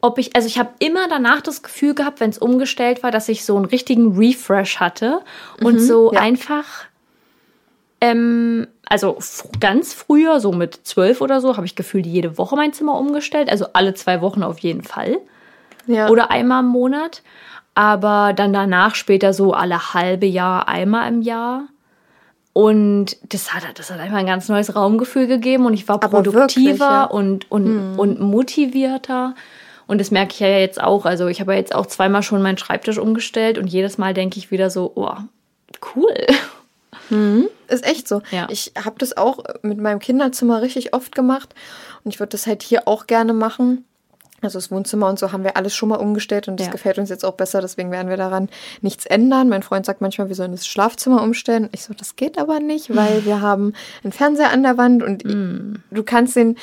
Ob 0.00 0.16
ich, 0.18 0.34
also 0.34 0.46
ich 0.48 0.58
habe 0.58 0.70
immer 0.78 1.06
danach 1.08 1.42
das 1.42 1.62
Gefühl 1.62 1.94
gehabt, 1.94 2.20
wenn 2.20 2.30
es 2.30 2.38
umgestellt 2.38 3.02
war, 3.02 3.10
dass 3.10 3.28
ich 3.28 3.44
so 3.44 3.56
einen 3.56 3.66
richtigen 3.66 4.16
Refresh 4.16 4.78
hatte 4.80 5.20
und 5.62 5.80
so 5.80 6.08
Mhm, 6.08 6.14
ja. 6.14 6.20
einfach, 6.20 6.64
ähm, 8.10 8.66
also 8.88 9.18
ganz 9.60 9.92
früher, 9.92 10.40
so 10.40 10.52
mit 10.52 10.80
zwölf 10.84 11.20
oder 11.20 11.40
so, 11.40 11.56
habe 11.56 11.66
ich 11.66 11.76
gefühlt 11.76 12.06
jede 12.06 12.38
Woche 12.38 12.56
mein 12.56 12.72
Zimmer 12.72 12.98
umgestellt, 12.98 13.50
also 13.50 13.66
alle 13.72 13.94
zwei 13.94 14.20
Wochen 14.20 14.42
auf 14.42 14.58
jeden 14.60 14.82
Fall 14.82 15.18
Ja. 15.86 16.08
oder 16.08 16.30
einmal 16.30 16.62
im 16.62 16.68
Monat. 16.68 17.22
Aber 17.74 18.32
dann 18.32 18.52
danach 18.54 18.94
später 18.94 19.32
so 19.34 19.52
alle 19.52 19.92
halbe 19.92 20.26
Jahr, 20.26 20.66
einmal 20.66 21.12
im 21.12 21.20
Jahr. 21.20 21.64
Und 22.54 23.18
das 23.28 23.52
hat, 23.52 23.64
das 23.78 23.90
hat 23.90 24.00
einfach 24.00 24.16
ein 24.16 24.24
ganz 24.26 24.48
neues 24.48 24.74
Raumgefühl 24.74 25.26
gegeben 25.26 25.66
und 25.66 25.74
ich 25.74 25.86
war 25.88 25.96
Aber 25.96 26.08
produktiver 26.08 26.64
wirklich, 26.64 26.78
ja. 26.80 27.04
und, 27.04 27.50
und, 27.50 27.98
und 27.98 28.18
motivierter. 28.20 29.34
Und 29.86 30.00
das 30.00 30.10
merke 30.10 30.32
ich 30.32 30.40
ja 30.40 30.48
jetzt 30.48 30.82
auch. 30.82 31.04
Also 31.04 31.26
ich 31.26 31.40
habe 31.40 31.52
ja 31.52 31.58
jetzt 31.58 31.74
auch 31.74 31.84
zweimal 31.84 32.22
schon 32.22 32.40
meinen 32.40 32.56
Schreibtisch 32.56 32.96
umgestellt 32.96 33.58
und 33.58 33.66
jedes 33.66 33.98
Mal 33.98 34.14
denke 34.14 34.38
ich 34.38 34.50
wieder 34.50 34.70
so, 34.70 34.90
oh, 34.94 35.12
cool. 35.94 36.14
Ist 37.68 37.86
echt 37.86 38.08
so. 38.08 38.22
Ja. 38.30 38.46
Ich 38.50 38.72
habe 38.82 38.96
das 38.98 39.16
auch 39.16 39.38
mit 39.62 39.78
meinem 39.78 39.98
Kinderzimmer 39.98 40.62
richtig 40.62 40.94
oft 40.94 41.14
gemacht 41.14 41.54
und 42.04 42.10
ich 42.12 42.20
würde 42.20 42.30
das 42.30 42.46
halt 42.46 42.62
hier 42.62 42.86
auch 42.86 43.06
gerne 43.06 43.32
machen. 43.32 43.84
Also 44.42 44.58
das 44.58 44.70
Wohnzimmer 44.70 45.08
und 45.08 45.18
so 45.18 45.32
haben 45.32 45.44
wir 45.44 45.56
alles 45.56 45.74
schon 45.74 45.88
mal 45.88 45.96
umgestellt 45.96 46.46
und 46.46 46.60
das 46.60 46.66
Ja. 46.66 46.72
gefällt 46.72 46.98
uns 46.98 47.08
jetzt 47.08 47.24
auch 47.24 47.32
besser, 47.34 47.60
deswegen 47.62 47.90
werden 47.90 48.08
wir 48.10 48.18
daran 48.18 48.48
nichts 48.82 49.06
ändern. 49.06 49.48
Mein 49.48 49.62
Freund 49.62 49.86
sagt 49.86 50.02
manchmal, 50.02 50.28
wir 50.28 50.36
sollen 50.36 50.52
das 50.52 50.66
Schlafzimmer 50.66 51.22
umstellen. 51.22 51.68
Ich 51.72 51.82
so, 51.84 51.94
das 51.94 52.16
geht 52.16 52.38
aber 52.38 52.60
nicht, 52.60 52.94
weil 52.94 53.24
wir 53.24 53.40
haben 53.40 53.72
einen 54.04 54.12
Fernseher 54.12 54.50
an 54.52 54.62
der 54.62 54.76
Wand 54.76 55.02
und 55.02 55.22
du 55.90 56.02
kannst 56.04 56.36
den, 56.36 56.56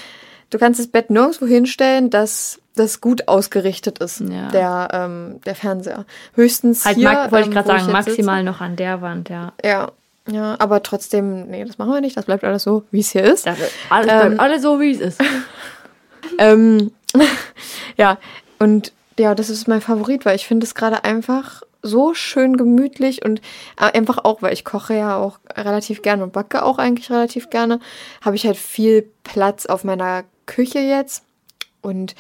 du 0.52 0.60
kannst 0.60 0.80
das 0.80 0.88
Bett 0.88 1.10
nirgendwo 1.10 1.48
hinstellen, 1.48 2.10
dass 2.12 2.60
das 2.76 3.02
gut 3.02 3.28
ausgerichtet 3.28 4.00
ist, 4.00 4.20
Ja. 4.22 4.50
der, 4.50 4.88
ähm, 4.94 5.41
der 5.46 5.56
Fernseher. 5.56 6.06
Höchstens 6.36 6.86
Halt, 6.86 6.98
hier, 6.98 7.10
wollte 7.10 7.39
ich 7.41 7.46
ähm, 7.48 7.52
gerade 7.54 7.68
sagen, 7.68 7.80
jetzt 7.80 7.86
sitze. 7.88 7.91
maximal 7.91 8.44
noch 8.44 8.62
an 8.62 8.76
der 8.76 9.02
Wand, 9.02 9.30
ja. 9.30 9.52
Ja, 9.64 9.91
ja, 10.30 10.56
aber 10.60 10.84
trotzdem, 10.84 11.48
nee, 11.48 11.66
das 11.66 11.78
machen 11.78 11.92
wir 11.92 12.02
nicht. 12.02 12.16
Das 12.16 12.26
bleibt 12.26 12.44
alles 12.44 12.64
so, 12.64 12.84
wie 12.92 13.02
es 13.02 13.12
hier 13.12 13.24
ist. 13.24 13.46
Das 13.46 13.60
ist 13.60 13.72
alles, 13.90 14.12
Ähm, 14.12 14.20
bleibt 14.20 14.40
alles 14.40 14.62
so, 14.62 14.80
wie 14.80 14.92
es 14.92 15.00
ist. 15.00 15.22
Ähm, 16.40 16.92
ja, 17.98 18.18
und 18.58 18.94
ja, 19.20 19.36
das 19.36 19.50
ist 19.50 19.68
mein 19.68 19.82
Favorit, 19.82 20.26
weil 20.26 20.36
ich 20.36 20.48
finde 20.48 20.66
es 20.66 20.74
gerade 20.74 21.04
einfach 21.04 21.62
so 21.82 22.14
schön 22.14 22.56
gemütlich 22.58 23.24
und 23.24 23.42
äh, 23.78 23.92
einfach 23.92 24.24
auch, 24.24 24.42
weil 24.42 24.54
ich 24.54 24.64
koche 24.64 24.96
ja 24.96 25.18
auch 25.18 25.40
relativ 25.54 26.02
gerne 26.02 26.24
und 26.24 26.34
backe 26.34 26.64
auch 26.64 26.80
eigentlich 26.80 27.12
relativ 27.12 27.50
gerne, 27.50 27.80
habe 28.22 28.36
ich 28.38 28.46
halt 28.48 28.58
viel 28.58 29.10
Platz 29.24 29.66
auf 29.66 29.84
meiner 29.84 30.24
Küche 30.46 30.80
jetzt. 30.80 31.24
Und 31.82 32.16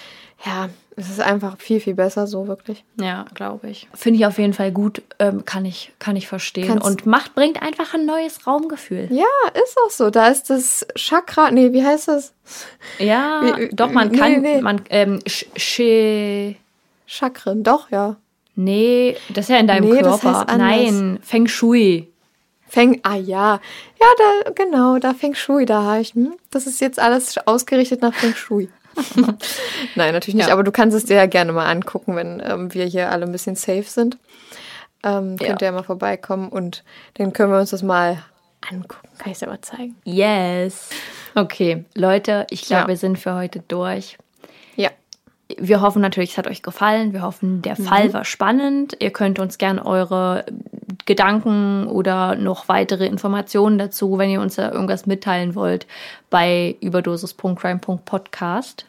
ja, 0.45 0.69
es 0.95 1.09
ist 1.09 1.19
einfach 1.19 1.57
viel, 1.57 1.79
viel 1.79 1.95
besser 1.95 2.27
so 2.27 2.47
wirklich. 2.47 2.83
Ja, 2.99 3.25
glaube 3.33 3.69
ich. 3.69 3.87
Finde 3.93 4.19
ich 4.19 4.25
auf 4.25 4.37
jeden 4.37 4.53
Fall 4.53 4.71
gut, 4.71 5.01
ähm, 5.19 5.45
kann, 5.45 5.65
ich, 5.65 5.91
kann 5.99 6.15
ich 6.15 6.27
verstehen. 6.27 6.67
Kannst- 6.67 6.85
und 6.85 7.05
macht, 7.05 7.35
bringt 7.35 7.61
einfach 7.61 7.93
ein 7.93 8.05
neues 8.05 8.45
Raumgefühl. 8.45 9.07
Ja, 9.11 9.25
ist 9.53 9.77
auch 9.85 9.89
so. 9.89 10.09
Da 10.09 10.27
ist 10.27 10.49
das 10.49 10.85
Chakra, 10.95 11.51
nee, 11.51 11.73
wie 11.73 11.83
heißt 11.85 12.07
das? 12.07 12.33
Ja, 12.99 13.41
Wie- 13.57 13.69
doch, 13.69 13.91
man 13.91 14.09
nee, 14.09 14.17
kann, 14.17 14.41
nee. 14.41 14.61
man, 14.61 14.81
ähm, 14.89 15.19
sch, 15.27 15.45
sch, 15.55 16.55
Chakren, 17.05 17.63
doch, 17.63 17.89
ja. 17.91 18.15
nee, 18.55 19.15
das 19.29 19.45
ist 19.45 19.49
ja 19.49 19.57
in 19.57 19.67
deinem 19.67 19.89
Nee, 19.89 20.01
das 20.01 20.21
Körper. 20.21 20.57
Nein, 20.57 21.19
Feng 21.21 21.47
Shui. 21.47 22.09
Feng, 22.67 22.99
ah 23.03 23.15
ja. 23.15 23.59
Ja, 24.01 24.07
da, 24.17 24.51
genau, 24.51 24.97
da 24.97 25.13
Feng 25.13 25.35
Shui, 25.35 25.65
da 25.65 25.83
habe 25.83 26.01
ich, 26.01 26.13
hm, 26.15 26.33
das 26.49 26.65
ist 26.65 26.81
jetzt 26.81 26.99
alles 26.99 27.37
ausgerichtet 27.45 28.01
nach 28.01 28.13
Feng 28.13 28.33
Shui. 28.33 28.69
Nein, 29.95 30.13
natürlich 30.13 30.35
nicht, 30.35 30.47
Ja. 30.47 30.53
aber 30.53 30.63
du 30.63 30.71
kannst 30.71 30.95
es 30.95 31.05
dir 31.05 31.15
ja 31.15 31.25
gerne 31.25 31.51
mal 31.53 31.65
angucken, 31.69 32.15
wenn 32.15 32.41
ähm, 32.45 32.73
wir 32.73 32.85
hier 32.85 33.11
alle 33.11 33.25
ein 33.25 33.31
bisschen 33.31 33.55
safe 33.55 33.83
sind. 33.83 34.17
Ähm, 35.03 35.37
Ja. 35.39 35.47
Könnt 35.47 35.61
ihr 35.61 35.65
ja 35.67 35.71
mal 35.71 35.83
vorbeikommen 35.83 36.49
und 36.49 36.83
dann 37.15 37.33
können 37.33 37.51
wir 37.51 37.59
uns 37.59 37.71
das 37.71 37.83
mal 37.83 38.23
angucken. 38.69 39.07
Kann 39.17 39.27
ich 39.31 39.33
es 39.33 39.39
dir 39.39 39.47
mal 39.47 39.61
zeigen. 39.61 39.95
Yes. 40.05 40.89
Okay, 41.35 41.85
Leute, 41.95 42.45
ich 42.49 42.61
glaube, 42.63 42.83
Ja. 42.83 42.87
wir 42.89 42.97
sind 42.97 43.17
für 43.19 43.33
heute 43.35 43.59
durch. 43.67 44.17
Wir 45.59 45.81
hoffen 45.81 46.01
natürlich, 46.01 46.31
es 46.31 46.37
hat 46.37 46.47
euch 46.47 46.61
gefallen. 46.61 47.13
Wir 47.13 47.21
hoffen, 47.21 47.61
der 47.61 47.75
Fall 47.75 48.13
war 48.13 48.25
spannend. 48.25 48.97
Ihr 48.99 49.11
könnt 49.11 49.39
uns 49.39 49.57
gerne 49.57 49.85
eure 49.85 50.45
Gedanken 51.05 51.87
oder 51.87 52.35
noch 52.35 52.69
weitere 52.69 53.05
Informationen 53.05 53.77
dazu, 53.77 54.17
wenn 54.17 54.29
ihr 54.29 54.41
uns 54.41 54.55
da 54.55 54.71
irgendwas 54.71 55.05
mitteilen 55.05 55.55
wollt, 55.55 55.85
bei 56.29 56.77
überdosis.crime.podcast 56.79 58.85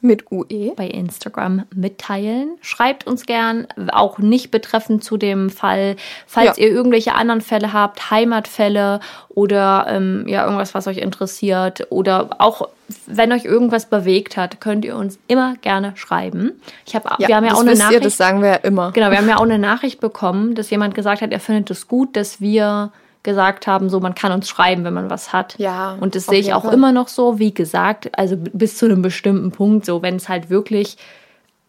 Mit 0.00 0.30
UE. 0.30 0.72
bei 0.76 0.86
Instagram 0.86 1.64
mitteilen. 1.74 2.50
Schreibt 2.60 3.06
uns 3.06 3.26
gern, 3.26 3.66
auch 3.92 4.18
nicht 4.18 4.50
betreffend 4.50 5.02
zu 5.02 5.16
dem 5.16 5.50
Fall, 5.50 5.96
falls 6.26 6.58
Ja. 6.58 6.64
ihr 6.64 6.70
irgendwelche 6.70 7.14
anderen 7.14 7.40
Fälle 7.40 7.72
habt, 7.72 8.10
Heimatfälle 8.10 9.00
oder 9.28 9.86
ähm, 9.88 10.24
ja 10.28 10.44
irgendwas, 10.44 10.74
was 10.74 10.86
euch 10.86 10.98
interessiert 10.98 11.86
oder 11.90 12.28
auch 12.38 12.68
wenn 13.06 13.32
euch 13.32 13.44
irgendwas 13.44 13.86
bewegt 13.86 14.36
hat, 14.36 14.60
könnt 14.60 14.84
ihr 14.84 14.94
uns 14.96 15.18
immer 15.26 15.54
gerne 15.60 15.92
schreiben. 15.96 16.52
Ich 16.86 16.94
habe, 16.94 17.08
wir 17.18 17.34
haben 17.34 17.44
ja 17.44 17.54
auch 17.54 17.60
eine 17.60 17.74
Nachricht. 17.74 17.92
Ihr, 17.94 18.00
das 18.00 18.16
sagen 18.16 18.42
wir 18.42 18.48
ja 18.50 18.54
immer. 18.56 18.92
Genau, 18.92 19.10
wir 19.10 19.18
haben 19.18 19.28
ja 19.28 19.38
auch 19.38 19.42
eine 19.42 19.58
Nachricht 19.58 19.98
bekommen, 20.00 20.54
dass 20.54 20.70
jemand 20.70 20.94
gesagt 20.94 21.20
hat, 21.20 21.32
er 21.32 21.40
findet 21.40 21.68
es 21.72 21.88
gut, 21.88 22.14
dass 22.16 22.40
wir 22.40 22.92
gesagt 23.26 23.66
haben, 23.66 23.90
so 23.90 24.00
man 24.00 24.14
kann 24.14 24.32
uns 24.32 24.48
schreiben, 24.48 24.84
wenn 24.84 24.94
man 24.94 25.10
was 25.10 25.34
hat. 25.34 25.54
Ja, 25.58 25.98
Und 26.00 26.14
das 26.14 26.24
sehe 26.24 26.40
ich 26.40 26.54
auch 26.54 26.64
Fall. 26.64 26.72
immer 26.72 26.92
noch 26.92 27.08
so, 27.08 27.38
wie 27.38 27.52
gesagt, 27.52 28.08
also 28.18 28.36
bis 28.38 28.78
zu 28.78 28.86
einem 28.86 29.02
bestimmten 29.02 29.50
Punkt, 29.52 29.84
so 29.84 30.00
wenn 30.00 30.16
es 30.16 30.30
halt 30.30 30.48
wirklich 30.48 30.96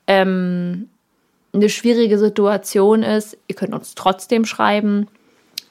ähm, 0.08 0.88
eine 1.54 1.68
schwierige 1.70 2.18
Situation 2.18 3.04
ist, 3.04 3.38
ihr 3.48 3.56
könnt 3.56 3.74
uns 3.74 3.96
trotzdem 3.96 4.46
schreiben. 4.46 5.08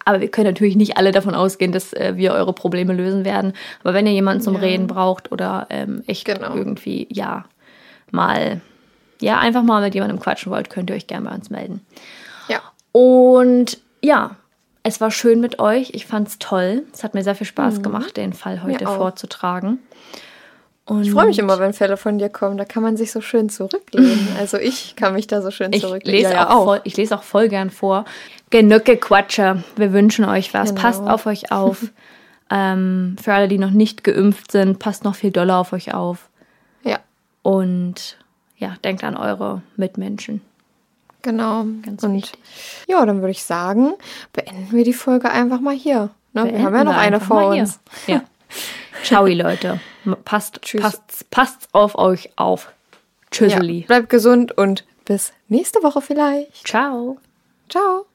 Aber 0.05 0.21
wir 0.21 0.29
können 0.29 0.47
natürlich 0.47 0.77
nicht 0.77 0.97
alle 0.99 1.11
davon 1.11 1.35
ausgehen, 1.35 1.73
dass 1.73 1.93
äh, 1.93 2.13
wir 2.17 2.33
eure 2.33 2.53
Probleme 2.53 2.93
lösen 2.93 3.25
werden. 3.25 3.55
Aber 3.83 3.93
wenn 3.95 4.07
ihr 4.07 4.13
jemanden 4.13 4.43
zum 4.43 4.55
Reden 4.57 4.87
braucht 4.87 5.33
oder 5.33 5.67
ähm, 5.71 6.03
echt 6.07 6.25
Genau. 6.27 6.55
irgendwie, 6.55 7.09
ja, 7.11 7.45
mal, 8.13 8.61
ja, 9.21 9.39
einfach 9.41 9.63
mal 9.63 9.83
mit 9.83 9.95
jemandem 9.95 10.21
quatschen 10.21 10.53
wollt, 10.53 10.71
könnt 10.71 10.91
ihr 10.91 10.97
euch 10.97 11.07
gerne 11.09 11.29
bei 11.29 11.35
uns 11.35 11.51
melden. 11.51 11.81
Ja. 12.49 12.61
Und 12.93 13.79
ja, 14.01 14.37
es 14.87 15.01
war 15.01 15.11
schön 15.11 15.41
mit 15.41 15.59
euch. 15.59 15.91
Ich 15.95 16.07
fand's 16.07 16.39
toll. 16.39 16.85
Es 16.93 17.03
hat 17.05 17.15
mir 17.15 17.23
sehr 17.23 17.35
viel 17.35 17.47
Spaß 17.47 17.83
gemacht, 17.83 18.17
den 18.17 18.33
Fall 18.33 18.63
heute 18.63 18.85
Mhm. 18.85 18.89
vorzutragen. 18.97 19.79
Und 20.85 21.03
Ich 21.03 21.11
freue 21.11 21.27
mich 21.27 21.39
immer, 21.41 21.59
wenn 21.59 21.73
Fälle 21.73 21.97
von 21.97 22.19
dir 22.19 22.29
kommen. 22.29 22.57
Da 22.59 22.65
kann 22.65 22.83
man 22.83 22.97
sich 22.97 23.11
so 23.11 23.21
schön 23.21 23.49
zurücklehnen. 23.49 24.29
Also 24.39 24.57
ich 24.57 24.95
kann 24.95 25.15
mich 25.15 25.27
da 25.27 25.43
so 25.43 25.51
schön 25.51 25.73
Ich 25.73 25.81
zurücklehnen. 25.83 26.21
lese, 26.23 26.33
Ja, 26.35 26.51
auch 26.51 26.65
Voll, 26.65 26.81
ich 26.85 26.97
lese 26.97 27.17
auch 27.17 27.25
voll 27.25 27.49
gern 27.49 27.71
vor. 27.71 28.05
Genug 28.51 28.85
Gequatsche. 28.85 29.65
Wir 29.75 29.93
wünschen 29.93 30.25
euch 30.25 30.55
was. 30.55 30.69
Genau. 30.71 30.81
Passt 30.81 31.03
auf 31.03 31.27
euch 31.27 31.51
auf. 31.51 31.87
ähm, 32.51 33.17
für 33.21 33.35
alle, 33.35 33.49
die 33.49 33.59
noch 33.59 33.73
nicht 33.73 34.05
geimpft 34.05 34.53
sind, 34.53 34.79
passt 34.79 35.03
noch 35.03 35.17
viel 35.17 35.33
doller 35.33 35.57
auf 35.59 35.73
euch 35.73 35.93
auf. 35.93 36.29
Ja, 36.85 37.01
Und 37.43 38.17
ja, 38.59 38.77
denkt 38.85 39.03
an 39.03 39.17
eure 39.17 39.63
Mitmenschen. 39.77 40.41
Genau. 41.27 41.67
Ganz 41.83 42.03
Und 42.03 42.15
wichtig. 42.15 42.41
ja, 42.87 43.05
dann 43.05 43.21
würde 43.21 43.33
ich 43.33 43.45
sagen, 43.45 43.93
beenden 44.33 44.73
wir 44.73 44.85
die 44.85 44.95
Folge 44.95 45.31
einfach 45.31 45.61
mal 45.61 45.75
hier. 45.75 46.11
Ne? 46.33 46.53
Wir 46.53 46.63
haben 46.63 46.75
ja 46.75 46.85
noch 46.85 46.97
eine 46.97 47.21
vor 47.21 47.49
uns. 47.49 47.79
Ja. 48.07 48.23
Ciao, 49.03 49.27
Leute. 49.27 49.81
Passt, 50.25 50.63
Tschüss. 50.63 50.81
passt, 50.81 51.31
passt 51.31 51.69
auf 51.73 51.97
euch 51.97 52.31
auf. 52.37 52.67
Ja. 52.67 53.31
Tschüsseli. 53.31 53.85
Bleibt 53.87 54.09
gesund 54.09 54.57
und 54.57 54.85
bis 55.05 55.33
nächste 55.49 55.83
Woche 55.83 56.01
vielleicht. 56.01 56.67
Ciao. 56.67 57.19
Ciao. 57.69 58.07